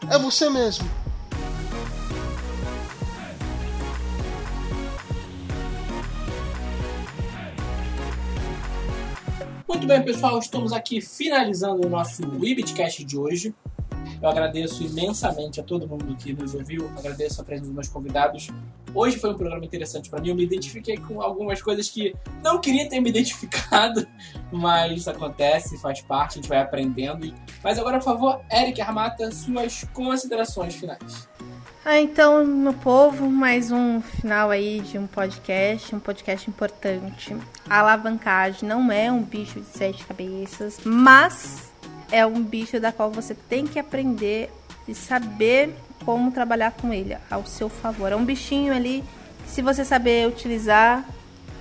é 0.10 0.18
você 0.18 0.50
mesmo. 0.50 0.90
Muito 9.82 9.90
bem, 9.90 10.04
pessoal, 10.04 10.38
estamos 10.38 10.72
aqui 10.74 11.02
finalizando 11.02 11.88
o 11.88 11.90
nosso 11.90 12.22
Webcast 12.40 13.04
de 13.04 13.18
hoje. 13.18 13.52
Eu 14.22 14.30
agradeço 14.30 14.84
imensamente 14.84 15.60
a 15.60 15.64
todo 15.64 15.88
mundo 15.88 16.16
que 16.16 16.34
nos 16.34 16.54
ouviu, 16.54 16.88
agradeço 16.96 17.42
a 17.42 17.44
presença 17.44 17.66
dos 17.66 17.74
meus 17.74 17.88
convidados. 17.88 18.50
Hoje 18.94 19.18
foi 19.18 19.32
um 19.32 19.34
programa 19.34 19.66
interessante 19.66 20.08
para 20.08 20.22
mim, 20.22 20.30
eu 20.30 20.36
me 20.36 20.44
identifiquei 20.44 20.98
com 20.98 21.20
algumas 21.20 21.64
coisas 21.64 21.90
que 21.90 22.16
não 22.44 22.62
queria 22.62 22.88
ter 22.88 23.00
me 23.00 23.10
identificado, 23.10 24.06
mas 24.54 25.00
isso 25.00 25.10
acontece, 25.10 25.80
faz 25.80 26.00
parte, 26.00 26.34
a 26.34 26.42
gente 26.44 26.48
vai 26.48 26.60
aprendendo. 26.60 27.34
Mas 27.64 27.80
agora, 27.80 27.98
por 27.98 28.06
favor, 28.06 28.40
Eric 28.52 28.80
Armata, 28.82 29.32
suas 29.32 29.84
considerações 29.94 30.76
finais. 30.76 31.28
Ah, 31.84 32.00
então, 32.00 32.46
meu 32.46 32.74
povo, 32.74 33.28
mais 33.28 33.72
um 33.72 34.02
final 34.02 34.52
aí 34.52 34.82
de 34.82 35.00
um 35.00 35.08
podcast, 35.08 35.96
um 35.96 36.00
podcast 36.00 36.48
importante. 36.48 37.36
A 37.68 37.80
alavancagem 37.80 38.70
não 38.70 38.92
é 38.92 39.12
um 39.12 39.24
bicho 39.24 39.60
de 39.60 39.66
sete 39.66 40.06
cabeças, 40.06 40.78
mas 40.86 41.72
é 42.12 42.24
um 42.24 42.44
bicho 42.44 42.80
da 42.80 42.92
qual 42.92 43.10
você 43.10 43.34
tem 43.34 43.66
que 43.66 43.80
aprender 43.80 44.52
e 44.88 44.94
saber 44.94 45.76
como 46.06 46.32
trabalhar 46.32 46.72
com 46.72 46.94
ele 46.94 47.18
ao 47.32 47.48
seu 47.48 47.68
favor. 47.68 48.12
É 48.12 48.16
um 48.16 48.26
bichinho 48.26 48.72
ali 48.76 49.04
que 49.44 49.50
se 49.50 49.64
você 49.64 49.84
saber 49.84 50.28
utilizar, 50.28 51.04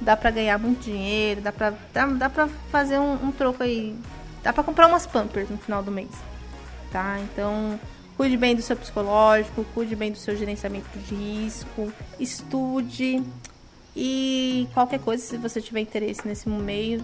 dá 0.03 0.19
para 0.19 0.31
ganhar 0.31 0.59
muito 0.59 0.85
dinheiro, 0.85 1.41
dá 1.41 1.51
pra, 1.51 1.73
dá, 1.95 2.05
dá 2.05 2.29
pra 2.29 2.47
fazer 2.71 2.99
um, 2.99 3.15
um 3.15 3.33
troco 3.33 3.63
aí. 3.63 3.97
Dá 4.43 4.53
pra 4.53 4.63
comprar 4.63 4.87
umas 4.87 5.07
Pampers 5.07 5.49
no 5.49 5.57
final 5.57 5.83
do 5.83 5.91
mês. 5.91 6.11
Tá? 6.93 7.19
Então, 7.21 7.81
cuide 8.21 8.37
bem 8.37 8.55
do 8.55 8.61
seu 8.61 8.77
psicológico, 8.77 9.65
cuide 9.73 9.97
bem 9.97 10.13
do 10.13 10.19
seu 10.19 10.37
gerenciamento 10.37 10.87
de 10.99 11.15
risco, 11.15 11.91
estude. 12.19 13.23
E 13.97 14.69
qualquer 14.75 15.01
coisa, 15.01 15.25
se 15.25 15.39
você 15.39 15.59
tiver 15.59 15.81
interesse 15.81 16.29
nesse 16.29 16.47
meio, 16.47 17.03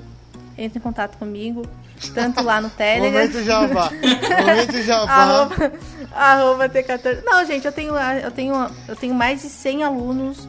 entre 0.59 0.79
em 0.79 0.83
contato 0.83 1.17
comigo, 1.17 1.67
tanto 2.13 2.43
lá 2.43 2.61
no 2.61 2.69
Telegram. 2.77 3.13
Momento 3.13 3.43
Java. 3.45 3.91
Momento 3.91 4.83
Java. 4.83 5.09
arroba, 5.11 5.73
arroba 6.13 6.69
T14. 6.69 7.23
Não, 7.25 7.47
gente, 7.47 7.65
eu 7.65 7.73
tenho, 7.73 7.95
eu, 7.97 8.31
tenho, 8.31 8.71
eu 8.87 8.95
tenho 8.95 9.15
mais 9.15 9.41
de 9.41 9.49
100 9.49 9.85
alunos 9.85 10.47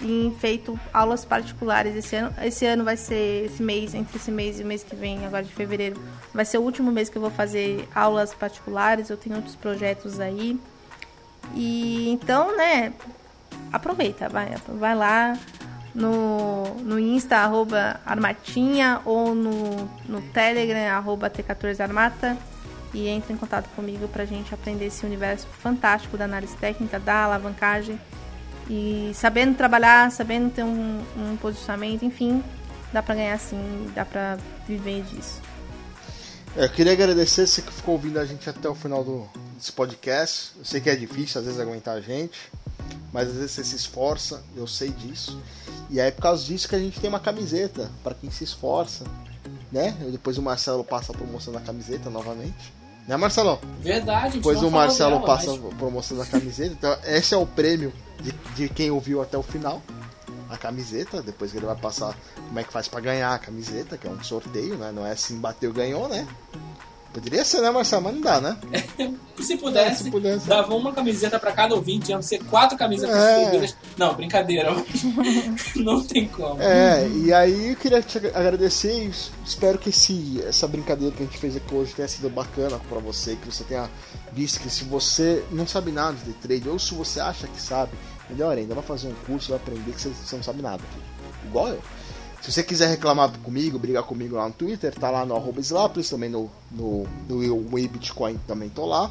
em 0.00 0.34
feito 0.38 0.78
aulas 0.92 1.24
particulares 1.24 1.94
esse 1.96 2.16
ano. 2.16 2.34
Esse 2.42 2.66
ano 2.66 2.84
vai 2.84 2.96
ser 2.96 3.46
esse 3.46 3.62
mês, 3.62 3.94
entre 3.94 4.16
esse 4.16 4.30
mês 4.30 4.60
e 4.60 4.62
o 4.62 4.66
mês 4.66 4.82
que 4.82 4.94
vem, 4.94 5.24
agora 5.26 5.44
de 5.44 5.52
fevereiro, 5.52 6.00
vai 6.32 6.44
ser 6.44 6.58
o 6.58 6.62
último 6.62 6.90
mês 6.90 7.08
que 7.08 7.16
eu 7.16 7.22
vou 7.22 7.30
fazer 7.30 7.88
aulas 7.94 8.32
particulares. 8.34 9.10
Eu 9.10 9.16
tenho 9.16 9.36
outros 9.36 9.56
projetos 9.56 10.20
aí. 10.20 10.58
E 11.54 12.08
então, 12.10 12.56
né, 12.56 12.92
aproveita, 13.72 14.28
vai, 14.28 14.54
vai 14.68 14.94
lá, 14.94 15.38
no, 15.94 16.74
no 16.82 16.98
Insta, 16.98 17.38
arroba 17.38 18.00
Armatinha, 18.04 19.00
ou 19.04 19.34
no, 19.34 19.90
no 20.08 20.20
Telegram, 20.32 20.96
arroba 20.96 21.30
T14Armata, 21.30 22.36
e 22.94 23.08
entre 23.08 23.32
em 23.32 23.36
contato 23.36 23.68
comigo 23.74 24.08
pra 24.08 24.24
gente 24.24 24.54
aprender 24.54 24.86
esse 24.86 25.04
universo 25.04 25.46
fantástico 25.46 26.16
da 26.16 26.24
análise 26.24 26.56
técnica, 26.56 26.98
da 26.98 27.24
alavancagem, 27.24 27.98
e 28.68 29.10
sabendo 29.14 29.56
trabalhar, 29.56 30.10
sabendo 30.10 30.50
ter 30.50 30.62
um, 30.62 31.00
um 31.16 31.36
posicionamento, 31.36 32.04
enfim, 32.04 32.42
dá 32.92 33.02
pra 33.02 33.14
ganhar 33.14 33.38
sim, 33.38 33.90
dá 33.94 34.04
pra 34.04 34.38
viver 34.66 35.02
disso. 35.04 35.40
É, 36.56 36.64
eu 36.64 36.68
queria 36.68 36.92
agradecer 36.92 37.46
você 37.46 37.62
que 37.62 37.72
ficou 37.72 37.94
ouvindo 37.94 38.18
a 38.18 38.24
gente 38.24 38.48
até 38.48 38.68
o 38.68 38.74
final 38.74 39.04
do, 39.04 39.28
desse 39.56 39.72
podcast. 39.72 40.52
Eu 40.58 40.64
sei 40.64 40.80
que 40.80 40.90
é 40.90 40.96
difícil 40.96 41.40
às 41.40 41.46
vezes 41.46 41.60
aguentar 41.60 41.96
a 41.96 42.00
gente, 42.00 42.50
mas 43.12 43.28
às 43.28 43.34
vezes 43.34 43.52
você 43.52 43.64
se 43.64 43.76
esforça, 43.76 44.42
eu 44.56 44.66
sei 44.66 44.90
disso. 44.90 45.40
E 45.90 46.00
aí 46.00 46.08
é 46.08 46.10
por 46.10 46.22
causa 46.22 46.44
disso 46.44 46.68
que 46.68 46.74
a 46.74 46.78
gente 46.78 47.00
tem 47.00 47.08
uma 47.08 47.20
camiseta 47.20 47.90
para 48.02 48.14
quem 48.14 48.30
se 48.30 48.44
esforça, 48.44 49.04
né? 49.72 49.96
Depois 50.10 50.36
o 50.36 50.42
Marcelo 50.42 50.84
passa 50.84 51.12
a 51.12 51.14
promoção 51.14 51.52
da 51.52 51.60
camiseta 51.60 52.10
novamente. 52.10 52.76
Né, 53.06 53.16
Marcelão? 53.16 53.58
Verdade. 53.80 54.36
Depois 54.36 54.62
o 54.62 54.70
Marcelo 54.70 55.16
dela, 55.16 55.26
passa 55.26 55.52
mas... 55.52 55.72
a 55.72 55.76
promoção 55.76 56.18
da 56.18 56.26
camiseta. 56.26 56.74
Então, 56.74 56.98
esse 57.06 57.32
é 57.32 57.38
o 57.38 57.46
prêmio 57.46 57.90
de, 58.20 58.32
de 58.54 58.68
quem 58.68 58.90
ouviu 58.90 59.22
até 59.22 59.36
o 59.36 59.42
final 59.42 59.82
a 60.50 60.56
camiseta, 60.56 61.22
depois 61.22 61.52
que 61.52 61.58
ele 61.58 61.66
vai 61.66 61.76
passar 61.76 62.16
como 62.34 62.58
é 62.58 62.64
que 62.64 62.72
faz 62.72 62.88
para 62.88 63.00
ganhar 63.00 63.34
a 63.34 63.38
camiseta, 63.38 63.98
que 63.98 64.06
é 64.06 64.10
um 64.10 64.22
sorteio, 64.22 64.76
né? 64.76 64.90
Não 64.92 65.06
é 65.06 65.12
assim, 65.12 65.38
bateu, 65.38 65.72
ganhou, 65.72 66.08
né? 66.08 66.26
Poderia 67.18 67.44
ser, 67.44 67.60
né, 67.60 67.70
Marcelo? 67.70 68.04
Mas 68.04 68.14
não 68.14 68.20
dá, 68.20 68.40
né? 68.40 68.56
se 69.42 69.56
pudesse, 69.56 70.02
é, 70.02 70.04
se 70.04 70.10
pudesse 70.10 70.48
dava 70.48 70.74
uma 70.74 70.92
camiseta 70.92 71.38
para 71.38 71.50
cada 71.52 71.74
ouvinte, 71.74 72.10
iam 72.10 72.22
ser 72.22 72.42
quatro 72.44 72.78
camisetas 72.78 73.16
é. 73.16 73.74
Não, 73.96 74.14
brincadeira. 74.14 74.70
não 75.74 76.00
tem 76.02 76.28
como. 76.28 76.60
É, 76.62 77.08
e 77.08 77.32
aí 77.32 77.70
eu 77.70 77.76
queria 77.76 78.00
te 78.00 78.18
agradecer 78.18 79.06
e 79.06 79.10
espero 79.44 79.78
que 79.78 79.90
esse, 79.90 80.40
essa 80.46 80.68
brincadeira 80.68 81.14
que 81.14 81.22
a 81.22 81.26
gente 81.26 81.38
fez 81.38 81.56
aqui 81.56 81.74
hoje 81.74 81.92
tenha 81.92 82.08
sido 82.08 82.30
bacana 82.30 82.80
para 82.88 83.00
você, 83.00 83.36
que 83.36 83.50
você 83.50 83.64
tenha 83.64 83.90
visto 84.32 84.60
que 84.60 84.70
se 84.70 84.84
você 84.84 85.44
não 85.50 85.66
sabe 85.66 85.90
nada 85.90 86.16
de 86.24 86.32
trade, 86.34 86.68
ou 86.68 86.78
se 86.78 86.94
você 86.94 87.18
acha 87.18 87.48
que 87.48 87.60
sabe, 87.60 87.92
melhor 88.30 88.56
ainda, 88.56 88.74
vai 88.74 88.84
fazer 88.84 89.08
um 89.08 89.14
curso, 89.26 89.50
vai 89.50 89.58
aprender 89.58 89.90
que 89.92 90.00
você, 90.00 90.10
você 90.10 90.36
não 90.36 90.42
sabe 90.42 90.62
nada. 90.62 90.82
Igual 91.44 91.68
eu. 91.68 91.82
Se 92.40 92.52
você 92.52 92.62
quiser 92.62 92.88
reclamar 92.88 93.30
comigo, 93.40 93.78
brigar 93.78 94.04
comigo 94.04 94.36
lá 94.36 94.46
no 94.46 94.54
Twitter, 94.54 94.94
tá 94.94 95.10
lá 95.10 95.26
no 95.26 95.36
arroba 95.36 95.60
também 96.08 96.30
no, 96.30 96.50
no, 96.70 97.06
no 97.28 97.88
Bitcoin 97.88 98.38
também 98.46 98.68
tô 98.68 98.86
lá. 98.86 99.10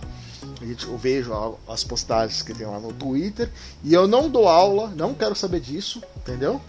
A 0.61 0.65
gente, 0.65 0.87
eu 0.87 0.97
vejo 0.97 1.57
as 1.67 1.83
postagens 1.83 2.41
que 2.41 2.53
tem 2.53 2.65
lá 2.65 2.79
no 2.79 2.93
Twitter. 2.93 3.51
E 3.83 3.93
eu 3.93 4.07
não 4.07 4.29
dou 4.29 4.47
aula, 4.47 4.91
não 4.95 5.13
quero 5.13 5.35
saber 5.35 5.59
disso, 5.59 6.01
entendeu? 6.15 6.61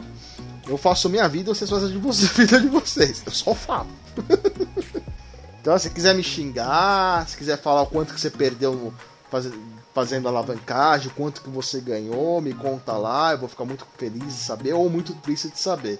Eu 0.67 0.77
faço 0.77 1.09
minha 1.09 1.29
vida, 1.29 1.55
vocês 1.55 1.71
fazem 1.71 1.89
a 1.89 2.01
vida 2.35 2.61
de 2.61 2.69
vocês. 2.69 3.23
Eu 3.25 3.33
só 3.33 3.55
falo. 3.55 3.89
então, 5.61 5.79
se 5.79 5.91
quiser 5.91 6.15
me 6.15 6.23
xingar, 6.23 7.27
se 7.29 7.37
quiser 7.37 7.59
falar 7.59 7.83
o 7.83 7.87
quanto 7.87 8.13
que 8.13 8.21
você 8.21 8.31
perdeu 8.31 8.93
faz, 9.31 9.49
fazendo 9.95 10.29
alavancagem, 10.29 11.09
o 11.09 11.15
quanto 11.15 11.41
que 11.41 11.49
você 11.49 11.81
ganhou, 11.81 12.41
me 12.41 12.53
conta 12.53 12.93
lá. 12.93 13.33
Eu 13.33 13.39
vou 13.39 13.49
ficar 13.49 13.65
muito 13.65 13.87
feliz 13.97 14.25
de 14.25 14.33
saber 14.33 14.75
ou 14.75 14.91
muito 14.91 15.15
triste 15.15 15.49
de 15.49 15.59
saber. 15.59 15.99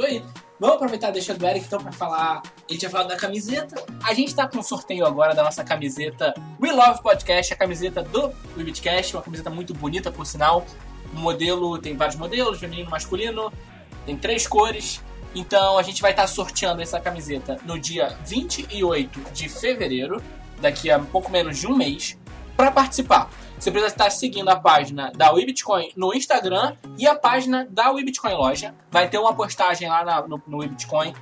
Isso 0.00 0.06
aí. 0.06 0.24
Vamos 0.58 0.76
aproveitar 0.76 1.10
deixando 1.10 1.38
do 1.38 1.46
Eric 1.46 1.66
então 1.66 1.78
para 1.78 1.92
falar. 1.92 2.42
Ele 2.68 2.78
tinha 2.78 2.90
falado 2.90 3.08
da 3.08 3.16
camiseta. 3.16 3.84
A 4.02 4.14
gente 4.14 4.34
tá 4.34 4.48
com 4.48 4.58
um 4.58 4.62
sorteio 4.62 5.04
agora 5.06 5.34
da 5.34 5.42
nossa 5.42 5.62
camiseta 5.62 6.32
We 6.60 6.72
Love 6.72 7.02
Podcast, 7.02 7.52
a 7.52 7.56
camiseta 7.56 8.02
do 8.02 8.32
Webcast, 8.56 9.14
uma 9.14 9.22
camiseta 9.22 9.50
muito 9.50 9.74
bonita 9.74 10.10
por 10.10 10.24
sinal. 10.24 10.64
O 11.14 11.18
modelo 11.18 11.78
tem 11.78 11.96
vários 11.96 12.16
modelos, 12.16 12.58
feminino, 12.58 12.88
masculino, 12.88 13.52
tem 14.06 14.16
três 14.16 14.46
cores. 14.46 15.02
Então 15.34 15.78
a 15.78 15.82
gente 15.82 16.00
vai 16.00 16.12
estar 16.12 16.22
tá 16.22 16.28
sorteando 16.28 16.80
essa 16.80 16.98
camiseta 16.98 17.58
no 17.66 17.78
dia 17.78 18.16
28 18.26 19.32
de 19.32 19.48
fevereiro, 19.50 20.22
daqui 20.62 20.90
a 20.90 20.98
pouco 20.98 21.30
menos 21.30 21.58
de 21.58 21.66
um 21.66 21.76
mês. 21.76 22.18
Para 22.60 22.70
participar, 22.70 23.30
você 23.58 23.70
precisa 23.70 23.90
estar 23.90 24.10
seguindo 24.10 24.50
a 24.50 24.54
página 24.54 25.10
da 25.16 25.32
WeBitcoin 25.32 25.92
no 25.96 26.12
Instagram 26.12 26.76
e 26.98 27.06
a 27.06 27.14
página 27.14 27.66
da 27.70 27.90
WeBitcoin 27.90 28.34
Loja. 28.34 28.74
Vai 28.90 29.08
ter 29.08 29.16
uma 29.16 29.34
postagem 29.34 29.88
lá 29.88 30.04
na, 30.04 30.28
no, 30.28 30.42
no 30.46 30.58
WeBitcoin 30.58 31.14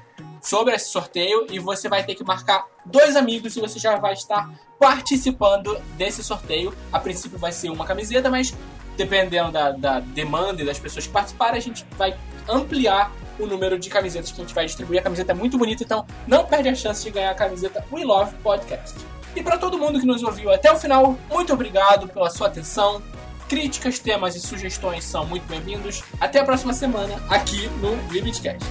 sobre 0.42 0.74
esse 0.74 0.88
sorteio 0.90 1.46
e 1.48 1.60
você 1.60 1.88
vai 1.88 2.02
ter 2.02 2.16
que 2.16 2.24
marcar 2.24 2.66
dois 2.84 3.14
amigos 3.14 3.56
e 3.56 3.60
você 3.60 3.78
já 3.78 3.94
vai 3.98 4.14
estar 4.14 4.50
participando 4.80 5.80
desse 5.96 6.24
sorteio. 6.24 6.74
A 6.92 6.98
princípio 6.98 7.38
vai 7.38 7.52
ser 7.52 7.70
uma 7.70 7.86
camiseta, 7.86 8.28
mas 8.28 8.52
dependendo 8.96 9.52
da, 9.52 9.70
da 9.70 10.00
demanda 10.00 10.60
e 10.60 10.66
das 10.66 10.80
pessoas 10.80 11.06
que 11.06 11.12
participarem, 11.12 11.56
a 11.56 11.62
gente 11.62 11.86
vai 11.96 12.18
ampliar 12.48 13.12
o 13.38 13.46
número 13.46 13.78
de 13.78 13.88
camisetas 13.88 14.32
que 14.32 14.40
a 14.40 14.44
gente 14.44 14.54
vai 14.56 14.66
distribuir. 14.66 14.98
A 14.98 15.04
camiseta 15.04 15.30
é 15.30 15.34
muito 15.36 15.56
bonita, 15.56 15.84
então 15.84 16.04
não 16.26 16.44
perde 16.44 16.68
a 16.68 16.74
chance 16.74 17.04
de 17.04 17.12
ganhar 17.12 17.30
a 17.30 17.34
camiseta 17.34 17.84
We 17.92 18.02
Love 18.02 18.34
Podcast. 18.42 19.17
E 19.34 19.42
para 19.42 19.58
todo 19.58 19.78
mundo 19.78 20.00
que 20.00 20.06
nos 20.06 20.22
ouviu 20.22 20.52
até 20.52 20.70
o 20.72 20.76
final, 20.76 21.16
muito 21.30 21.52
obrigado 21.52 22.08
pela 22.08 22.30
sua 22.30 22.48
atenção. 22.48 23.02
Críticas, 23.48 23.98
temas 23.98 24.36
e 24.36 24.40
sugestões 24.40 25.04
são 25.04 25.24
muito 25.24 25.46
bem-vindos. 25.46 26.02
Até 26.20 26.40
a 26.40 26.44
próxima 26.44 26.72
semana 26.72 27.22
aqui 27.30 27.68
no 27.80 27.94
Limitcast. 28.12 28.64